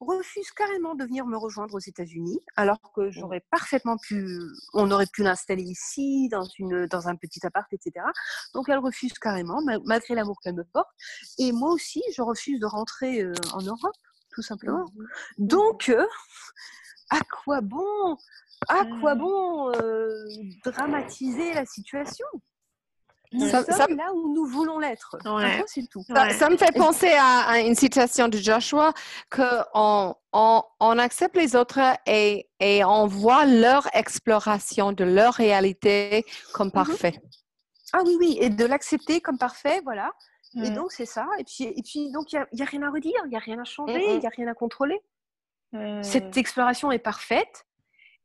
refuse 0.00 0.50
carrément 0.50 0.94
de 0.94 1.04
venir 1.04 1.26
me 1.26 1.36
rejoindre 1.36 1.74
aux 1.74 1.80
États-Unis, 1.80 2.40
alors 2.56 2.80
que 2.94 3.02
mmh. 3.02 3.10
j'aurais 3.10 3.44
parfaitement 3.50 3.96
pu, 3.96 4.38
on 4.74 4.90
aurait 4.90 5.06
pu 5.06 5.22
l'installer 5.22 5.62
ici, 5.62 6.28
dans, 6.28 6.44
une, 6.58 6.86
dans 6.86 7.08
un 7.08 7.16
petit 7.16 7.44
appart, 7.46 7.70
etc. 7.72 8.04
Donc 8.54 8.68
elle 8.68 8.78
refuse 8.78 9.14
carrément, 9.14 9.60
malgré 9.84 10.14
l'amour 10.14 10.38
qu'elle 10.42 10.54
me 10.54 10.64
porte. 10.64 10.90
Et 11.38 11.52
moi 11.52 11.72
aussi, 11.72 12.02
je 12.14 12.22
refuse 12.22 12.60
de 12.60 12.66
rentrer 12.66 13.22
euh, 13.22 13.32
en 13.52 13.62
Europe, 13.62 13.96
tout 14.32 14.42
simplement. 14.42 14.84
Mmh. 14.94 15.02
Mmh. 15.02 15.46
Donc, 15.46 15.88
euh, 15.88 16.06
à 17.10 17.20
quoi 17.20 17.60
bon, 17.60 18.16
à 18.68 18.84
quoi 19.00 19.14
bon 19.14 19.72
euh, 19.74 20.24
dramatiser 20.64 21.54
la 21.54 21.64
situation? 21.64 22.26
Nous 23.32 23.48
ça, 23.48 23.64
sommes 23.64 23.96
là 23.96 24.12
où 24.14 24.34
nous 24.34 24.46
voulons 24.46 24.78
l'être. 24.78 25.16
C'est 25.66 25.88
tout. 25.88 26.02
Ça, 26.08 26.50
me 26.50 26.56
fait 26.56 26.74
penser 26.76 27.12
à, 27.18 27.60
une 27.60 27.74
citation 27.74 28.28
de 28.28 28.38
Joshua 28.38 28.92
qu'on 29.30 30.14
on, 30.32 30.62
on, 30.80 30.98
accepte 30.98 31.36
les 31.36 31.56
autres 31.56 31.80
et, 32.06 32.48
et, 32.60 32.84
on 32.84 33.06
voit 33.06 33.44
leur 33.44 33.88
exploration 33.94 34.92
de 34.92 35.04
leur 35.04 35.34
réalité 35.34 36.24
comme 36.52 36.68
mm-hmm. 36.68 36.72
parfait. 36.72 37.20
Ah 37.92 38.00
oui, 38.04 38.16
oui, 38.18 38.38
et 38.40 38.50
de 38.50 38.64
l'accepter 38.64 39.20
comme 39.20 39.38
parfait, 39.38 39.80
voilà. 39.84 40.10
Et 40.62 40.70
donc, 40.70 40.90
c'est 40.90 41.06
ça. 41.06 41.26
Et 41.38 41.44
puis, 41.44 41.64
et 41.64 41.82
puis 41.82 42.10
donc, 42.12 42.32
il 42.32 42.46
n'y 42.54 42.62
a, 42.62 42.64
a, 42.64 42.68
rien 42.68 42.82
à 42.82 42.90
redire, 42.90 43.20
il 43.24 43.28
n'y 43.28 43.36
a 43.36 43.40
rien 43.40 43.58
à 43.58 43.64
changer, 43.64 44.14
il 44.14 44.20
n'y 44.20 44.26
a 44.26 44.30
rien 44.30 44.48
à 44.48 44.54
contrôler. 44.54 44.98
Mm. 45.72 46.02
Cette 46.02 46.36
exploration 46.36 46.90
est 46.90 46.98
parfaite. 46.98 47.66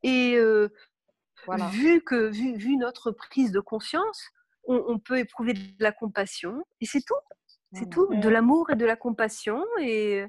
Et 0.04 0.36
euh, 0.36 0.70
voilà. 1.46 1.68
vu, 1.68 2.02
que, 2.02 2.30
vu, 2.30 2.56
vu 2.56 2.78
notre 2.78 3.12
prise 3.12 3.52
de 3.52 3.60
conscience, 3.60 4.30
on, 4.66 5.00
peut 5.00 5.20
éprouver 5.20 5.54
de 5.54 5.74
la 5.80 5.92
compassion 5.92 6.64
et 6.80 6.86
c'est 6.86 7.02
tout. 7.02 7.16
C'est 7.74 7.90
tout, 7.90 8.14
de 8.14 8.28
l'amour 8.28 8.70
et 8.70 8.76
de 8.76 8.86
la 8.86 8.98
compassion. 8.98 9.64
Et 9.80 10.26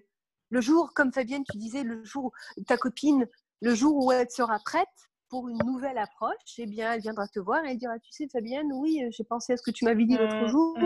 le 0.50 0.60
jour, 0.60 0.92
comme 0.94 1.12
Fabienne, 1.12 1.42
tu 1.50 1.58
disais, 1.58 1.82
le 1.82 2.04
jour 2.04 2.32
où 2.56 2.62
ta 2.62 2.76
copine, 2.76 3.26
le 3.60 3.74
jour 3.74 3.96
où 3.96 4.12
elle 4.12 4.30
sera 4.30 4.60
prête 4.64 4.86
pour 5.28 5.48
une 5.48 5.58
nouvelle 5.64 5.98
approche, 5.98 6.36
eh 6.58 6.66
bien, 6.66 6.92
elle 6.92 7.00
viendra 7.00 7.26
te 7.26 7.40
voir 7.40 7.64
et 7.64 7.72
elle 7.72 7.78
dira, 7.78 7.98
tu 7.98 8.12
sais, 8.12 8.28
Fabienne, 8.30 8.70
oui, 8.74 9.02
j'ai 9.10 9.24
pensé 9.24 9.54
à 9.54 9.56
ce 9.56 9.62
que 9.62 9.72
tu 9.72 9.84
m'avais 9.84 10.04
dit 10.04 10.16
l'autre 10.16 10.36
mmh, 10.36 10.48
jour. 10.48 10.78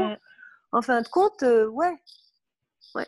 En 0.72 0.82
fin 0.82 1.02
de 1.02 1.08
compte, 1.08 1.42
euh, 1.42 1.66
ouais. 1.66 1.94
Ouais. 2.94 3.06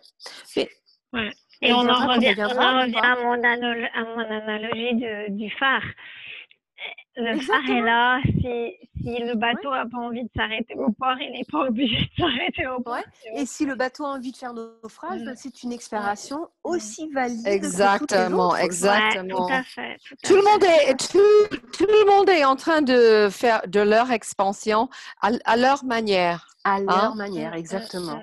Et, 1.62 1.72
on, 1.72 1.88
en 1.88 2.06
revient, 2.06 2.38
à, 2.40 3.16
mon, 3.22 3.42
analogie 4.30 5.30
du 5.30 5.50
phare 5.52 5.82
le 7.18 7.40
phare 7.40 7.68
est 7.68 7.80
là. 7.80 8.20
Si, 8.24 8.88
si 9.02 9.22
le 9.22 9.34
bateau 9.34 9.70
n'a 9.70 9.86
pas 9.86 9.98
envie 9.98 10.22
de 10.22 10.30
s'arrêter 10.36 10.74
au 10.74 10.90
port, 10.92 11.16
il 11.20 11.32
n'est 11.32 11.44
pas 11.50 11.66
obligé 11.66 11.96
de 11.96 12.22
s'arrêter 12.22 12.66
au 12.66 12.80
port. 12.80 12.98
Et 13.34 13.44
si 13.44 13.66
le 13.66 13.74
bateau 13.74 14.04
a 14.04 14.10
envie 14.10 14.32
de 14.32 14.36
faire 14.36 14.54
naufrage, 14.54 15.22
mmh. 15.22 15.32
c'est 15.36 15.62
une 15.62 15.72
exploration 15.72 16.38
mmh. 16.38 16.48
aussi 16.64 17.10
valide. 17.10 17.46
Exactement, 17.46 18.50
que 18.50 18.60
exactement. 18.60 19.46
tout 19.46 19.52
à 19.52 19.62
fait. 19.62 19.96
Tout, 20.22 20.36
le 20.36 20.42
monde 20.42 20.64
est 20.64 20.96
tout, 20.96 21.58
tout, 21.72 21.86
le 21.86 22.06
monde 22.06 22.28
est 22.28 22.44
en 22.44 22.56
train 22.56 22.82
de 22.82 23.28
faire 23.30 23.62
de 23.66 23.80
leur 23.80 24.10
expansion 24.10 24.88
à, 25.20 25.56
leur 25.56 25.84
manière. 25.84 26.48
À 26.64 26.80
leur 26.80 27.04
hein? 27.04 27.14
manière, 27.16 27.54
exactement. 27.54 28.22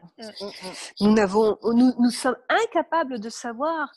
Nous, 1.02 1.14
n'avons, 1.14 1.58
nous, 1.64 1.94
nous 2.00 2.12
sommes 2.12 2.38
incapables 2.50 3.20
de 3.20 3.30
savoir 3.30 3.92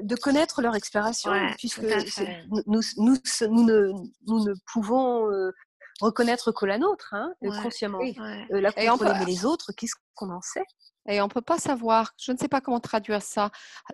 de 0.00 0.16
connaître 0.16 0.62
leur 0.62 0.74
exploration, 0.74 1.32
puisque 1.58 1.82
nous, 1.82 2.62
nous, 2.66 2.80
nous, 2.96 3.64
ne, 3.64 3.92
nous, 4.26 4.44
ne, 4.44 4.54
pouvons 4.72 5.30
euh, 5.30 5.52
reconnaître 6.00 6.52
que 6.52 6.64
la 6.64 6.78
nôtre, 6.78 7.14
hein, 7.14 7.32
consciemment. 7.62 8.00
Euh, 8.00 8.60
la 8.60 8.72
contrôler, 8.72 9.12
mais 9.18 9.24
les 9.24 9.44
autres, 9.44 9.72
qu'est-ce 9.72 9.94
qu'on 10.14 10.30
en 10.30 10.40
sait? 10.40 10.64
Et 11.08 11.20
on 11.20 11.24
ne 11.24 11.30
peut 11.30 11.42
pas 11.42 11.58
savoir, 11.58 12.12
je 12.16 12.32
ne 12.32 12.36
sais 12.36 12.48
pas 12.48 12.60
comment 12.60 12.80
traduire 12.80 13.22
ça, 13.22 13.50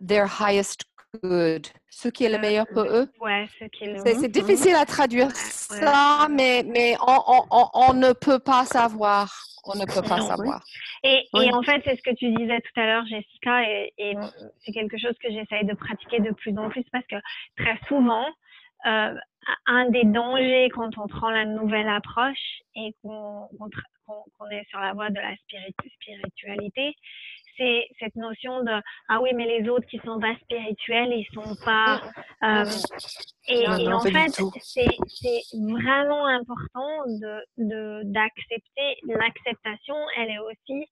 their 0.07 0.26
highest 0.40 0.82
good, 1.22 1.66
ce 1.88 2.09
qui 2.09 2.24
est 2.24 2.28
le 2.28 2.36
euh, 2.36 2.40
meilleur 2.40 2.66
pour 2.66 2.84
eux. 2.84 3.09
Ouais, 3.20 3.48
qui 3.72 3.84
est 3.84 3.98
C'est 4.06 4.28
difficile 4.28 4.74
à 4.74 4.84
traduire 4.84 5.30
ça, 5.32 6.28
mais, 6.30 6.64
mais 6.66 6.96
on, 7.06 7.42
on, 7.50 7.68
on, 7.74 7.94
ne 7.94 8.12
peut 8.12 8.38
pas 8.38 8.64
savoir. 8.64 9.32
On 9.64 9.78
ne 9.78 9.84
peut 9.84 10.06
pas 10.06 10.20
savoir. 10.20 10.62
Et, 11.04 11.26
et 11.34 11.52
en 11.52 11.62
fait, 11.62 11.82
c'est 11.84 11.96
ce 11.96 12.02
que 12.02 12.14
tu 12.14 12.30
disais 12.34 12.61
tout 12.61 12.80
à 12.80 12.86
l'heure, 12.86 13.06
Jessica, 13.06 13.62
et, 13.68 13.92
et 13.98 14.14
c'est 14.64 14.72
quelque 14.72 14.98
chose 14.98 15.14
que 15.22 15.30
j'essaye 15.30 15.64
de 15.66 15.74
pratiquer 15.74 16.20
de 16.20 16.30
plus 16.32 16.56
en 16.56 16.68
plus 16.70 16.84
parce 16.90 17.06
que 17.06 17.16
très 17.56 17.78
souvent, 17.86 18.26
euh, 18.86 19.14
un 19.66 19.90
des 19.90 20.04
dangers 20.04 20.68
quand 20.74 20.96
on 20.98 21.06
prend 21.06 21.30
la 21.30 21.44
nouvelle 21.44 21.88
approche 21.88 22.62
et 22.74 22.94
qu'on 23.02 23.48
est 24.50 24.68
sur 24.68 24.80
la 24.80 24.92
voie 24.92 25.11
de 25.11 25.16
la 25.20 25.34
spiritualité, 25.36 26.94
c'est 27.59 27.88
cette 27.98 28.16
notion 28.16 28.62
de 28.62 28.80
ah 29.09 29.20
oui 29.20 29.30
mais 29.34 29.59
les 29.59 29.68
autres 29.68 29.86
qui 29.86 29.98
sont 29.98 30.18
pas 30.18 30.34
spirituels 30.42 31.12
ils 31.12 31.26
sont 31.34 31.54
pas 31.64 32.00
euh, 32.44 32.64
et, 33.48 33.66
en 33.92 34.00
fait 34.00 34.40
c'est 34.61 34.86
vraiment 35.52 36.26
important 36.26 37.04
de 37.59 38.02
d'accepter 38.04 38.96
l'acceptation. 39.06 39.96
Elle 40.16 40.30
est 40.30 40.38
aussi 40.38 40.86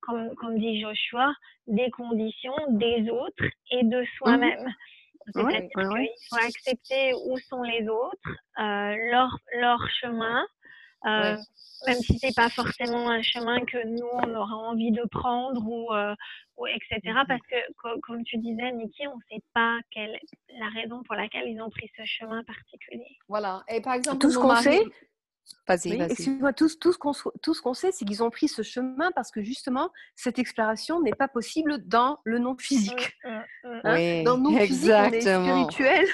comme 0.00 0.34
comme 0.36 0.58
dit 0.58 0.80
Joshua 0.80 1.32
des 1.66 1.90
conditions 1.90 2.54
des 2.70 3.08
autres 3.10 3.44
et 3.70 3.84
de 3.84 4.04
soi-même. 4.18 4.64
Mmh. 4.64 4.72
C'est-à-dire 5.34 5.68
qu'il 5.70 6.08
faut 6.28 6.44
accepter 6.44 7.12
où 7.26 7.38
sont 7.38 7.62
les 7.62 7.88
autres, 7.88 8.30
euh, 8.58 8.96
leur, 9.12 9.30
leur 9.60 9.78
chemin, 10.00 10.44
euh, 11.06 11.36
même 11.86 11.98
si 11.98 12.18
c'est 12.18 12.34
pas 12.34 12.48
forcément 12.48 13.10
un 13.10 13.22
chemin 13.22 13.60
que 13.64 13.86
nous 13.86 14.06
on 14.12 14.34
aura 14.34 14.54
envie 14.54 14.92
de 14.92 15.02
prendre 15.10 15.66
ou, 15.66 15.92
euh, 15.92 16.14
ou 16.56 16.66
etc. 16.66 17.00
Mm-hmm. 17.04 17.26
Parce 17.26 17.42
que 17.42 18.00
comme 18.00 18.22
tu 18.24 18.38
disais, 18.38 18.72
Niki, 18.72 19.06
on 19.08 19.16
ne 19.16 19.22
sait 19.30 19.42
pas 19.54 19.78
quelle 19.90 20.18
la 20.58 20.68
raison 20.68 21.02
pour 21.02 21.16
laquelle 21.16 21.48
ils 21.48 21.60
ont 21.60 21.70
pris 21.70 21.90
ce 21.96 22.04
chemin 22.04 22.42
particulier. 22.44 23.18
Voilà. 23.28 23.62
Et 23.68 23.80
par 23.80 23.94
exemple, 23.94 24.18
tout 24.18 24.30
ce 24.30 24.38
qu'on 24.38 24.54
sait. 24.56 24.82
Vas-y, 25.66 26.00
Excuse-moi, 26.00 26.52
tout, 26.52 26.68
tout, 26.80 26.92
ce 26.92 27.62
qu'on 27.62 27.74
sait, 27.74 27.92
c'est 27.92 28.04
qu'ils 28.04 28.22
ont 28.22 28.30
pris 28.30 28.48
ce 28.48 28.62
chemin 28.62 29.10
parce 29.12 29.30
que 29.30 29.42
justement, 29.42 29.90
cette 30.16 30.38
exploration 30.38 31.00
n'est 31.00 31.14
pas 31.14 31.28
possible 31.28 31.78
dans 31.86 32.18
le 32.24 32.38
non 32.38 32.56
physique. 32.56 33.16
Mm, 33.24 33.28
mm, 33.28 33.40
mm, 33.64 33.80
hein? 33.84 34.22
dans 34.24 34.36
le 34.36 34.42
non 34.42 34.58
physique, 34.58 34.92
on 34.92 35.12
est 35.12 35.20
spirituel 35.20 36.06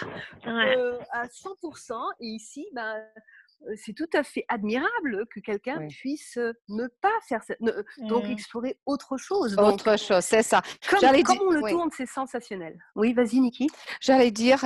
euh, 0.47 0.99
à 1.13 1.27
100%. 1.27 1.95
Et 2.21 2.27
ici, 2.27 2.67
ben, 2.73 3.03
c'est 3.77 3.93
tout 3.93 4.09
à 4.15 4.23
fait 4.23 4.45
admirable 4.49 5.27
que 5.35 5.41
quelqu'un 5.41 5.87
puisse 5.89 6.39
ne 6.69 6.87
pas 7.01 7.13
faire 7.29 7.43
ça, 7.43 7.55
donc 7.99 8.25
mmh. 8.25 8.31
explorer 8.31 8.79
autre 8.87 9.17
chose. 9.17 9.57
autre 9.59 9.99
chose, 9.99 10.25
c'est 10.25 10.43
ça. 10.43 10.63
Comme, 10.89 11.23
comme 11.23 11.39
on 11.49 11.51
le 11.51 11.71
tourne, 11.71 11.91
c'est 11.97 12.07
sensationnel. 12.07 12.79
Oui, 12.95 13.13
vas-y, 13.13 13.41
Niki. 13.41 13.69
J'allais 14.01 14.31
dire, 14.31 14.65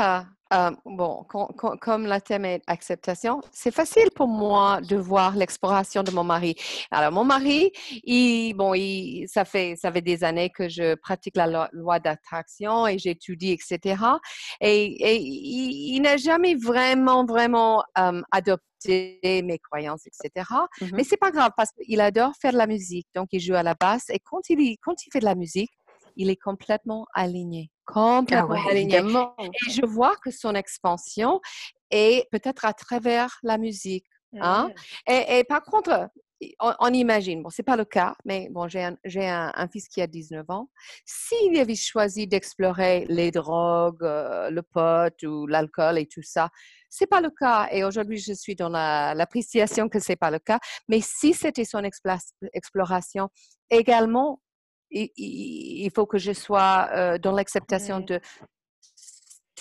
bon, 0.84 1.24
comme 1.80 2.07
la 2.07 2.20
thème 2.20 2.44
est 2.44 2.62
acceptation, 2.66 3.40
c'est 3.53 3.70
facile 3.70 4.11
pour 4.14 4.28
moi 4.28 4.80
de 4.80 4.96
voir 4.96 5.34
l'exploration 5.36 6.03
de 6.03 6.11
mon 6.11 6.24
mari. 6.24 6.55
Alors, 6.90 7.12
mon 7.12 7.24
mari, 7.24 7.72
il, 8.05 8.55
bon, 8.55 8.74
il, 8.74 9.26
ça 9.28 9.44
fait, 9.44 9.76
ça 9.76 9.92
fait 9.92 10.03
des 10.03 10.24
années 10.24 10.50
que 10.50 10.68
je 10.68 10.94
pratique 10.94 11.36
la 11.36 11.68
loi, 11.72 11.98
d'attraction 12.00 12.86
et 12.86 12.98
j'étudie, 12.98 13.53
etc. 13.53 14.03
Et, 14.61 14.84
et 14.84 15.16
il, 15.16 16.00
n'a 16.00 16.16
jamais 16.16 16.55
vraiment, 16.55 17.24
vraiment 17.24 17.84
adopté 18.30 18.62
mes 19.22 19.59
croyances, 19.59 20.07
etc. 20.07 20.46
Mmh 20.80 20.86
Mais 20.94 21.05
c'est 21.05 21.16
pas 21.16 21.30
grave 21.30 21.53
parce 21.57 21.70
qu'il 21.72 22.00
adore 22.00 22.32
faire 22.40 22.53
de 22.53 22.59
la 22.59 22.66
musique. 22.66 23.07
Donc, 23.14 23.28
il 23.32 23.40
joue 23.40 23.55
à 23.55 23.62
la 23.62 23.74
basse 23.74 24.11
et 24.11 24.18
quand 24.18 24.48
il, 24.48 24.76
quand 24.82 24.94
il 25.07 25.11
fait 25.12 25.20
de 25.20 25.24
la 25.24 25.34
musique, 25.34 25.70
il 26.17 26.31
est 26.31 26.37
complètement 26.37 27.07
aligné. 27.15 27.71
Complètement 27.87 28.57
ah 28.67 28.71
aligné. 28.71 28.99
Et 28.99 29.71
je 29.71 29.85
vois 29.85 30.15
que 30.25 30.31
son 30.31 30.55
expansion 30.55 31.41
est 31.91 32.29
peut-être 32.31 32.65
à 32.65 32.73
travers 32.73 33.39
la 33.43 33.59
musique. 33.59 34.07
Hein? 34.41 34.71
Mmh. 35.09 35.13
Et, 35.13 35.45
par 35.45 35.63
contre, 35.63 36.09
on, 36.61 36.93
imagine, 36.93 37.43
bon, 37.43 37.51
c'est 37.51 37.63
pas 37.63 37.77
le 37.77 37.85
cas, 37.85 38.15
mais 38.25 38.49
bon, 38.51 38.67
j'ai 38.69 38.83
un, 38.85 39.53
un, 39.55 39.69
fils 39.69 39.89
qui 39.89 40.01
a 40.01 40.07
19 40.07 40.45
ans. 40.49 40.69
S'il 41.05 41.59
avait 41.59 41.75
choisi 41.75 42.27
d'explorer 42.27 43.07
les 43.09 43.31
drogues, 43.31 44.03
euh, 44.03 44.51
le 44.51 44.63
pot 44.63 45.15
ou 45.25 45.47
l'alcool 45.47 45.99
et 45.99 46.07
tout 46.07 46.23
ça, 46.23 46.49
c'est 46.89 47.07
pas 47.07 47.21
le 47.21 47.31
cas. 47.31 47.69
Et 47.71 47.85
aujourd'hui, 47.85 48.19
je 48.19 48.33
suis 48.33 48.55
dans 48.55 48.69
l'appréciation 48.69 49.89
que 49.89 49.99
c'est 49.99 50.17
pas 50.17 50.31
le 50.31 50.39
cas. 50.39 50.59
Mais 50.89 51.01
si 51.01 51.33
c'était 51.33 51.65
son 51.65 51.83
exploration, 52.53 53.29
également, 53.71 54.41
il, 54.93 55.90
faut 55.95 56.07
que 56.07 56.18
je 56.18 56.32
sois 56.32 56.88
euh, 56.93 57.18
dans 57.18 57.32
l'acceptation 57.32 58.01
de 58.01 58.20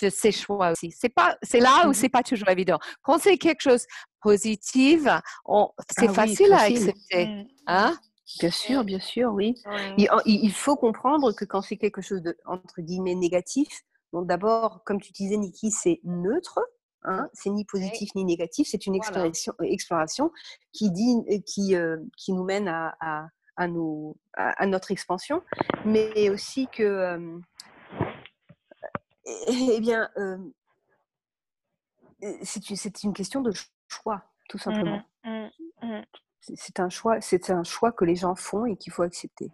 de 0.02 0.10
ses 0.10 0.32
choix 0.32 0.72
aussi. 0.72 0.90
C'est 0.90 1.08
pas, 1.08 1.36
c'est 1.42 1.60
là 1.60 1.86
où 1.86 1.90
mmh 1.90 1.94
c'est 1.94 2.08
pas 2.08 2.22
toujours 2.24 2.48
évident. 2.48 2.78
Quand 3.02 3.18
c'est 3.18 3.38
quelque 3.38 3.60
chose 3.60 3.86
positif, 4.20 5.02
c'est 5.02 6.08
ah 6.08 6.12
facile, 6.12 6.52
à 6.52 6.62
accepter, 6.62 7.26
mmh. 7.26 7.46
hein? 7.68 7.96
Bien 8.40 8.50
sûr, 8.50 8.84
bien 8.84 9.00
sûr, 9.00 9.32
oui. 9.32 9.54
Il, 9.96 10.52
faut 10.52 10.76
comprendre 10.76 11.32
que 11.32 11.44
quand 11.44 11.62
c'est 11.62 11.76
quelque 11.76 12.00
chose 12.00 12.22
de 12.22 12.36
entre 12.46 12.80
guillemets 12.80 13.14
négatif, 13.14 13.68
donc 14.12 14.26
d'abord, 14.26 14.82
comme 14.84 15.00
tu 15.00 15.12
disais, 15.12 15.36
Niki, 15.36 15.70
c'est 15.70 16.00
neutre. 16.04 16.58
Hein, 17.04 17.28
c'est 17.32 17.50
ni 17.50 17.64
positif 17.64 18.10
ni 18.14 18.24
négatif, 18.24 18.68
c'est 18.70 18.86
une 18.86 18.94
exploration, 18.94 19.52
exploration, 19.60 20.30
qui, 20.72 20.92
dit, 20.92 21.16
qui, 21.44 21.74
euh, 21.74 21.96
qui 22.16 22.32
nous 22.32 22.44
mène 22.44 22.68
à, 22.68 22.94
à, 23.00 23.26
à, 23.56 23.68
nos, 23.68 24.16
à, 24.34 24.66
notre 24.66 24.90
expansion, 24.90 25.42
mais 25.84 26.30
aussi 26.30 26.68
que 26.68 26.82
euh, 26.82 27.38
eh, 29.26 29.74
eh 29.76 29.80
bien, 29.80 30.10
c'est 32.42 33.02
une, 33.02 33.12
question 33.12 33.40
de 33.40 33.52
choix, 33.88 34.22
tout 34.48 34.58
mmh 34.58 34.60
simplement. 34.60 35.02
Mmh, 35.24 35.46
mmh. 35.82 36.02
C'est 36.40 36.80
un 36.80 36.88
choix, 36.88 37.20
c'est 37.20 37.50
un 37.50 37.62
choix 37.62 37.92
que 37.92 38.04
les 38.04 38.16
gens 38.16 38.34
font 38.34 38.66
et 38.66 38.76
qu'il 38.76 38.92
faut 38.92 39.02
accepter. 39.02 39.50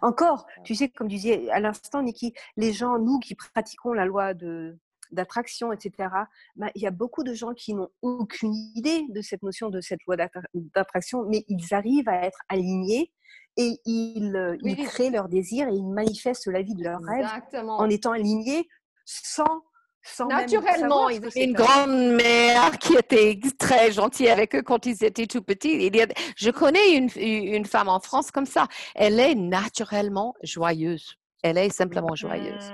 Encore, 0.00 0.46
tu 0.64 0.74
sais, 0.74 0.88
comme 0.88 1.08
tu 1.08 1.16
disais 1.16 1.50
à 1.50 1.60
l'instant, 1.60 2.02
Niki, 2.02 2.34
les 2.56 2.72
gens, 2.72 2.98
nous 2.98 3.18
qui 3.18 3.34
pratiquons 3.34 3.92
la 3.92 4.04
loi 4.04 4.34
de 4.34 4.78
d'attraction, 5.12 5.72
etc. 5.72 6.08
Bah, 6.56 6.70
il 6.74 6.82
y 6.82 6.86
a 6.86 6.90
beaucoup 6.90 7.22
de 7.22 7.34
gens 7.34 7.54
qui 7.54 7.74
n'ont 7.74 7.90
aucune 8.02 8.54
idée 8.74 9.04
de 9.08 9.20
cette 9.20 9.42
notion 9.42 9.70
de 9.70 9.80
cette 9.80 10.00
loi 10.06 10.16
d'attraction, 10.16 11.24
mais 11.28 11.44
ils 11.48 11.74
arrivent 11.74 12.08
à 12.08 12.24
être 12.24 12.40
alignés 12.48 13.12
et 13.56 13.78
ils, 13.84 14.34
euh, 14.34 14.56
créent 14.84 15.10
leur 15.10 15.28
désir 15.28 15.68
et 15.68 15.74
ils 15.74 15.92
manifestent 15.92 16.46
la 16.46 16.62
vie 16.62 16.74
de 16.74 16.84
leur 16.84 17.00
rêve 17.00 17.28
en 17.68 17.88
étant 17.88 18.12
alignés 18.12 18.68
sans 19.04 19.62
sans 20.04 20.26
Naturellement, 20.26 21.08
ils 21.08 21.24
avaient 21.24 21.44
une 21.44 21.52
grande-mère 21.52 22.76
qui 22.78 22.94
était 22.94 23.38
très 23.56 23.92
gentille 23.92 24.28
avec 24.28 24.54
eux 24.54 24.62
quand 24.62 24.84
ils 24.84 25.04
étaient 25.04 25.26
tout 25.26 25.42
petits. 25.42 25.74
Il 25.74 25.94
y 25.94 26.02
a, 26.02 26.06
je 26.36 26.50
connais 26.50 26.96
une, 26.96 27.08
une, 27.16 27.64
femme 27.64 27.88
en 27.88 28.00
France 28.00 28.32
comme 28.32 28.46
ça. 28.46 28.66
Elle 28.96 29.20
est 29.20 29.36
naturellement 29.36 30.34
joyeuse. 30.42 31.16
Elle 31.44 31.56
est 31.58 31.70
simplement 31.70 32.16
joyeuse. 32.16 32.72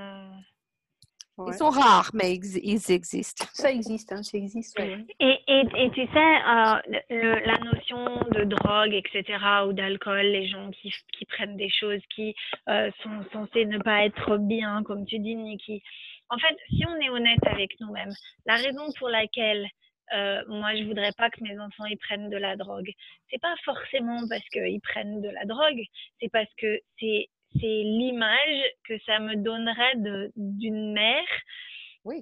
Ils 1.46 1.54
sont 1.54 1.70
rares, 1.70 2.10
mais 2.14 2.34
ils 2.34 2.90
existent. 2.90 3.44
Ça 3.52 3.70
existe, 3.70 4.12
hein, 4.12 4.22
ça 4.22 4.38
existe. 4.38 4.78
Et, 4.80 5.38
et, 5.46 5.60
et, 5.76 5.90
tu 5.90 6.06
sais, 6.06 6.16
euh, 6.16 7.40
la 7.46 7.58
notion 7.58 8.04
de 8.30 8.44
drogue, 8.44 8.94
etc., 8.94 9.38
ou 9.66 9.72
d'alcool, 9.72 10.26
les 10.26 10.48
gens 10.48 10.70
qui, 10.70 10.92
qui, 11.12 11.24
prennent 11.26 11.56
des 11.56 11.70
choses 11.70 12.00
qui 12.14 12.34
euh, 12.68 12.90
sont 13.02 13.24
censées 13.32 13.66
ne 13.66 13.78
pas 13.78 14.04
être 14.04 14.38
bien, 14.38 14.82
comme 14.82 15.06
tu 15.06 15.18
dis, 15.18 15.36
Niki. 15.36 15.82
En 16.30 16.38
fait, 16.38 16.56
si 16.68 16.84
on 16.86 16.96
est 16.96 17.10
honnête 17.10 17.46
avec 17.46 17.78
nous-mêmes, 17.80 18.12
la 18.46 18.56
raison 18.56 18.86
pour 18.98 19.08
laquelle 19.08 19.66
euh, 20.14 20.42
moi 20.48 20.74
je 20.74 20.84
voudrais 20.84 21.12
pas 21.12 21.28
que 21.28 21.42
mes 21.42 21.58
enfants 21.58 21.84
ils 21.84 21.98
prennent 21.98 22.30
de 22.30 22.36
la 22.36 22.56
drogue, 22.56 22.90
c'est 23.30 23.40
pas 23.40 23.54
forcément 23.64 24.20
parce 24.28 24.46
qu'ils 24.48 24.80
prennent 24.80 25.20
de 25.20 25.28
la 25.28 25.44
drogue, 25.44 25.82
c'est 26.20 26.30
parce 26.30 26.52
que 26.56 26.80
c'est 26.98 27.28
c'est 27.54 27.82
l'image 27.84 28.62
que 28.84 28.98
ça 29.06 29.18
me 29.18 29.36
donnerait 29.36 29.96
d'une 30.36 30.92
mère 30.92 31.26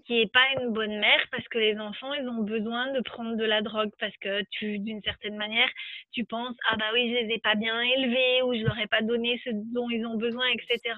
qui 0.05 0.15
n'est 0.15 0.29
pas 0.29 0.45
une 0.61 0.73
bonne 0.73 0.99
mère 0.99 1.21
parce 1.31 1.47
que 1.49 1.59
les 1.59 1.79
enfants, 1.79 2.13
ils 2.15 2.29
ont 2.29 2.43
besoin 2.43 2.93
de 2.93 3.01
prendre 3.01 3.37
de 3.37 3.45
la 3.45 3.63
drogue 3.63 3.91
parce 4.01 4.17
que 4.21 4.43
tu, 4.51 4.79
d'une 4.79 5.01
certaine 5.03 5.37
manière, 5.37 5.69
tu 6.13 6.25
penses, 6.25 6.57
ah 6.71 6.77
bah 6.77 6.87
oui, 6.93 7.09
je 7.11 7.25
les 7.25 7.35
ai 7.35 7.39
pas 7.39 7.55
bien 7.55 7.81
élevés 7.81 8.43
ou 8.43 8.55
je 8.55 8.65
leur 8.65 8.79
ai 8.79 8.87
pas 8.87 9.03
donné 9.03 9.41
ce 9.45 9.51
dont 9.53 9.89
ils 9.91 10.05
ont 10.07 10.17
besoin, 10.17 10.45
etc. 10.49 10.95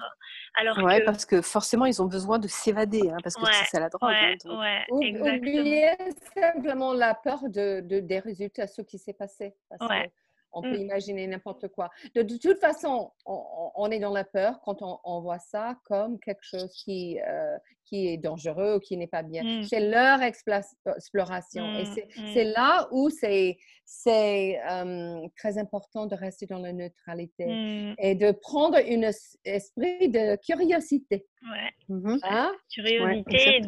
Alors 0.55 0.77
ouais, 0.79 1.03
parce 1.03 1.25
que 1.25 1.41
forcément, 1.41 1.85
ils 1.85 2.01
ont 2.01 2.07
besoin 2.07 2.39
de 2.39 2.47
s'évader, 2.47 3.09
hein, 3.09 3.17
parce 3.23 3.35
que 3.35 3.45
c'est 3.69 3.79
la 3.79 3.89
drogue. 3.89 4.09
Ouais, 4.09 4.37
hein, 4.45 4.85
ouais, 4.91 5.07
exactement. 5.07 6.11
simplement 6.33 6.93
la 6.93 7.13
peur 7.13 7.43
de, 7.43 7.81
de, 7.81 7.99
des 7.99 8.19
résultats, 8.19 8.67
ce 8.67 8.81
qui 8.81 8.97
s'est 8.97 9.13
passé. 9.13 9.53
ouais. 9.81 10.11
On 10.51 10.61
peut 10.61 10.77
mmh. 10.77 10.81
imaginer 10.81 11.27
n'importe 11.27 11.67
quoi. 11.69 11.89
De, 12.15 12.23
toute 12.23 12.59
façon, 12.59 13.11
on, 13.25 13.89
est 13.91 13.99
dans 13.99 14.13
la 14.13 14.23
peur 14.23 14.59
quand 14.63 14.77
on, 14.81 15.21
voit 15.21 15.39
ça 15.39 15.77
comme 15.85 16.19
quelque 16.19 16.43
chose 16.43 16.71
qui, 16.73 17.19
euh, 17.19 17.57
qui 17.85 18.07
est 18.07 18.17
dangereux 18.17 18.75
ou 18.75 18.79
qui 18.79 18.97
n'est 18.97 19.07
pas 19.07 19.23
bien. 19.23 19.43
Mmh. 19.43 19.63
C'est 19.63 19.79
leur 19.79 20.21
exploration. 20.21 21.65
Et 21.77 21.83
mmh, 21.83 22.33
c'est 22.33 22.45
là 22.45 22.87
où 22.91 23.09
c'est 23.09 23.57
très 25.35 25.57
important 25.57 26.05
de 26.05 26.15
rester 26.15 26.45
dans 26.45 26.59
la 26.59 26.73
neutralité 26.73 27.95
et 27.97 28.15
de 28.15 28.31
prendre 28.31 28.77
un 28.77 29.11
esprit 29.43 30.09
de 30.09 30.35
curiosité. 30.37 31.27
Ouais. 31.43 32.19
Hein? 32.23 32.51
Curiosité 32.73 33.61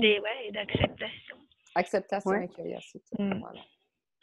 et 0.48 0.52
d'acceptation. 0.52 1.38
Acceptation 1.76 2.34
et 2.34 2.48
curiosité. 2.48 3.02
Voilà 3.18 3.62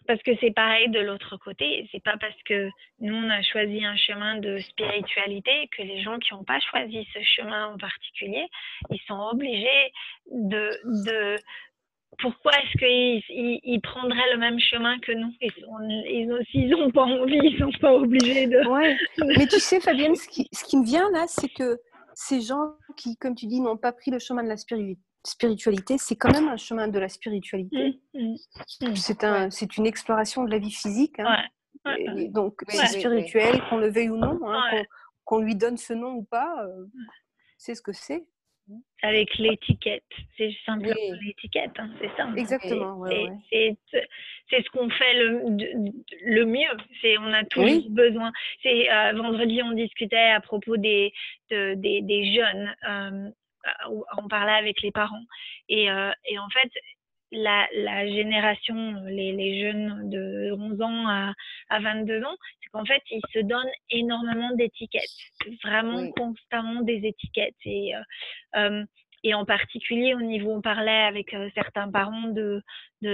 parce 0.08 0.22
que 0.22 0.32
c'est 0.40 0.50
pareil 0.50 0.88
de 0.88 1.00
l'autre 1.00 1.36
côté. 1.36 1.86
C'est 1.92 2.02
pas 2.02 2.16
parce 2.16 2.42
que 2.46 2.70
nous 3.00 3.14
on 3.14 3.30
a 3.30 3.42
choisi 3.42 3.84
un 3.84 3.96
chemin 3.96 4.38
de 4.38 4.58
spiritualité 4.58 5.68
que 5.76 5.82
les 5.82 6.00
gens 6.02 6.18
qui 6.18 6.32
n'ont 6.32 6.44
pas 6.44 6.58
choisi 6.60 7.06
ce 7.12 7.20
chemin 7.22 7.66
en 7.66 7.76
particulier, 7.76 8.46
ils 8.90 9.00
sont 9.06 9.20
obligés 9.30 9.92
de, 10.32 10.70
de 11.04 11.36
pourquoi 12.18 12.52
est-ce 12.52 12.78
qu'ils 12.78 13.60
ils, 13.62 13.80
prendraient 13.82 14.32
le 14.32 14.38
même 14.38 14.58
chemin 14.58 14.98
que 14.98 15.12
nous? 15.12 15.32
Ils 15.42 16.68
n'ont 16.68 16.90
pas 16.90 17.04
envie, 17.04 17.38
ils 17.42 17.58
sont 17.58 17.70
pas 17.78 17.92
obligés 17.92 18.46
de. 18.46 18.66
Ouais. 18.66 18.96
Mais 19.36 19.46
tu 19.46 19.60
sais, 19.60 19.78
Fabienne, 19.78 20.16
ce 20.16 20.26
qui, 20.26 20.48
ce 20.52 20.64
qui 20.64 20.78
me 20.78 20.86
vient 20.86 21.10
là, 21.12 21.26
c'est 21.28 21.52
que 21.52 21.78
ces 22.20 22.40
gens 22.40 22.74
qui, 22.96 23.16
comme 23.16 23.36
tu 23.36 23.46
dis, 23.46 23.60
n'ont 23.60 23.76
pas 23.76 23.92
pris 23.92 24.10
le 24.10 24.18
chemin 24.18 24.42
de 24.42 24.48
la 24.48 24.56
spiritualité 24.56 25.98
c'est 25.98 26.16
quand 26.16 26.32
même 26.32 26.48
un 26.48 26.56
chemin 26.56 26.88
de 26.88 26.98
la 26.98 27.08
spiritualité. 27.08 28.02
Mmh, 28.12 28.18
mmh, 28.18 28.88
mmh. 28.88 28.96
c'est 28.96 29.22
un, 29.22 29.50
c'est 29.50 29.76
une 29.76 29.86
exploration 29.86 30.42
de 30.42 30.50
la 30.50 30.58
vie 30.58 30.72
physique. 30.72 31.20
Hein. 31.20 31.44
donc, 32.30 32.60
c'est 32.68 32.86
spirituel, 32.88 33.62
qu'on 33.70 33.76
le 33.76 33.88
veuille 33.88 34.10
ou 34.10 34.16
non, 34.16 34.40
hein, 34.48 34.82
qu'on, 35.24 35.38
lui 35.38 35.54
donne 35.54 35.76
ce 35.76 35.92
nom 35.92 36.14
ou 36.14 36.24
pas, 36.24 36.64
euh, 36.64 36.86
c'est 37.56 37.76
ce 37.76 37.82
que 37.82 37.92
c'est. 37.92 38.26
Avec 39.02 39.38
l'étiquette, 39.38 40.02
c'est 40.36 40.52
simplement 40.66 40.94
l'étiquette, 41.22 41.70
hein, 41.78 41.88
c'est 42.00 42.10
ça. 42.16 42.28
Exactement. 42.36 43.04
c'est, 43.50 43.76
ce 44.50 44.70
qu'on 44.70 44.90
fait 44.90 45.14
le, 45.14 45.42
le 46.24 46.44
mieux. 46.44 46.76
C'est, 47.00 47.16
on 47.18 47.32
a 47.32 47.44
tous 47.44 47.88
besoin. 47.90 48.32
C'est 48.62 48.90
euh, 48.90 49.12
vendredi, 49.12 49.62
on 49.62 49.72
discutait 49.72 50.16
à 50.16 50.40
propos 50.40 50.76
des, 50.76 51.12
des, 51.50 51.76
des, 51.76 52.34
jeunes. 52.34 52.74
Euh, 52.88 53.30
on 54.16 54.28
parlait 54.28 54.58
avec 54.58 54.82
les 54.82 54.90
parents. 54.90 55.24
Et, 55.68 55.90
euh, 55.90 56.10
et 56.26 56.38
en 56.38 56.48
fait, 56.50 56.70
la, 57.32 57.66
la 57.74 58.06
génération, 58.06 58.94
les, 59.06 59.32
les, 59.32 59.60
jeunes 59.60 60.08
de 60.10 60.52
11 60.52 60.80
ans 60.80 61.08
à, 61.08 61.32
à 61.68 61.80
22 61.80 62.22
ans, 62.22 62.36
c'est 62.62 62.70
qu'en 62.70 62.84
fait, 62.84 63.02
ils 63.10 63.20
se 63.32 63.40
donnent 63.40 63.70
énormément 63.90 64.50
d'étiquettes, 64.54 65.04
vraiment 65.64 66.10
constamment 66.12 66.82
des 66.82 67.06
étiquettes. 67.06 67.54
Et, 67.64 67.94
euh, 67.94 68.00
euh, 68.56 68.84
et 69.24 69.34
en 69.34 69.44
particulier 69.44 70.14
au 70.14 70.20
niveau, 70.20 70.52
on 70.52 70.60
parlait 70.62 71.02
avec 71.02 71.34
certains 71.54 71.90
parents 71.90 72.28
de, 72.28 72.62
de 73.02 73.10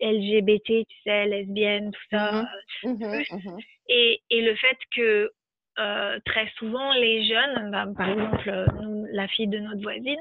LGBT, 0.00 0.86
tu 0.86 0.96
sais, 1.04 1.26
lesbiennes, 1.26 1.92
tout 1.92 2.06
ça. 2.10 2.46
Mmh 2.82 2.90
mmh 2.90 3.22
mmh 3.32 3.58
et, 3.88 4.22
et, 4.30 4.42
le 4.42 4.54
fait 4.56 4.78
que 4.94 5.30
euh, 5.78 6.18
très 6.24 6.48
souvent, 6.58 6.92
les 6.94 7.24
jeunes, 7.24 7.70
bah, 7.70 7.86
par 7.96 8.08
exemple, 8.10 8.66
la 9.12 9.28
fille 9.28 9.48
de 9.48 9.58
notre 9.58 9.80
voisine, 9.80 10.20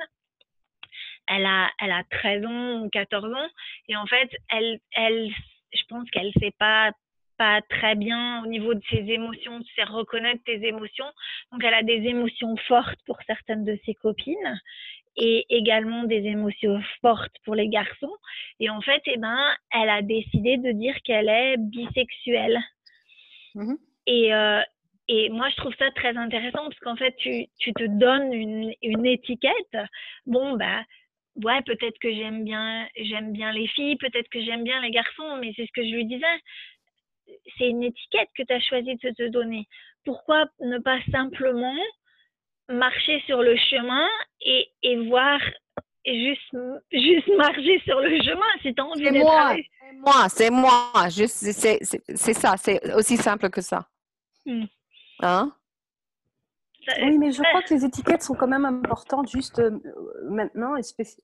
elle 1.30 1.46
a, 1.46 1.70
elle 1.80 1.92
a 1.92 2.04
13 2.10 2.46
ans 2.46 2.82
ou 2.82 2.90
14 2.90 3.34
ans, 3.34 3.50
et 3.88 3.96
en 3.96 4.06
fait, 4.06 4.30
elle, 4.52 4.80
elle, 4.92 5.30
je 5.74 5.84
pense 5.88 6.10
qu'elle 6.12 6.32
ne 6.36 6.40
sait 6.42 6.56
pas 6.58 6.92
pas 7.38 7.62
très 7.70 7.96
bien 7.96 8.44
au 8.44 8.48
niveau 8.48 8.74
de 8.74 8.82
ses 8.90 9.10
émotions, 9.10 9.62
tu 9.62 9.74
sais 9.74 9.84
reconnaître 9.84 10.44
tes 10.44 10.68
émotions. 10.68 11.10
Donc, 11.54 11.64
elle 11.64 11.74
a 11.74 11.84
des 11.84 12.04
émotions 12.06 12.58
fortes 12.68 13.00
pour 13.06 13.18
certaines 13.26 13.64
de 13.64 13.80
ses 13.86 13.94
copines 13.94 14.60
et 15.16 15.46
également 15.50 16.04
des 16.04 16.24
émotions 16.26 16.82
fortes 17.02 17.36
pour 17.46 17.56
les 17.56 17.70
garçons. 17.70 18.14
Et 18.60 18.70
en 18.70 18.82
fait, 18.82 19.02
eh 19.06 19.18
ben, 19.18 19.56
elle 19.72 19.90
a 19.90 20.02
décidé 20.02 20.58
de 20.58 20.72
dire 20.74 20.96
qu'elle 21.04 21.30
est 21.30 21.56
bisexuelle. 21.58 22.60
Mmh 23.56 23.76
et, 24.12 24.34
euh, 24.34 24.62
et 25.08 25.30
moi, 25.30 25.50
je 25.50 25.56
trouve 25.58 25.76
ça 25.78 25.92
très 25.92 26.18
intéressant 26.18 26.64
parce 26.64 26.80
qu'en 26.80 26.96
fait, 26.96 27.16
tu, 27.18 27.46
tu 27.60 27.74
te 27.74 27.84
donnes 27.84 28.34
une, 28.34 28.74
une, 28.82 29.06
étiquette. 29.06 29.78
Bon, 30.26 30.58
bah, 30.58 30.84
ouais, 31.44 31.62
peut-être 31.64 31.98
que 32.00 32.12
j'aime 32.14 32.44
bien, 32.44 32.88
j'aime 32.96 33.32
bien 33.34 33.52
les 33.52 33.68
filles, 33.68 33.98
peut-être 33.98 34.30
que 34.30 34.42
j'aime 34.42 34.64
bien 34.64 34.82
les 34.82 34.92
garçons, 34.92 35.38
mais 35.38 35.54
c'est 35.56 35.66
ce 35.66 35.72
que 35.74 35.84
je 35.84 35.96
lui 35.96 36.06
disais. 36.06 36.26
c'est 37.58 37.70
une 37.70 37.84
étiquette 37.84 38.30
que 38.36 38.44
tu 38.44 38.54
as 38.54 38.60
choisi 38.60 38.96
de 38.96 39.10
te 39.12 39.28
donner. 39.30 39.68
Pourquoi 40.06 40.46
ne 40.60 40.80
pas 40.80 41.00
simplement 41.12 41.76
marcher 42.70 43.22
sur 43.26 43.42
le 43.42 43.56
chemin 43.58 44.08
et, 44.42 44.70
et 44.84 44.98
voir 45.08 45.40
juste, 46.06 46.56
juste 46.92 47.28
marcher 47.38 47.80
sur 47.86 48.00
le 48.00 48.22
chemin? 48.22 48.46
Si 48.62 48.74
tu 48.74 48.82
as 48.82 48.86
envie 48.86 49.12
d'être 49.12 49.24
moi, 49.24 49.56
C'est 49.56 49.94
moi, 49.94 50.30
c'est 50.30 50.50
moi. 50.50 51.10
C'est 51.10 52.34
ça, 52.34 52.58
c'est 52.58 52.94
aussi 52.94 53.18
simple 53.18 53.50
que 53.50 53.62
ça. 53.62 53.88
Hmm. 54.46 54.66
Hein? 55.22 55.52
Oui, 57.04 57.18
mais 57.18 57.32
je 57.32 57.42
crois 57.42 57.62
que 57.62 57.74
les 57.74 57.86
étiquettes 57.86 58.24
sont 58.24 58.34
quand 58.34 58.48
même 58.48 58.66
importantes 58.66 59.30
juste 59.30 59.60
euh, 59.60 59.80
maintenant 60.30 60.76
et 60.76 60.84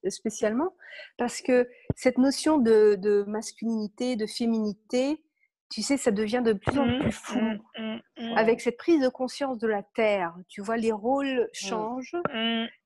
spécialement 0.09 0.73
parce 1.17 1.41
que 1.41 1.67
cette 1.95 2.17
notion 2.17 2.57
de, 2.57 2.95
de 2.95 3.23
masculinité, 3.27 4.15
de 4.15 4.25
féminité, 4.25 5.21
tu 5.69 5.81
sais, 5.81 5.97
ça 5.97 6.11
devient 6.11 6.41
de 6.45 6.53
plus 6.53 6.77
en 6.79 6.85
mmh, 6.85 6.99
plus 6.99 7.11
fou. 7.11 7.39
Mmh, 7.39 7.99
mmh, 8.17 8.37
Avec 8.37 8.61
cette 8.61 8.77
prise 8.77 9.01
de 9.01 9.09
conscience 9.09 9.57
de 9.57 9.67
la 9.67 9.83
Terre, 9.83 10.35
tu 10.47 10.61
vois, 10.61 10.77
les 10.77 10.91
rôles 10.91 11.49
changent, 11.53 12.15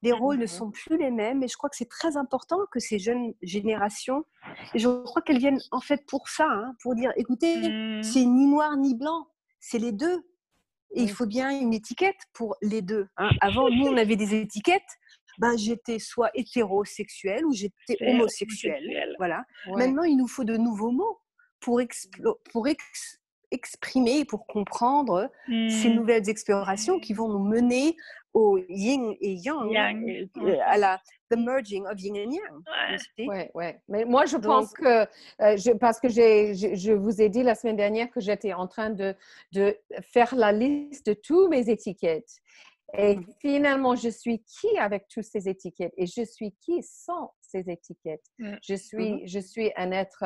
les 0.01 0.11
rôles 0.11 0.37
ne 0.37 0.45
sont 0.45 0.71
plus 0.71 0.97
les 0.97 1.11
mêmes. 1.11 1.43
Et 1.43 1.47
je 1.47 1.57
crois 1.57 1.69
que 1.69 1.75
c'est 1.75 1.89
très 1.89 2.15
important 2.17 2.57
que 2.71 2.79
ces 2.79 2.97
jeunes 2.97 3.33
générations, 3.41 4.25
et 4.73 4.79
je 4.79 4.87
crois 5.03 5.21
qu'elles 5.21 5.39
viennent 5.39 5.61
en 5.71 5.81
fait 5.81 6.05
pour 6.07 6.29
ça, 6.29 6.47
hein, 6.47 6.73
pour 6.81 6.95
dire, 6.95 7.11
écoutez, 7.17 8.01
c'est 8.01 8.25
ni 8.25 8.47
noir 8.47 8.75
ni 8.77 8.95
blanc, 8.95 9.27
c'est 9.59 9.79
les 9.79 9.91
deux. 9.91 10.23
Et 10.95 11.03
il 11.03 11.11
faut 11.11 11.25
bien 11.25 11.51
une 11.51 11.73
étiquette 11.73 12.19
pour 12.33 12.55
les 12.61 12.81
deux. 12.81 13.07
Hein. 13.17 13.29
Avant, 13.41 13.69
nous, 13.69 13.85
on 13.85 13.97
avait 13.97 14.15
des 14.15 14.35
étiquettes. 14.35 14.81
Ben, 15.37 15.57
j'étais 15.57 15.99
soit 15.99 16.31
hétérosexuel 16.33 17.45
ou 17.45 17.53
j'étais 17.53 17.97
homosexuel. 18.01 18.83
Voilà. 19.17 19.43
Maintenant, 19.67 20.03
il 20.03 20.17
nous 20.17 20.27
faut 20.27 20.43
de 20.43 20.57
nouveaux 20.57 20.91
mots 20.91 21.19
pour, 21.61 21.81
pour 22.51 22.67
exprimer, 23.51 24.25
pour 24.25 24.45
comprendre 24.47 25.31
ces 25.47 25.89
mmh. 25.89 25.93
nouvelles 25.93 26.29
explorations 26.29 26.99
qui 26.99 27.13
vont 27.13 27.29
nous 27.29 27.43
mener 27.43 27.95
au 28.33 28.59
yin 28.67 29.15
et 29.21 29.33
yang, 29.33 29.73
à 30.65 30.77
la 30.77 30.99
the 31.29 31.37
merging 31.37 31.85
of 31.87 31.99
yin 31.99 32.15
and 32.17 32.31
yang. 32.31 33.27
Ouais, 33.27 33.51
ouais. 33.53 33.79
Mais 33.87 34.05
moi, 34.05 34.25
je 34.25 34.37
pense 34.37 34.73
que, 34.73 35.01
euh, 35.03 35.57
je, 35.57 35.71
parce 35.71 35.99
que 35.99 36.09
j'ai, 36.09 36.55
je, 36.55 36.91
vous 36.91 37.21
ai 37.21 37.29
dit 37.29 37.43
la 37.43 37.55
semaine 37.55 37.75
dernière 37.75 38.09
que 38.09 38.19
j'étais 38.19 38.53
en 38.53 38.67
train 38.67 38.89
de, 38.89 39.15
de 39.53 39.77
faire 40.01 40.35
la 40.35 40.51
liste 40.51 41.05
de 41.07 41.13
toutes 41.13 41.49
mes 41.49 41.69
étiquettes. 41.69 42.41
Et 42.97 43.17
mmh. 43.17 43.25
finalement, 43.39 43.95
je 43.95 44.09
suis 44.09 44.39
qui 44.39 44.77
avec 44.79 45.07
toutes 45.07 45.25
ces 45.25 45.47
étiquettes? 45.47 45.93
Et 45.95 46.07
je 46.07 46.23
suis 46.23 46.53
qui 46.59 46.81
sans 46.81 47.33
ces 47.39 47.69
étiquettes? 47.69 48.25
Mmh. 48.39 48.55
Je, 48.63 48.75
suis, 48.75 49.27
je 49.27 49.39
suis 49.39 49.71
un 49.75 49.91
être 49.91 50.23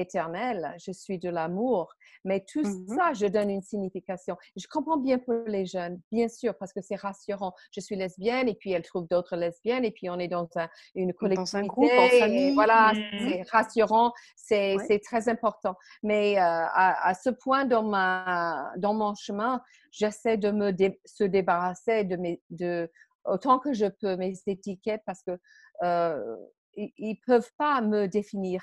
éternel, 0.00 0.74
je 0.78 0.92
suis 0.92 1.18
de 1.18 1.28
l'amour. 1.28 1.94
Mais 2.24 2.44
tout 2.46 2.62
mmh 2.62 2.96
ça, 2.96 3.12
je 3.14 3.26
donne 3.26 3.50
une 3.50 3.62
signification. 3.62 4.36
Je 4.56 4.66
comprends 4.68 4.98
bien 4.98 5.18
pour 5.18 5.34
les 5.46 5.64
jeunes, 5.64 6.00
bien 6.12 6.28
sûr, 6.28 6.54
parce 6.58 6.72
que 6.72 6.80
c'est 6.82 6.96
rassurant. 6.96 7.54
Je 7.72 7.80
suis 7.80 7.96
lesbienne 7.96 8.48
et 8.48 8.54
puis 8.54 8.72
elle 8.72 8.82
trouve 8.82 9.06
d'autres 9.08 9.36
lesbiennes 9.36 9.84
et 9.84 9.90
puis 9.90 10.10
on 10.10 10.18
est 10.18 10.28
dans 10.28 10.48
une 10.94 11.12
collectivité. 11.14 11.58
Dans 11.58 11.64
un 11.64 11.66
groupe, 11.66 11.90
en 11.90 12.08
famille. 12.18 12.54
voilà, 12.54 12.92
mmh 12.92 13.28
c'est 13.30 13.50
rassurant, 13.50 14.12
c'est 14.36 15.00
très 15.04 15.28
important. 15.28 15.76
Mais 16.02 16.38
euh, 16.38 16.40
à, 16.42 17.14
ce 17.14 17.30
point 17.30 17.64
dans, 17.64 17.84
ma, 17.84 18.70
dans 18.76 18.94
mon 18.94 19.14
chemin, 19.14 19.62
j'essaie 19.90 20.36
de 20.36 20.50
me 20.50 20.72
se 21.04 21.24
débarrasser 21.24 22.04
de, 22.04 22.16
mes, 22.16 22.42
de 22.50 22.90
autant 23.24 23.58
que 23.58 23.72
je 23.72 23.86
peux 23.86 24.16
mes 24.16 24.34
étiquettes 24.46 25.02
parce 25.06 25.22
que 25.22 25.38
euh, 25.82 26.36
ils 26.74 27.18
ne 27.18 27.26
peuvent 27.26 27.50
pas 27.56 27.80
me 27.80 28.06
définir. 28.06 28.62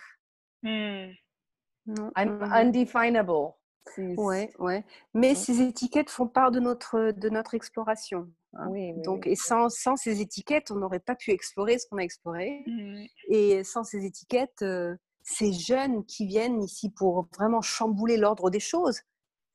I'm 2.15 2.41
undefinable. 2.41 3.53
Ouais, 3.97 4.51
ouais. 4.59 4.83
Mais 5.13 5.33
ces 5.35 5.61
étiquettes 5.61 6.09
font 6.09 6.27
part 6.27 6.51
de 6.51 6.59
notre, 6.59 7.11
de 7.11 7.29
notre 7.29 7.53
exploration. 7.53 8.27
Hein. 8.53 8.67
Oui, 8.69 8.93
Donc, 9.03 9.27
et 9.27 9.35
sans, 9.35 9.69
sans, 9.69 9.95
ces 9.95 10.21
étiquettes, 10.21 10.71
on 10.71 10.75
n'aurait 10.75 10.99
pas 10.99 11.15
pu 11.15 11.31
explorer 11.31 11.77
ce 11.77 11.87
qu'on 11.87 11.97
a 11.97 12.01
exploré. 12.01 12.63
Mmh. 12.67 13.05
Et 13.29 13.63
sans 13.63 13.83
ces 13.83 14.05
étiquettes, 14.05 14.61
euh, 14.61 14.95
ces 15.23 15.53
jeunes 15.53 16.05
qui 16.05 16.25
viennent 16.25 16.61
ici 16.61 16.89
pour 16.89 17.27
vraiment 17.37 17.61
chambouler 17.61 18.17
l'ordre 18.17 18.49
des 18.49 18.59
choses, 18.59 19.01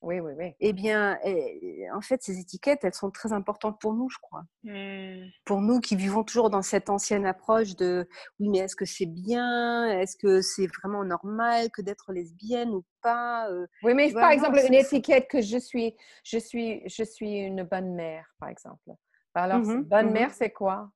oui, 0.02 0.20
oui, 0.20 0.32
oui. 0.36 0.52
Eh 0.60 0.72
bien, 0.72 1.18
eh, 1.24 1.88
en 1.92 2.00
fait, 2.00 2.22
ces 2.22 2.38
étiquettes, 2.40 2.80
elles 2.82 2.94
sont 2.94 3.10
très 3.10 3.32
importantes 3.32 3.80
pour 3.80 3.94
nous, 3.94 4.10
je 4.10 4.18
crois. 4.20 4.42
Mmh. 4.64 5.28
Pour 5.44 5.60
nous 5.60 5.80
qui 5.80 5.94
vivons 5.94 6.24
toujours 6.24 6.50
dans 6.50 6.62
cette 6.62 6.90
ancienne 6.90 7.24
approche 7.24 7.76
de 7.76 8.08
oui, 8.40 8.48
mais 8.48 8.58
est-ce 8.58 8.74
que 8.76 8.84
c'est 8.84 9.06
bien? 9.06 9.86
Est-ce 9.86 10.16
que 10.16 10.40
c'est 10.42 10.66
vraiment 10.66 11.04
normal 11.04 11.70
que 11.70 11.82
d'être 11.82 12.12
lesbienne 12.12 12.70
ou 12.70 12.84
pas 13.00 13.48
euh? 13.50 13.66
Oui, 13.82 13.94
mais 13.94 14.12
par 14.12 14.32
exemple, 14.32 14.58
une 14.66 14.74
étiquette 14.74 15.28
que 15.28 15.40
je 15.40 15.58
suis, 15.58 15.96
je 16.24 16.38
suis, 16.38 16.82
je 16.86 17.04
suis 17.04 17.38
une 17.38 17.62
bonne 17.62 17.94
mère, 17.94 18.26
par 18.40 18.48
exemple. 18.48 18.90
Alors, 19.34 19.60
mmh 19.60 19.82
bonne 19.84 20.10
mmh 20.10 20.12
mère, 20.12 20.34
c'est 20.34 20.50
quoi? 20.50 20.90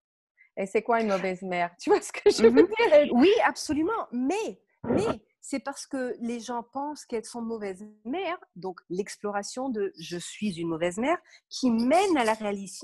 Et 0.56 0.66
c'est 0.66 0.82
quoi 0.82 1.00
une 1.00 1.08
mauvaise 1.08 1.42
mère? 1.42 1.70
Tu 1.80 1.90
vois 1.90 2.00
ce 2.00 2.12
que 2.12 2.30
je 2.30 2.42
veux 2.42 2.50
dire? 2.50 3.12
Oui, 3.12 3.30
absolument. 3.44 4.08
Mais, 4.10 4.60
mais 4.84 5.20
c'est 5.48 5.60
parce 5.60 5.86
que 5.86 6.16
les 6.20 6.40
gens 6.40 6.64
pensent 6.64 7.04
qu'elles 7.04 7.24
sont 7.24 7.40
mauvaises 7.40 7.86
mères, 8.04 8.38
donc 8.56 8.80
l'exploration 8.90 9.68
de 9.68 9.92
je 9.96 10.16
suis 10.16 10.60
une 10.60 10.66
mauvaise 10.66 10.98
mère, 10.98 11.18
qui 11.48 11.70
mène 11.70 12.16
à 12.16 12.24
la 12.24 12.36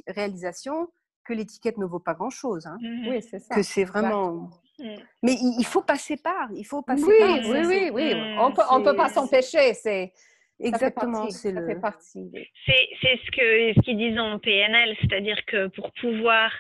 réalisation 0.07 0.89
que 1.25 1.33
l'étiquette 1.33 1.77
ne 1.77 1.87
vaut 1.87 1.99
pas 1.99 2.15
grand-chose. 2.15 2.69
Hein. 2.69 2.79
Mmh 2.81 3.09
oui, 3.09 3.21
c'est 3.21 3.41
ça. 3.41 3.57
Que 3.57 3.65
c'est 3.65 3.83
vraiment. 3.83 4.49
Mmh. 4.79 4.95
Mais 5.25 5.33
il, 5.33 5.65
faut 5.65 5.83
passer 5.83 6.17
par. 6.17 6.53
Il 6.53 6.65
faut 6.65 6.83
passer 6.83 7.03
oui, 7.03 7.19
par. 7.19 7.51
Oui, 7.51 7.67
oui, 7.67 7.91
oui. 7.93 8.15
On 8.39 8.53
peut, 8.53 8.63
ne 8.63 8.85
peut 8.85 8.97
pas 8.97 9.09
s'empêcher. 9.09 9.75
C'est. 9.75 10.13
Exactement, 10.61 11.29
c'est 11.31 11.51
le. 11.51 11.67
C'est 11.67 11.73
ce 12.15 13.31
que 13.33 13.75
ce 13.75 13.81
qu'ils 13.81 13.99
disent 13.99 14.21
en 14.21 14.39
PNL, 14.39 14.97
c'est-à-dire 15.01 15.45
que 15.49 15.67
pour 15.67 15.91
pouvoir 16.01 16.53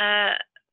euh, 0.00 0.30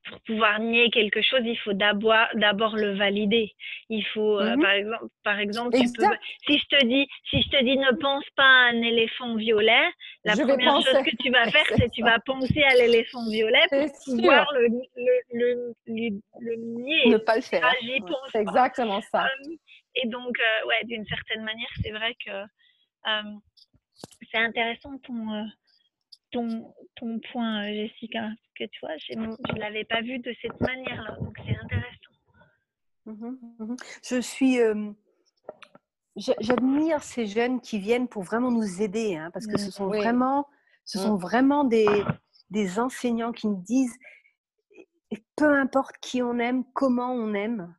pour 0.09 0.19
pouvoir 0.21 0.59
nier 0.59 0.89
quelque 0.89 1.21
chose, 1.21 1.41
il 1.43 1.57
faut 1.57 1.73
d'abord 1.73 2.75
le 2.75 2.95
valider. 2.95 3.53
Il 3.89 4.03
faut, 4.05 4.39
euh, 4.39 4.55
mmh 4.55 4.61
par 4.61 4.71
exemple, 4.71 5.05
par 5.23 5.39
exemple, 5.39 5.77
tu 5.77 5.91
peux, 5.93 6.05
si 6.47 6.59
je 6.59 6.77
te 6.77 6.85
dis, 6.85 7.07
si 7.29 7.41
je 7.41 7.49
te 7.49 7.63
dis 7.63 7.77
ne 7.77 7.95
pense 7.97 8.25
pas 8.35 8.43
à 8.43 8.69
un 8.71 8.81
éléphant 8.81 9.35
violet, 9.35 9.85
la 10.23 10.33
première 10.35 10.81
chose 10.81 11.03
que 11.03 11.15
tu 11.21 11.31
vas 11.31 11.45
faire, 11.51 11.65
c'est 11.75 11.89
tu 11.91 12.03
vas 12.03 12.19
penser 12.19 12.63
à 12.63 12.75
l'éléphant 12.75 13.29
violet 13.29 13.63
pour 13.69 14.15
pouvoir 14.15 14.47
le, 14.53 14.67
le, 14.95 15.75
le, 15.87 16.21
le, 16.39 16.55
nier. 16.55 17.09
Ne 17.09 17.17
pas 17.17 17.35
le 17.35 17.41
faire. 17.41 17.69
c'est 18.31 18.41
exactement 18.41 19.01
ça. 19.01 19.25
Euh, 19.25 19.55
et 19.95 20.07
donc, 20.07 20.37
euh, 20.39 20.67
ouais, 20.67 20.85
d'une 20.85 21.05
certaine 21.05 21.43
manière, 21.43 21.69
c'est 21.81 21.91
vrai 21.91 22.15
que 22.25 22.31
c'est 24.31 24.37
intéressant 24.37 24.97
ton 24.99 25.47
ton, 26.31 26.73
ton 26.95 27.19
point, 27.31 27.65
euh, 27.65 27.73
Jessica, 27.73 28.29
que 28.55 28.65
tu 28.65 28.79
vois, 28.81 28.97
je 28.97 29.17
ne 29.17 29.59
l'avais 29.59 29.85
pas 29.85 30.01
vu 30.01 30.19
de 30.19 30.33
cette 30.41 30.59
manière-là, 30.59 31.17
donc 31.19 31.35
c'est 31.45 31.57
intéressant. 31.57 31.97
Mmh 33.05 33.37
mmh 33.59 33.75
je 34.03 34.21
suis. 34.21 34.57
J'admire 36.39 37.03
ces 37.03 37.27
jeunes 37.27 37.61
qui 37.61 37.77
viennent 37.77 38.07
pour 38.07 38.23
vraiment 38.23 38.51
nous 38.51 38.81
aider, 38.81 39.15
hein, 39.15 39.29
parce 39.33 39.45
que 39.45 39.57
ce 39.57 39.69
sont 39.69 39.85
vraiment, 39.85 40.47
ce 40.83 40.97
sont 40.97 41.15
vraiment 41.15 41.63
des, 41.63 41.87
des 42.49 42.79
enseignants 42.79 43.31
qui 43.31 43.47
nous 43.47 43.61
disent 43.61 43.95
peu 45.35 45.53
importe 45.53 45.97
qui 46.01 46.21
on 46.21 46.37
aime, 46.39 46.63
comment 46.73 47.13
on 47.13 47.33
aime, 47.33 47.73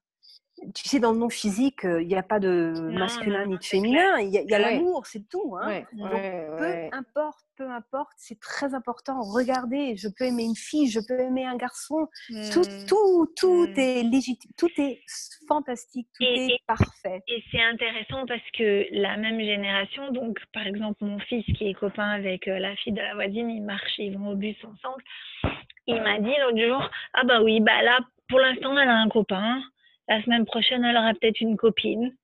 tu 0.75 0.89
sais, 0.89 0.99
dans 0.99 1.13
le 1.13 1.19
nom 1.19 1.29
physique, 1.29 1.81
il 1.85 2.07
n'y 2.07 2.17
a 2.17 2.23
pas 2.23 2.39
de 2.39 2.73
masculin 2.93 3.47
ni 3.47 3.59
de 3.59 3.65
féminin, 3.65 4.19
il 4.21 4.31
y 4.31 4.55
a, 4.55 4.59
l'amour, 4.59 5.07
c'est 5.07 5.29
tout. 5.29 5.57
Hein. 5.61 5.83
peu 5.97 6.89
importe, 6.93 7.39
peu 7.57 7.69
importe, 7.69 8.13
c'est 8.17 8.39
très 8.41 8.75
important. 8.75 9.21
Regardez, 9.21 9.97
je 9.97 10.09
peux 10.09 10.25
aimer 10.25 10.45
une 10.45 10.57
fille, 10.57 10.89
je 10.89 11.01
peux 11.01 11.19
aimer 11.19 11.45
un 11.45 11.57
garçon, 11.57 12.09
tout, 12.53 12.61
mmh. 12.61 12.87
tout, 12.87 13.33
tout 13.37 13.67
mmh. 13.67 13.79
est 13.79 14.03
légitime, 14.05 14.51
tout 14.57 14.71
est 14.79 15.01
fantastique, 15.47 16.09
tout 16.15 16.25
est 16.25 16.61
parfait. 16.67 17.23
Et 17.29 17.43
c'est 17.51 17.63
intéressant 17.63 18.27
parce 18.27 18.49
que 18.57 18.87
la 18.93 19.17
même 19.17 19.41
génération, 19.41 20.11
donc 20.13 20.39
par 20.53 20.67
exemple 20.67 21.05
mon 21.05 21.19
fils 21.21 21.45
qui 21.57 21.69
est 21.69 21.75
copain 21.75 22.09
avec 22.11 22.47
la 22.47 22.75
fille 22.77 22.93
de 22.93 23.01
la 23.01 23.15
voisine, 23.15 23.51
ils 23.51 23.63
marchent, 23.63 23.99
ils 23.99 24.17
vont 24.17 24.31
au 24.31 24.37
bus 24.37 24.57
ensemble. 24.65 25.03
Il 25.87 26.03
m'a 26.03 26.19
dit 26.21 26.35
l'autre 26.41 26.59
jour, 26.59 26.91
ah 27.15 27.25
bah 27.25 27.43
oui, 27.43 27.61
bah 27.61 27.83
là, 27.83 27.99
pour 28.29 28.39
l'instant, 28.39 28.79
elle 28.79 28.89
a 28.89 28.97
un 28.97 29.09
copain. 29.09 29.63
La 30.09 30.23
semaine 30.23 30.47
prochaine, 30.47 30.85
elle 30.85 30.97
aura 30.97 31.13
peut-être 31.15 31.41
une 31.41 31.57
copine. 31.57 32.17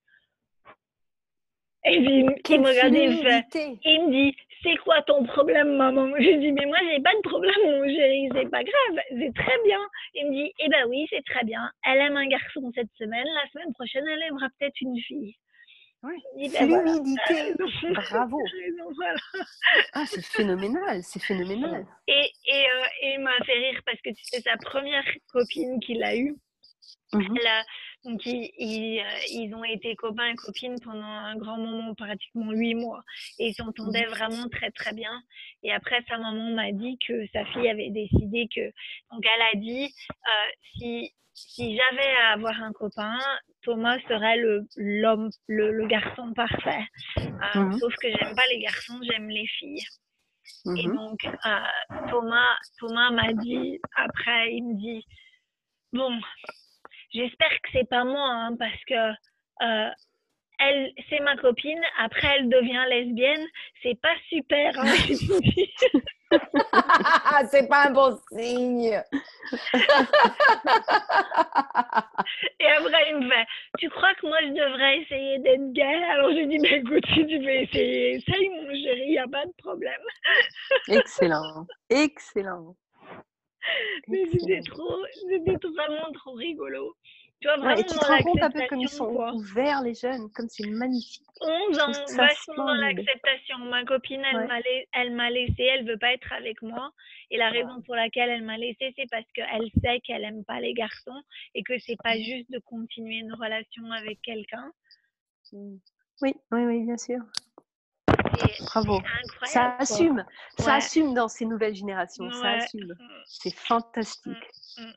Et 1.87 2.01
puis, 2.01 2.25
il 2.49 2.61
me 2.61 2.69
regarde 2.69 2.95
et 2.95 3.99
me 3.99 4.11
dit, 4.11 4.37
c'est 4.63 4.77
quoi 4.79 5.03
ton 5.03 5.25
problème, 5.25 5.77
maman? 5.77 6.09
Je 6.17 6.31
lui 6.31 6.39
dis, 6.39 6.53
mais 6.53 6.65
moi, 6.65 6.79
j'ai 6.83 7.03
pas 7.03 7.15
de 7.15 7.29
problème, 7.29 7.55
mon 7.63 7.85
chéri, 7.85 8.29
c'est 8.35 8.49
pas 8.49 8.65
grave, 8.65 9.05
c'est 9.11 9.35
très 9.35 9.63
bien. 9.65 9.79
Il 10.15 10.27
me 10.29 10.33
dit, 10.33 10.53
eh 10.59 10.69
ben 10.71 10.87
oui, 10.89 11.07
c'est 11.11 11.25
très 11.27 11.45
bien. 11.45 11.71
Elle 11.85 11.99
aime 11.99 12.17
un 12.17 12.27
garçon 12.27 12.73
cette 12.75 12.91
semaine, 12.97 13.27
la 13.27 13.51
semaine 13.51 13.73
prochaine, 13.75 14.05
elle 14.09 14.23
aimera 14.23 14.49
peut-être 14.59 14.81
une 14.81 14.99
fille. 14.99 15.37
Oui, 16.03 16.23
ben 16.37 16.69
fluidité, 16.69 17.55
bravo. 18.11 18.39
Ah, 19.95 20.05
c'est 20.07 20.25
phénoménal, 20.25 21.03
c'est 21.03 21.23
phénoménal. 21.23 21.87
Et, 22.07 22.31
et, 22.47 22.65
euh, 22.67 22.85
et 23.03 23.15
il 23.15 23.21
m'a 23.21 23.37
fait 23.45 23.53
rire 23.53 23.81
parce 23.87 24.01
que 24.03 24.11
tu 24.11 24.23
sais, 24.25 24.41
sa 24.41 24.57
première 24.59 25.05
copine 25.33 25.81
qu'il 25.81 26.03
a 26.03 26.15
eue, 26.17 26.37
Mmh 27.15 27.39
Donc, 28.05 28.27
ils, 28.27 29.01
euh, 29.01 29.05
ils, 29.31 29.55
ont 29.55 29.65
été 29.65 29.95
copains 29.97 30.27
et 30.27 30.35
copines 30.35 30.79
pendant 30.81 31.05
un 31.05 31.37
grand 31.37 31.59
moment, 31.59 31.95
pratiquement 31.95 32.51
huit 32.51 32.75
mois. 32.75 33.03
Et 33.39 33.49
ils 33.49 33.55
s'entendaient 33.55 34.07
mmh. 34.07 34.11
vraiment 34.11 34.49
très, 34.49 34.71
très 34.73 34.93
bien. 34.93 35.23
Et 35.63 35.73
après, 35.73 36.03
sa 36.09 36.19
maman 36.19 36.51
m'a 36.51 36.73
dit 36.73 36.99
que 37.07 37.27
sa 37.33 37.45
fille 37.47 37.69
avait 37.69 37.91
décidé 37.91 38.49
que. 38.55 38.67
Donc, 39.13 39.25
elle 39.25 39.43
a 39.43 39.61
dit 39.61 39.85
euh, 40.11 40.51
si, 40.77 41.15
si 41.35 41.77
j'avais 41.77 42.13
à 42.23 42.33
avoir 42.33 42.61
un 42.63 42.73
copain, 42.73 43.19
Thomas 43.63 43.99
serait 44.09 44.37
le, 44.37 44.67
l'homme, 44.77 45.31
le, 45.47 45.87
garçon 45.87 46.33
parfait. 46.35 46.85
Euh, 47.19 47.61
mmh. 47.61 47.79
Sauf 47.79 47.95
que 48.03 48.09
j'aime 48.09 48.35
pas 48.35 48.47
les 48.51 48.61
garçons, 48.61 48.99
j'aime 49.03 49.29
les 49.29 49.47
filles. 49.47 49.85
Et 50.77 50.89
mmh 50.89 50.95
donc, 50.95 51.27
Thomas, 52.11 52.57
Thomas 52.79 53.11
m'a 53.11 53.33
dit, 53.33 53.81
après, 53.97 54.53
il 54.53 54.65
me 54.65 54.75
dit 54.75 55.07
Bon, 55.95 56.11
j'espère 57.15 57.51
que 57.63 57.69
c'est 57.73 57.89
pas 57.89 58.05
moi, 58.05 58.29
hein, 58.29 58.57
parce 58.59 58.85
que 58.87 59.11
euh, 59.63 59.91
elle, 60.59 60.93
c'est 61.09 61.21
ma 61.21 61.37
copine. 61.37 61.81
Après, 61.99 62.37
elle 62.39 62.49
devient 62.49 62.85
lesbienne. 62.89 63.47
C'est 63.83 64.01
pas 64.01 64.15
super. 64.29 64.79
Hein, 64.79 64.95
c'est 67.51 67.69
pas 67.69 67.89
un 67.89 67.91
bon 67.91 68.19
signe. 68.33 68.91
Et 72.61 72.67
après, 72.67 73.11
il 73.11 73.17
me 73.19 73.29
fait 73.31 73.47
Tu 73.79 73.91
crois 73.91 74.15
que 74.15 74.27
moi, 74.27 74.39
je 74.43 74.49
devrais 74.49 74.99
essayer 75.01 75.39
d'être 75.41 75.73
gay? 75.73 76.05
Alors, 76.13 76.31
je 76.31 76.45
dis 76.47 76.59
Mais 76.59 76.79
écoute, 76.79 77.05
si 77.15 77.27
tu 77.27 77.39
veux 77.39 77.49
essayer, 77.49 78.15
essaye, 78.17 78.49
mon 78.51 78.69
chéri, 78.71 79.03
il 79.07 79.11
n'y 79.11 79.19
a 79.19 79.29
pas 79.29 79.45
de 79.45 79.53
problème. 79.59 80.03
Excellent. 80.89 81.67
Excellent. 81.91 82.77
Mais 84.09 84.25
c'était 84.27 84.63
trop, 84.63 85.05
c'était 85.29 85.57
vraiment 85.69 86.13
trop 86.13 86.33
rigolo. 86.33 86.95
Tu 87.41 87.49
vois, 87.49 87.57
vraiment 87.57 87.77
et 87.77 87.85
tu 87.85 87.99
te 87.99 88.05
rends 88.07 88.23
compte 88.23 88.43
un 88.43 88.51
peu 88.51 88.63
comme 88.69 88.81
ils 88.81 88.89
sont 88.89 89.11
ouverts, 89.35 89.83
les 89.83 89.95
jeunes, 89.95 90.31
comme 90.33 90.49
c'est 90.49 90.67
magnifique. 90.67 91.27
11 91.41 91.79
ans, 91.79 91.93
vachement 92.17 92.65
dans 92.65 92.75
l'acceptation. 92.75 93.59
Ma 93.59 93.85
copine, 93.85 94.25
elle 94.93 95.15
m'a 95.15 95.31
laissé, 95.31 95.63
elle 95.63 95.87
veut 95.87 95.99
pas 95.99 96.13
être 96.13 96.33
avec 96.33 96.63
moi. 96.63 96.91
Et 97.31 97.37
la 97.37 97.51
raison 97.51 97.83
pour 97.83 97.97
laquelle 97.97 98.31
elle 98.31 98.45
m'a 98.45 98.57
laissé, 98.57 98.95
c'est 98.97 99.11
parce 99.11 99.31
qu'elle 99.33 99.71
sait 99.83 100.01
qu'elle 100.01 100.25
aime 100.25 100.45
pas 100.45 100.61
les 100.61 100.73
garçons 100.73 101.23
et 101.55 101.63
que 101.63 101.79
c'est 101.81 101.97
pas 102.03 102.17
juste 102.17 102.51
de 102.51 102.61
continuer 102.61 103.17
une 103.17 103.35
relation 103.35 103.91
avec 103.91 104.23
quelqu'un. 104.23 104.73
Oui, 105.53 105.81
oui, 106.23 106.65
oui, 106.65 106.85
bien 106.85 106.97
sûr. 106.97 107.19
Bravo. 108.67 109.01
Ça 109.45 109.77
assume. 109.77 110.25
Ça 110.59 110.75
assume 110.77 111.15
dans 111.15 111.29
ces 111.29 111.45
nouvelles 111.45 111.75
générations. 111.75 112.31
Ça 112.31 112.53
assume. 112.53 112.93
Mmh. 112.93 113.23
C'est 113.27 113.55
fantastique. 113.55 114.51
Mmh, 114.79 114.83
mmh. 114.83 114.93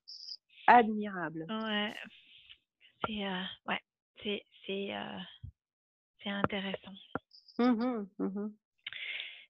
Admirable. 0.68 1.46
Ouais. 1.50 1.96
C'est 3.06 3.26
euh, 3.26 3.44
ouais. 3.68 3.82
C'est 4.24 4.44
c'est 4.66 4.96
euh, 4.96 5.20
c'est 6.24 6.30
intéressant. 6.30 6.94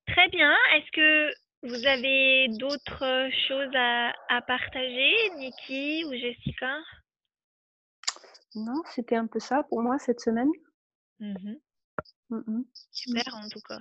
Très 0.07 0.29
bien. 0.29 0.53
Est-ce 0.73 0.91
que 0.91 1.33
vous 1.63 1.85
avez 1.87 2.47
d'autres 2.59 3.29
choses 3.47 3.75
à, 3.75 4.13
à 4.29 4.41
partager, 4.41 5.13
Niki 5.37 6.05
ou 6.05 6.13
Jessica? 6.13 6.77
Non, 8.55 8.81
c'était 8.95 9.15
un 9.15 9.27
peu 9.27 9.39
ça 9.39 9.63
pour 9.63 9.81
moi 9.81 9.99
cette 9.99 10.19
semaine. 10.19 10.51
Mmh 11.19 11.55
Super 12.91 13.35
en 13.35 13.47
tout 13.49 13.61
cas. 13.67 13.79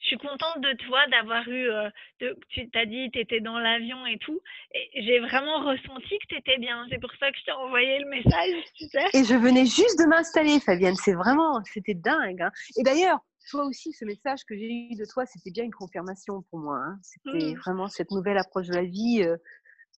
Je 0.00 0.08
suis 0.08 0.18
contente 0.18 0.60
de 0.60 0.72
toi 0.84 0.98
d'avoir 1.12 1.48
eu, 1.48 1.70
euh, 1.70 1.88
de, 2.20 2.36
tu 2.48 2.68
t'as 2.70 2.86
dit, 2.86 3.08
tu 3.12 3.20
étais 3.20 3.40
dans 3.40 3.58
l'avion 3.60 4.04
et 4.04 4.18
tout. 4.18 4.40
Et 4.74 5.02
j'ai 5.04 5.20
vraiment 5.20 5.60
ressenti 5.64 6.18
que 6.18 6.26
tu 6.28 6.36
étais 6.36 6.58
bien. 6.58 6.86
C'est 6.90 7.00
pour 7.00 7.12
ça 7.20 7.30
que 7.30 7.38
je 7.38 7.44
t'ai 7.44 7.52
envoyé 7.52 8.00
le 8.00 8.08
message, 8.08 8.64
tu 8.74 8.86
sais. 8.86 9.04
Et 9.14 9.24
je 9.24 9.34
venais 9.34 9.64
juste 9.64 9.98
de 10.00 10.06
m'installer, 10.06 10.58
Fabienne. 10.58 10.96
C'est 10.96 11.14
vraiment, 11.14 11.62
c'était 11.64 11.94
dingue. 11.94 12.42
Hein. 12.42 12.50
Et 12.76 12.82
d'ailleurs, 12.82 13.20
toi 13.48 13.64
aussi, 13.64 13.92
ce 13.92 14.04
message 14.04 14.40
que 14.44 14.56
j'ai 14.56 14.88
eu 14.90 14.96
de 14.96 15.04
toi, 15.04 15.24
c'était 15.24 15.52
bien 15.52 15.64
une 15.64 15.74
confirmation 15.74 16.42
pour 16.50 16.58
moi. 16.58 16.78
Hein. 16.78 16.98
C'était 17.02 17.52
mmh. 17.52 17.58
vraiment 17.58 17.86
cette 17.86 18.10
nouvelle 18.10 18.38
approche 18.38 18.66
de 18.66 18.74
la 18.74 18.84
vie. 18.84 19.22
Euh, 19.22 19.36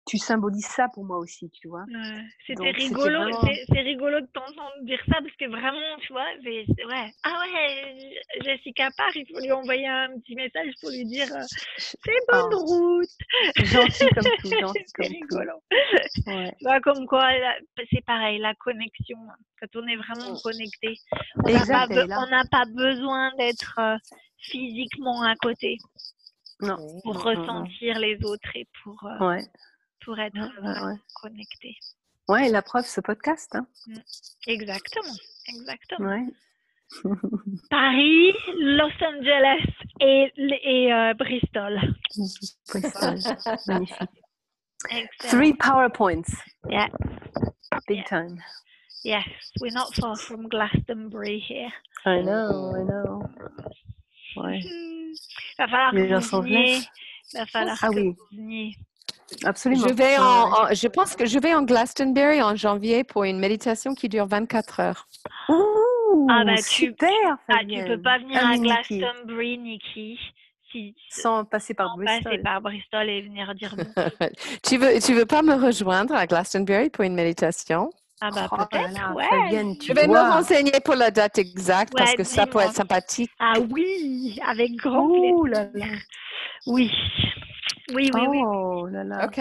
tu 0.07 0.19
symbolises 0.19 0.67
ça 0.67 0.89
pour 0.93 1.05
moi 1.05 1.19
aussi, 1.19 1.51
tu 1.51 1.69
vois. 1.69 1.85
c'était 2.47 2.71
rigolo, 2.71 3.31
c'est 3.69 3.81
rigolo 3.81 4.21
de 4.21 4.27
t'entendre 4.27 4.73
dire 4.83 5.01
ça 5.07 5.21
parce 5.21 5.35
que 5.37 5.49
vraiment, 5.49 5.97
tu 6.01 6.13
vois, 6.13 6.27
ouais. 6.45 7.11
Ah 7.23 7.41
ouais, 7.41 8.15
Jessica 8.43 8.91
part, 8.97 9.17
il 9.17 9.27
faut 9.27 9.41
lui 9.41 9.53
envoyer 9.53 9.89
un 9.89 10.19
petit 10.19 10.35
message 10.35 10.73
pour 10.81 10.91
lui 10.91 11.07
dire 11.07 11.27
euh, 11.35 11.43
c'est 11.79 12.11
bonne 12.29 12.53
oh. 12.53 12.65
route. 12.67 13.09
Gentil 13.57 14.09
comme 14.15 14.33
tout, 14.41 14.51
gentil 14.61 14.85
comme 14.95 15.07
rigolo. 15.07 15.53
Ouais. 16.27 16.55
Tu 16.59 16.65
vois, 16.65 16.81
comme 16.81 17.07
quoi, 17.07 17.31
c'est 17.91 18.05
pareil, 18.05 18.39
la 18.39 18.55
connexion. 18.55 19.19
Hein. 19.31 19.37
Quand 19.61 19.81
on 19.81 19.87
est 19.87 19.97
vraiment 19.97 20.37
connecté, 20.43 20.97
on 21.37 21.53
n'a 21.53 22.45
pas, 22.51 22.65
besoin 22.67 23.33
d'être 23.39 23.79
euh, 23.79 23.97
physiquement 24.39 25.23
à 25.23 25.35
côté. 25.37 25.79
Non. 26.61 26.77
Pour 27.03 27.23
ressentir 27.23 27.99
les 27.99 28.19
autres 28.23 28.49
et 28.55 28.67
pour. 28.83 29.03
Euh, 29.05 29.29
ouais 29.29 29.45
pour 30.05 30.19
être 30.19 30.37
euh, 30.37 30.95
connecté. 31.15 31.77
Ouais, 32.29 32.49
la 32.49 32.63
preuve, 32.63 32.87
ce 32.87 33.01
podcast. 33.01 33.55
Hein. 33.55 33.67
Mm. 33.87 33.95
Exactement, 34.47 35.15
exactement. 35.49 36.27
Paris, 37.71 38.35
Los 38.59 38.93
Angeles 39.03 39.67
et, 40.01 40.33
et 40.37 40.93
euh, 40.93 41.15
Bristol. 41.15 41.81
Bristol, 42.69 43.19
magnifique. 43.67 44.11
Three 45.21 45.55
PowerPoints. 45.55 46.31
Yeah. 46.69 46.89
Big 47.89 48.05
time. 48.07 48.39
Yes, 49.03 49.27
we're 49.61 49.73
not 49.73 49.95
far 49.95 50.17
from 50.17 50.49
Glastonbury 50.49 51.39
here. 51.39 51.71
I 52.07 52.21
know, 52.23 52.75
I 52.75 52.85
know. 52.85 53.29
Ouais. 54.37 54.61
Va 55.59 55.69
falloir 55.69 55.93
que 55.93 56.31
vous 56.31 56.43
veniez. 56.43 56.89
Va 57.35 57.47
falloir 57.47 57.79
ah, 57.83 57.89
que 57.89 57.95
oui. 57.95 58.15
vous 58.15 58.37
veniez. 58.37 58.77
Absolument. 59.45 59.89
Je, 59.89 59.95
vais 59.95 60.19
en, 60.19 60.73
je 60.73 60.89
pense 60.89 61.17
que 61.17 61.27
je 61.27 61.39
vais 61.39 61.55
en 61.55 61.63
Glastonbury 61.63 62.43
en 62.43 62.57
janvier 62.57 63.05
pour 63.05 63.25
une 63.25 63.39
méditation 63.39 63.95
qui 63.95 64.09
dure 64.09 64.27
24 64.27 64.81
heures. 64.81 65.09
Ouh, 65.49 66.29
ah 66.31 66.45
bah 66.45 66.57
super, 66.57 67.11
ah, 67.49 67.59
tu 67.69 67.85
peux 67.85 68.01
pas 68.01 68.19
venir 68.19 68.47
à 68.47 68.57
Glastonbury, 68.57 69.59
Nikki. 69.59 70.19
Si, 70.71 70.95
sans 71.09 71.45
passer 71.45 71.75
par 71.75 71.97
Bristol. 71.97 72.25
Passer 72.25 72.39
par 72.43 72.61
Bristol 72.61 73.09
et 73.09 73.23
venir 73.23 73.55
dire 73.55 73.77
tu 74.65 74.77
veux 74.77 74.99
tu 75.01 75.15
veux 75.15 75.27
pas 75.27 75.43
me 75.43 75.55
rejoindre 75.55 76.15
à 76.15 76.27
Glastonbury 76.27 76.91
pour 76.91 77.05
une 77.05 77.15
méditation? 77.15 77.91
Ah 78.21 78.31
bah 78.31 78.49
oh 78.51 78.57
peut-être, 78.57 79.15
ouais. 79.15 79.77
je 79.83 79.93
vais 79.93 80.07
me 80.07 80.19
renseigner 80.19 80.81
pour 80.85 80.95
la 80.95 81.11
date 81.11 81.39
exacte 81.39 81.93
parce 81.97 82.15
que 82.15 82.25
ça 82.25 82.47
peut 82.47 82.61
être 82.61 82.75
sympathique. 82.75 83.31
Ah 83.39 83.55
oui, 83.71 84.41
avec 84.47 84.73
grand 84.77 85.09
plaisir. 85.09 85.45
Là 85.47 85.69
là. 85.75 85.97
Oui. 86.67 86.91
Oui, 87.93 88.11
oui, 88.15 88.27
oui. 88.29 88.41
Oh 88.45 88.87
là 88.87 89.05
là. 89.05 89.27
OK, 89.27 89.41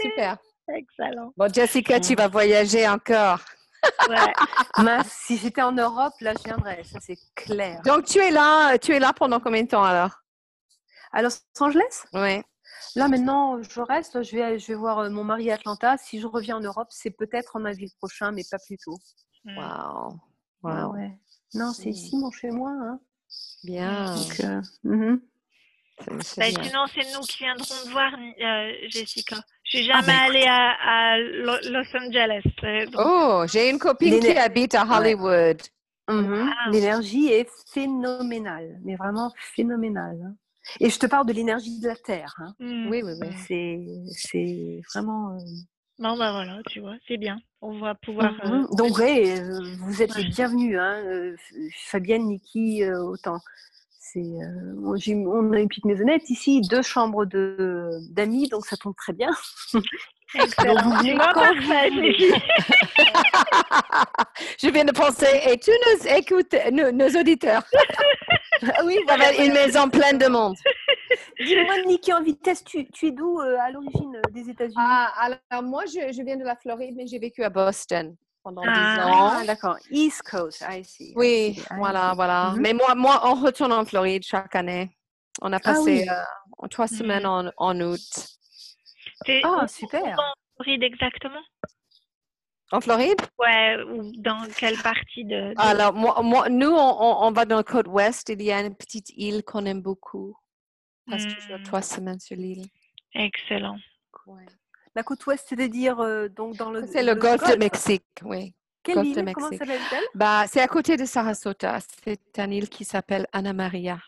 super. 0.00 0.36
Excellent. 0.68 1.32
Bon, 1.36 1.52
Jessica, 1.52 2.00
tu 2.00 2.14
vas 2.14 2.28
voyager 2.28 2.88
encore. 2.88 3.40
Ouais. 4.08 4.32
si 5.08 5.36
j'étais 5.38 5.62
en 5.62 5.72
Europe, 5.72 6.14
là, 6.20 6.32
je 6.36 6.42
viendrais, 6.42 6.82
ça 6.82 6.98
c'est 7.00 7.18
clair. 7.36 7.80
Donc, 7.82 8.04
tu 8.06 8.18
es 8.18 8.30
là, 8.30 8.76
tu 8.78 8.92
es 8.92 8.98
là 8.98 9.12
pendant 9.12 9.38
combien 9.38 9.62
de 9.62 9.68
temps 9.68 9.84
alors? 9.84 10.22
À 11.12 11.22
Los 11.22 11.38
Angeles? 11.60 12.04
Oui. 12.12 12.42
Là, 12.96 13.08
maintenant, 13.08 13.62
je 13.62 13.80
reste. 13.80 14.22
Je 14.22 14.36
vais, 14.36 14.58
je 14.58 14.66
vais 14.68 14.74
voir 14.74 14.98
euh, 14.98 15.10
mon 15.10 15.22
mari 15.22 15.50
à 15.50 15.54
Atlanta. 15.54 15.96
Si 15.98 16.20
je 16.20 16.26
reviens 16.26 16.56
en 16.56 16.60
Europe, 16.60 16.88
c'est 16.90 17.10
peut-être 17.10 17.56
en 17.56 17.64
avril 17.64 17.90
prochain, 17.98 18.32
mais 18.32 18.42
pas 18.50 18.58
plus 18.66 18.78
tôt. 18.78 18.98
Waouh. 19.44 20.18
Wow. 20.62 20.94
Ouais. 20.94 21.12
Non, 21.54 21.72
c'est 21.72 21.90
hmm. 21.90 21.92
ici, 21.92 22.16
mon 22.16 22.30
chez 22.30 22.50
moi. 22.50 22.70
Hein. 22.70 23.00
Bien. 23.64 24.14
Donc, 24.14 24.40
euh, 24.40 24.62
mm-hmm. 24.84 25.20
Bah, 26.04 26.50
sinon, 26.50 26.84
c'est 26.94 27.14
nous 27.14 27.20
qui 27.22 27.38
viendrons 27.38 27.64
te 27.64 27.90
voir, 27.90 28.12
euh, 28.14 28.72
Jessica. 28.88 29.36
Je 29.64 29.78
suis 29.78 29.90
ah, 29.90 30.00
jamais 30.00 30.06
bah, 30.06 30.24
allée 30.24 30.44
à, 30.46 31.18
Los 31.70 31.96
Angeles. 31.96 32.42
Euh, 32.64 32.86
oh, 32.98 33.44
j'ai 33.50 33.70
une 33.70 33.78
copine 33.78 34.20
qui 34.20 34.36
habite 34.36 34.74
à 34.74 34.84
Hollywood. 34.84 35.60
Mhm. 36.08 36.52
L'énergie 36.70 37.28
est 37.32 37.48
phénoménale, 37.72 38.78
mais 38.84 38.94
vraiment 38.94 39.32
phénoménale. 39.56 40.20
Hein. 40.24 40.34
Et 40.80 40.90
je 40.90 40.98
te 40.98 41.06
parle 41.06 41.26
de 41.26 41.32
l'énergie 41.32 41.80
de 41.80 41.88
la 41.88 41.96
Terre. 41.96 42.34
Hein. 42.38 42.54
Mm. 42.60 42.90
Oui, 42.90 43.02
oui, 43.02 43.12
oui. 43.20 44.10
C'est 44.10 44.80
vraiment. 44.92 45.32
Euh, 45.32 45.38
non, 45.98 46.16
bah 46.18 46.30
voilà, 46.30 46.60
tu 46.68 46.80
vois, 46.80 46.94
c'est 47.08 47.16
bien. 47.16 47.38
On 47.62 47.78
va 47.78 47.94
pouvoir. 47.94 48.34
Mhm. 48.44 48.66
Donc, 48.76 48.98
oui, 48.98 49.32
vous 49.80 50.02
êtes 50.02 50.14
les 50.14 50.24
bienvenus, 50.24 50.78
hein, 50.78 51.34
Fabienne, 51.86 52.26
Niki, 52.26 52.84
autant. 52.84 53.38
Euh, 54.16 54.74
on 54.78 55.52
a 55.52 55.58
une 55.58 55.68
petite 55.68 55.84
maisonnette 55.84 56.28
ici, 56.30 56.60
deux 56.62 56.82
chambres 56.82 57.24
de 57.26 57.90
d'amis, 58.10 58.48
donc 58.48 58.66
ça 58.66 58.76
tombe 58.76 58.94
très 58.96 59.12
bien. 59.12 59.30
Excellent. 60.34 60.74
Je 64.58 64.68
viens 64.70 64.84
de 64.84 64.92
penser, 64.92 65.40
et 65.48 65.58
tu 65.58 65.70
nous 65.70 66.06
écoutes, 66.08 66.54
nos, 66.72 67.08
auditeurs. 67.20 67.62
oui, 68.84 68.98
une 69.38 69.52
maison 69.52 69.88
pleine 69.88 70.18
de 70.18 70.26
monde. 70.26 70.56
Dis-moi, 71.44 71.82
Niki, 71.86 72.12
en 72.12 72.22
vitesse, 72.22 72.64
tu, 72.64 72.78
es 73.02 73.10
d'où 73.10 73.40
euh, 73.40 73.56
à 73.60 73.70
l'origine 73.70 74.16
euh, 74.16 74.22
des 74.32 74.50
États-Unis? 74.50 74.74
Ah, 74.76 75.12
Alors, 75.50 75.62
moi, 75.62 75.84
je, 75.86 76.12
je, 76.12 76.22
viens 76.22 76.36
de 76.36 76.44
la 76.44 76.56
Floride, 76.56 76.94
mais 76.96 77.06
j'ai 77.06 77.18
vécu 77.18 77.44
à 77.44 77.50
Boston. 77.50 78.16
Pendant 78.46 78.62
dix 78.62 78.68
ans. 78.68 79.30
Ah, 79.32 79.42
d'accord. 79.44 79.76
East 79.90 80.22
Coast, 80.22 80.64
I 80.68 80.84
see. 80.84 81.12
Oui, 81.16 81.60
voilà, 81.76 82.12
voilà. 82.14 82.52
Mm-hmm. 82.52 82.60
Mais 82.60 82.72
moi, 82.74 82.94
moi, 82.94 83.20
on 83.24 83.34
retourne 83.34 83.72
en 83.72 83.84
Floride 83.84 84.22
chaque 84.22 84.54
année. 84.54 84.96
On 85.42 85.52
a 85.52 85.56
ah 85.56 85.60
passé 85.60 86.08
euh, 86.08 86.68
trois 86.68 86.86
semaines 86.86 87.24
mm-hmm. 87.24 87.50
en, 87.56 87.74
en 87.74 87.80
août. 87.80 88.38
Ah, 89.42 89.66
super. 89.66 90.16
En 90.16 90.62
Floride 90.62 90.84
exactement? 90.84 91.42
En 92.70 92.80
Floride? 92.80 93.20
Ouais, 93.38 93.82
ou 93.82 94.12
dans 94.18 94.46
quelle 94.56 94.80
partie 94.80 95.24
de... 95.24 95.52
Alors, 95.56 95.92
moi, 95.92 96.20
moi, 96.22 96.48
nous, 96.48 96.70
on, 96.70 97.26
on, 97.26 97.32
va 97.32 97.46
dans 97.46 97.56
la 97.56 97.62
côte 97.64 97.88
ouest. 97.88 98.28
Il 98.28 98.42
y 98.42 98.52
a 98.52 98.60
une 98.60 98.76
petite 98.76 99.10
île 99.16 99.42
qu'on 99.44 99.66
aime 99.66 99.82
beaucoup. 99.82 100.36
Passe 101.08 101.26
toujours 101.26 101.62
trois 101.64 101.82
semaines 101.82 102.20
sur 102.20 102.36
l'île. 102.36 102.66
Excellent. 103.14 103.78
La 104.96 105.02
côte 105.02 105.26
ouest, 105.26 105.44
c'est-à-dire 105.46 106.00
euh, 106.00 106.28
donc 106.28 106.56
dans 106.56 106.70
le... 106.70 106.86
C'est 106.86 107.02
le, 107.02 107.14
golfe 107.14 107.46
de 107.50 107.58
Mexique, 107.58 108.02
oui. 108.24 108.54
Quelle 108.82 109.04
île? 109.04 109.32
Comment 109.34 109.50
s'appelle-t-elle? 109.50 110.04
Bah, 110.14 110.46
C'est 110.48 110.62
à 110.62 110.68
côté 110.68 110.96
de 110.96 111.04
Sarasota. 111.04 111.80
C'est 112.02 112.38
une 112.38 112.52
île 112.54 112.70
qui 112.70 112.86
s'appelle 112.86 113.26
Anna 113.30 113.52
Maria. 113.52 113.98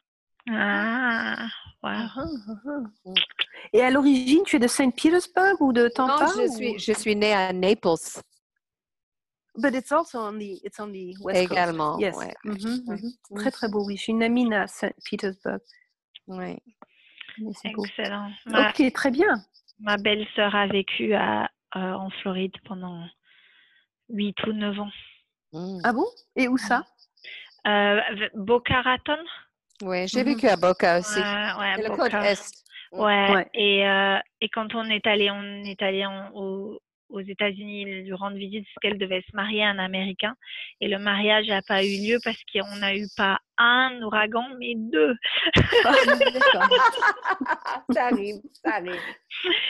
Ah, 0.51 1.47
wow. 1.83 1.91
Ah. 1.91 2.25
Et 3.75 3.83
à 3.83 3.91
l'origine, 3.91 4.45
tu 4.47 4.57
es 4.57 4.59
de 4.59 4.67
Saint 4.67 4.89
Petersburg 4.89 5.61
ou 5.61 5.75
de 5.75 5.89
Tampa 5.89 6.25
Non, 6.25 6.33
je, 6.43 6.53
suis, 6.55 6.79
je 6.79 6.93
suis 6.95 7.15
née 7.15 7.35
à 7.35 7.53
Naples. 7.53 8.23
But 9.57 9.75
it's 9.75 9.93
also 9.93 10.21
on 10.21 10.39
the, 10.39 10.59
it's 10.65 10.81
on 10.81 10.91
the 10.91 11.19
west 11.21 11.53
Également, 11.53 11.99
Yes. 11.99 12.17
Ouais. 12.17 12.33
Mm-hmm, 12.47 12.85
mm-hmm. 12.87 13.37
Très, 13.37 13.51
très 13.51 13.69
beau, 13.69 13.85
oui. 13.85 13.99
Je 13.99 14.05
suis 14.05 14.13
une 14.13 14.23
amie 14.23 14.55
à 14.55 14.67
Saint 14.69 14.93
Petersburg. 15.11 15.61
Oui. 16.29 16.57
Excellent. 17.63 18.31
ok, 18.47 18.93
très 18.95 19.11
bien. 19.11 19.45
Ma 19.81 19.97
belle-sœur 19.97 20.55
a 20.55 20.67
vécu 20.67 21.15
à, 21.15 21.51
euh, 21.77 21.93
en 21.93 22.11
Floride 22.23 22.55
pendant 22.65 23.07
8 24.11 24.37
ou 24.47 24.53
9 24.53 24.81
ans. 24.81 24.91
Mmh. 25.53 25.81
Ah 25.85 25.93
bon? 25.93 26.07
Et 26.37 26.49
où 26.49 26.57
ça? 26.59 26.85
Euh, 27.67 28.01
Boca 28.35 28.81
Raton. 28.83 29.19
Oui, 29.83 30.09
j'ai 30.09 30.23
mmh 30.23 30.27
vécu 30.27 30.49
à 30.49 30.57
Boca 30.57 30.99
aussi. 30.99 31.19
ouais, 31.21 31.83
le 31.83 31.95
côte 31.95 32.15
est. 32.15 32.65
Ouais. 32.91 33.31
ouais. 33.33 33.47
Et, 33.55 33.87
euh, 33.87 34.19
et 34.41 34.49
quand 34.49 34.75
on 34.75 34.85
est 34.85 35.07
allé, 35.07 35.31
on 35.31 35.63
est 35.65 35.81
allé 35.83 36.07
en, 36.07 36.31
au, 36.33 36.81
aux 37.11 37.21
États-Unis 37.21 37.85
lui 37.85 38.13
rendre 38.15 38.37
visite 38.37 38.65
parce 38.65 38.77
qu'elle 38.83 38.99
devait 38.99 39.23
se 39.31 39.37
marier 39.37 39.65
à 39.65 39.69
un 39.69 39.79
Américain. 39.79 40.35
Et 40.81 40.89
le 40.89 40.99
mariage 40.99 41.47
n'a 41.49 41.63
pas 41.63 41.85
eu 41.85 41.99
lieu 42.07 42.19
parce 42.25 42.41
qu'on 42.53 42.77
n'a 42.77 42.97
eu 42.97 43.07
pas 43.17 43.39
un 43.59 44.03
ouragan, 44.03 44.45
mais 44.59 44.75
deux. 44.77 45.15
ça 47.93 48.07
arrive, 48.07 48.41
ça 48.65 48.75
arrive. 48.75 49.01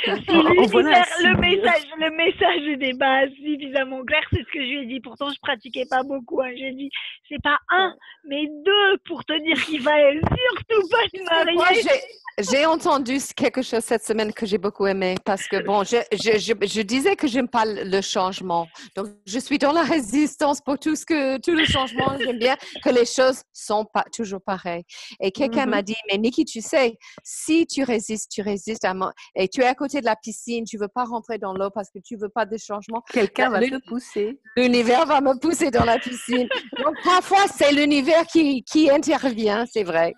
le, 0.07 1.37
message, 1.37 1.85
le 1.99 2.11
message 2.11 2.79
des 2.79 2.93
bases 2.95 3.31
suffisamment 3.43 4.05
clair, 4.05 4.23
c'est 4.33 4.41
ce 4.41 4.53
que 4.53 4.61
je 4.61 4.69
lui 4.69 4.83
ai 4.83 4.87
dit. 4.87 5.01
Pourtant, 5.01 5.31
je 5.31 5.39
pratiquais 5.41 5.87
pas 5.89 6.03
beaucoup. 6.03 6.41
Hein. 6.43 6.51
J'ai 6.57 6.73
dit, 6.73 6.91
c'est 7.29 7.43
pas 7.43 7.59
un, 7.71 7.95
mais 8.29 8.47
deux 8.47 8.99
pour 9.07 9.25
te 9.25 9.33
dire 9.43 9.65
qu'il 9.65 9.83
va 9.83 9.93
surtout 10.13 10.89
pas 10.89 11.09
se 11.13 11.23
marier. 11.25 11.91
J'ai 12.39 12.67
entendu 12.67 13.19
quelque 13.35 13.63
chose 13.63 13.81
cette 13.81 14.05
semaine 14.05 14.33
que 14.33 14.47
j'ai 14.47 14.59
beaucoup 14.59 14.87
aimé 14.87 15.17
parce 15.25 15.49
que, 15.49 15.61
bon, 15.61 15.83
je, 15.83 15.97
je, 16.13 16.39
je, 16.39 16.83
disais 16.83 17.17
que 17.17 17.27
j'aime 17.27 17.49
pas 17.49 17.65
le 17.67 18.01
changement. 18.01 18.69
Donc, 18.95 19.09
je 19.27 19.41
suis 19.41 19.59
dans 19.59 19.73
la 19.73 19.83
résistance 19.95 20.61
pour 20.61 20.79
tout 20.79 20.95
ce 20.95 21.05
que, 21.05 21.41
tout 21.41 21.51
le 21.57 21.65
changement. 21.65 22.17
J'aime 22.21 22.39
bien 22.39 22.57
que 22.85 22.91
les 22.91 23.07
choses 23.07 23.43
sont 23.53 23.78
pas 23.85 24.05
toujours 24.13 24.41
pareilles. 24.41 24.85
Et 25.21 25.31
quelqu'un 25.33 25.67
m'a 25.67 25.83
dit, 25.83 25.97
mais 26.11 26.19
Nikki, 26.19 26.45
tu 26.45 26.61
sais, 26.61 26.99
si 27.23 27.67
tu 27.67 27.83
résistes, 27.83 28.31
tu 28.31 28.43
résistes 28.43 28.85
à 28.85 28.95
et 29.35 29.49
tu 29.49 29.61
es 29.61 29.67
à 29.67 29.75
côté 29.75 30.01
de 30.01 30.07
la 30.07 30.17
piscine, 30.17 30.65
tu 30.65 30.79
veux 30.79 30.89
pas 30.89 31.05
rentrer 31.05 31.39
dans 31.39 31.53
l'eau 31.53 31.71
parce 31.71 31.91
que 31.91 31.99
tu 31.99 32.17
veux 32.17 32.29
pas 32.29 32.47
de 32.47 32.57
changement. 32.57 33.03
Quelqu'un 33.13 33.51
va 33.51 33.61
te 33.61 33.89
pousser. 33.89 34.41
L'univers 34.57 35.07
va 35.07 35.21
me 35.21 35.39
pousser 35.39 35.71
dans 35.71 35.85
la 35.85 35.99
piscine. 35.99 36.49
Donc, 36.83 36.95
parfois, 37.05 37.47
c'est 37.55 37.73
l'univers 37.73 38.27
qui, 38.27 38.63
qui 38.65 38.91
intervient, 38.91 39.65
c'est 39.67 39.85
vrai. 39.85 40.15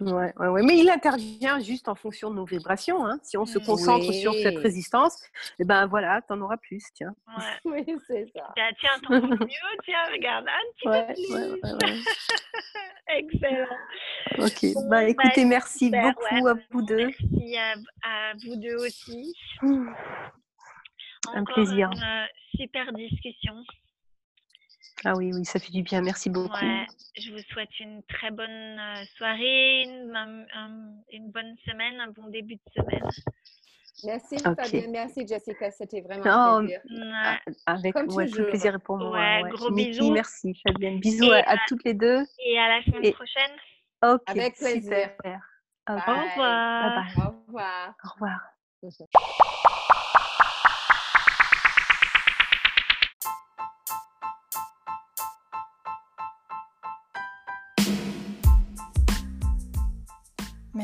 Ouais, 0.00 0.32
ouais, 0.38 0.48
ouais, 0.48 0.62
Mais 0.62 0.78
il 0.78 0.88
intervient 0.90 1.58
juste 1.58 1.88
en 1.88 1.94
fonction 1.94 2.30
de 2.30 2.36
nos 2.36 2.44
vibrations. 2.44 3.04
Hein. 3.04 3.18
Si 3.22 3.36
on 3.36 3.46
se 3.46 3.58
concentre 3.58 4.12
sur 4.12 4.32
cette 4.34 4.58
résistance, 4.58 5.22
et 5.24 5.28
eh 5.60 5.64
ben 5.64 5.86
voilà, 5.86 6.22
t'en 6.22 6.40
auras 6.40 6.56
plus, 6.56 6.84
tiens. 6.94 7.14
Ouais. 7.26 7.44
oui, 7.86 7.96
c'est 8.06 8.26
ça. 8.34 8.52
Tiens, 8.54 8.70
tiens, 8.78 8.98
t'en 9.02 9.20
mieux, 9.26 9.46
tiens, 9.84 10.04
regarde 10.12 10.46
un 10.46 10.66
petit 10.74 10.86
peu 10.86 11.74
plus. 11.84 11.98
Excellent. 13.08 13.76
Ok, 14.38 14.74
bah, 14.74 14.80
bah 14.88 15.04
écoutez, 15.04 15.44
merci 15.44 15.90
beaucoup 15.90 16.46
à 16.46 16.54
vous 16.70 16.82
deux. 16.82 17.06
Merci 17.06 17.56
à, 17.56 17.72
à 18.02 18.34
vous 18.34 18.56
deux 18.56 18.76
aussi. 18.76 19.34
un 21.34 21.44
plaisir. 21.44 21.90
Une 21.92 22.02
euh, 22.02 22.26
super 22.54 22.92
discussion. 22.92 23.54
Ah 25.04 25.14
oui, 25.14 25.32
oui, 25.32 25.44
ça 25.44 25.58
fait 25.58 25.72
du 25.72 25.82
bien. 25.82 26.00
Merci 26.00 26.30
beaucoup. 26.30 26.54
je 27.16 27.32
vous 27.32 27.42
souhaite 27.50 27.80
une 27.80 28.02
très 28.04 28.30
bonne 28.30 28.78
euh, 28.78 29.04
soirée, 29.16 29.82
une, 29.82 31.30
bonne 31.30 31.56
semaine, 31.66 32.00
un 32.00 32.08
bon 32.08 32.28
début 32.28 32.56
de 32.56 32.82
semaine. 32.82 33.08
Merci 34.04 34.38
Fabienne, 34.38 34.92
merci 34.92 35.26
Jessica, 35.26 35.72
c'était 35.72 36.00
vraiment 36.02 36.24
un 36.24 36.66
plaisir. 36.66 36.80
Avec 37.66 37.94
Comme 37.94 38.08
ouais, 38.10 38.28
tout 38.28 38.44
plaisir 38.44 38.80
pour 38.80 38.96
moi. 38.96 39.10
Ouais, 39.10 39.50
gros 39.50 39.72
bisous. 39.72 40.12
Merci 40.12 40.54
Fabienne. 40.66 41.00
Bisous 41.00 41.30
à, 41.32 41.56
toutes 41.66 41.84
les 41.84 41.94
deux. 41.94 42.24
Et 42.44 42.58
à 42.58 42.68
la 42.68 42.82
semaine 42.84 43.12
prochaine. 43.12 43.50
Ok, 44.04 44.22
avec 44.26 44.54
plaisir. 44.56 45.10
Au 45.88 45.94
revoir. 45.94 47.14
Au 47.16 47.30
revoir. 47.46 47.94
Au 48.04 48.08
revoir. 48.10 48.40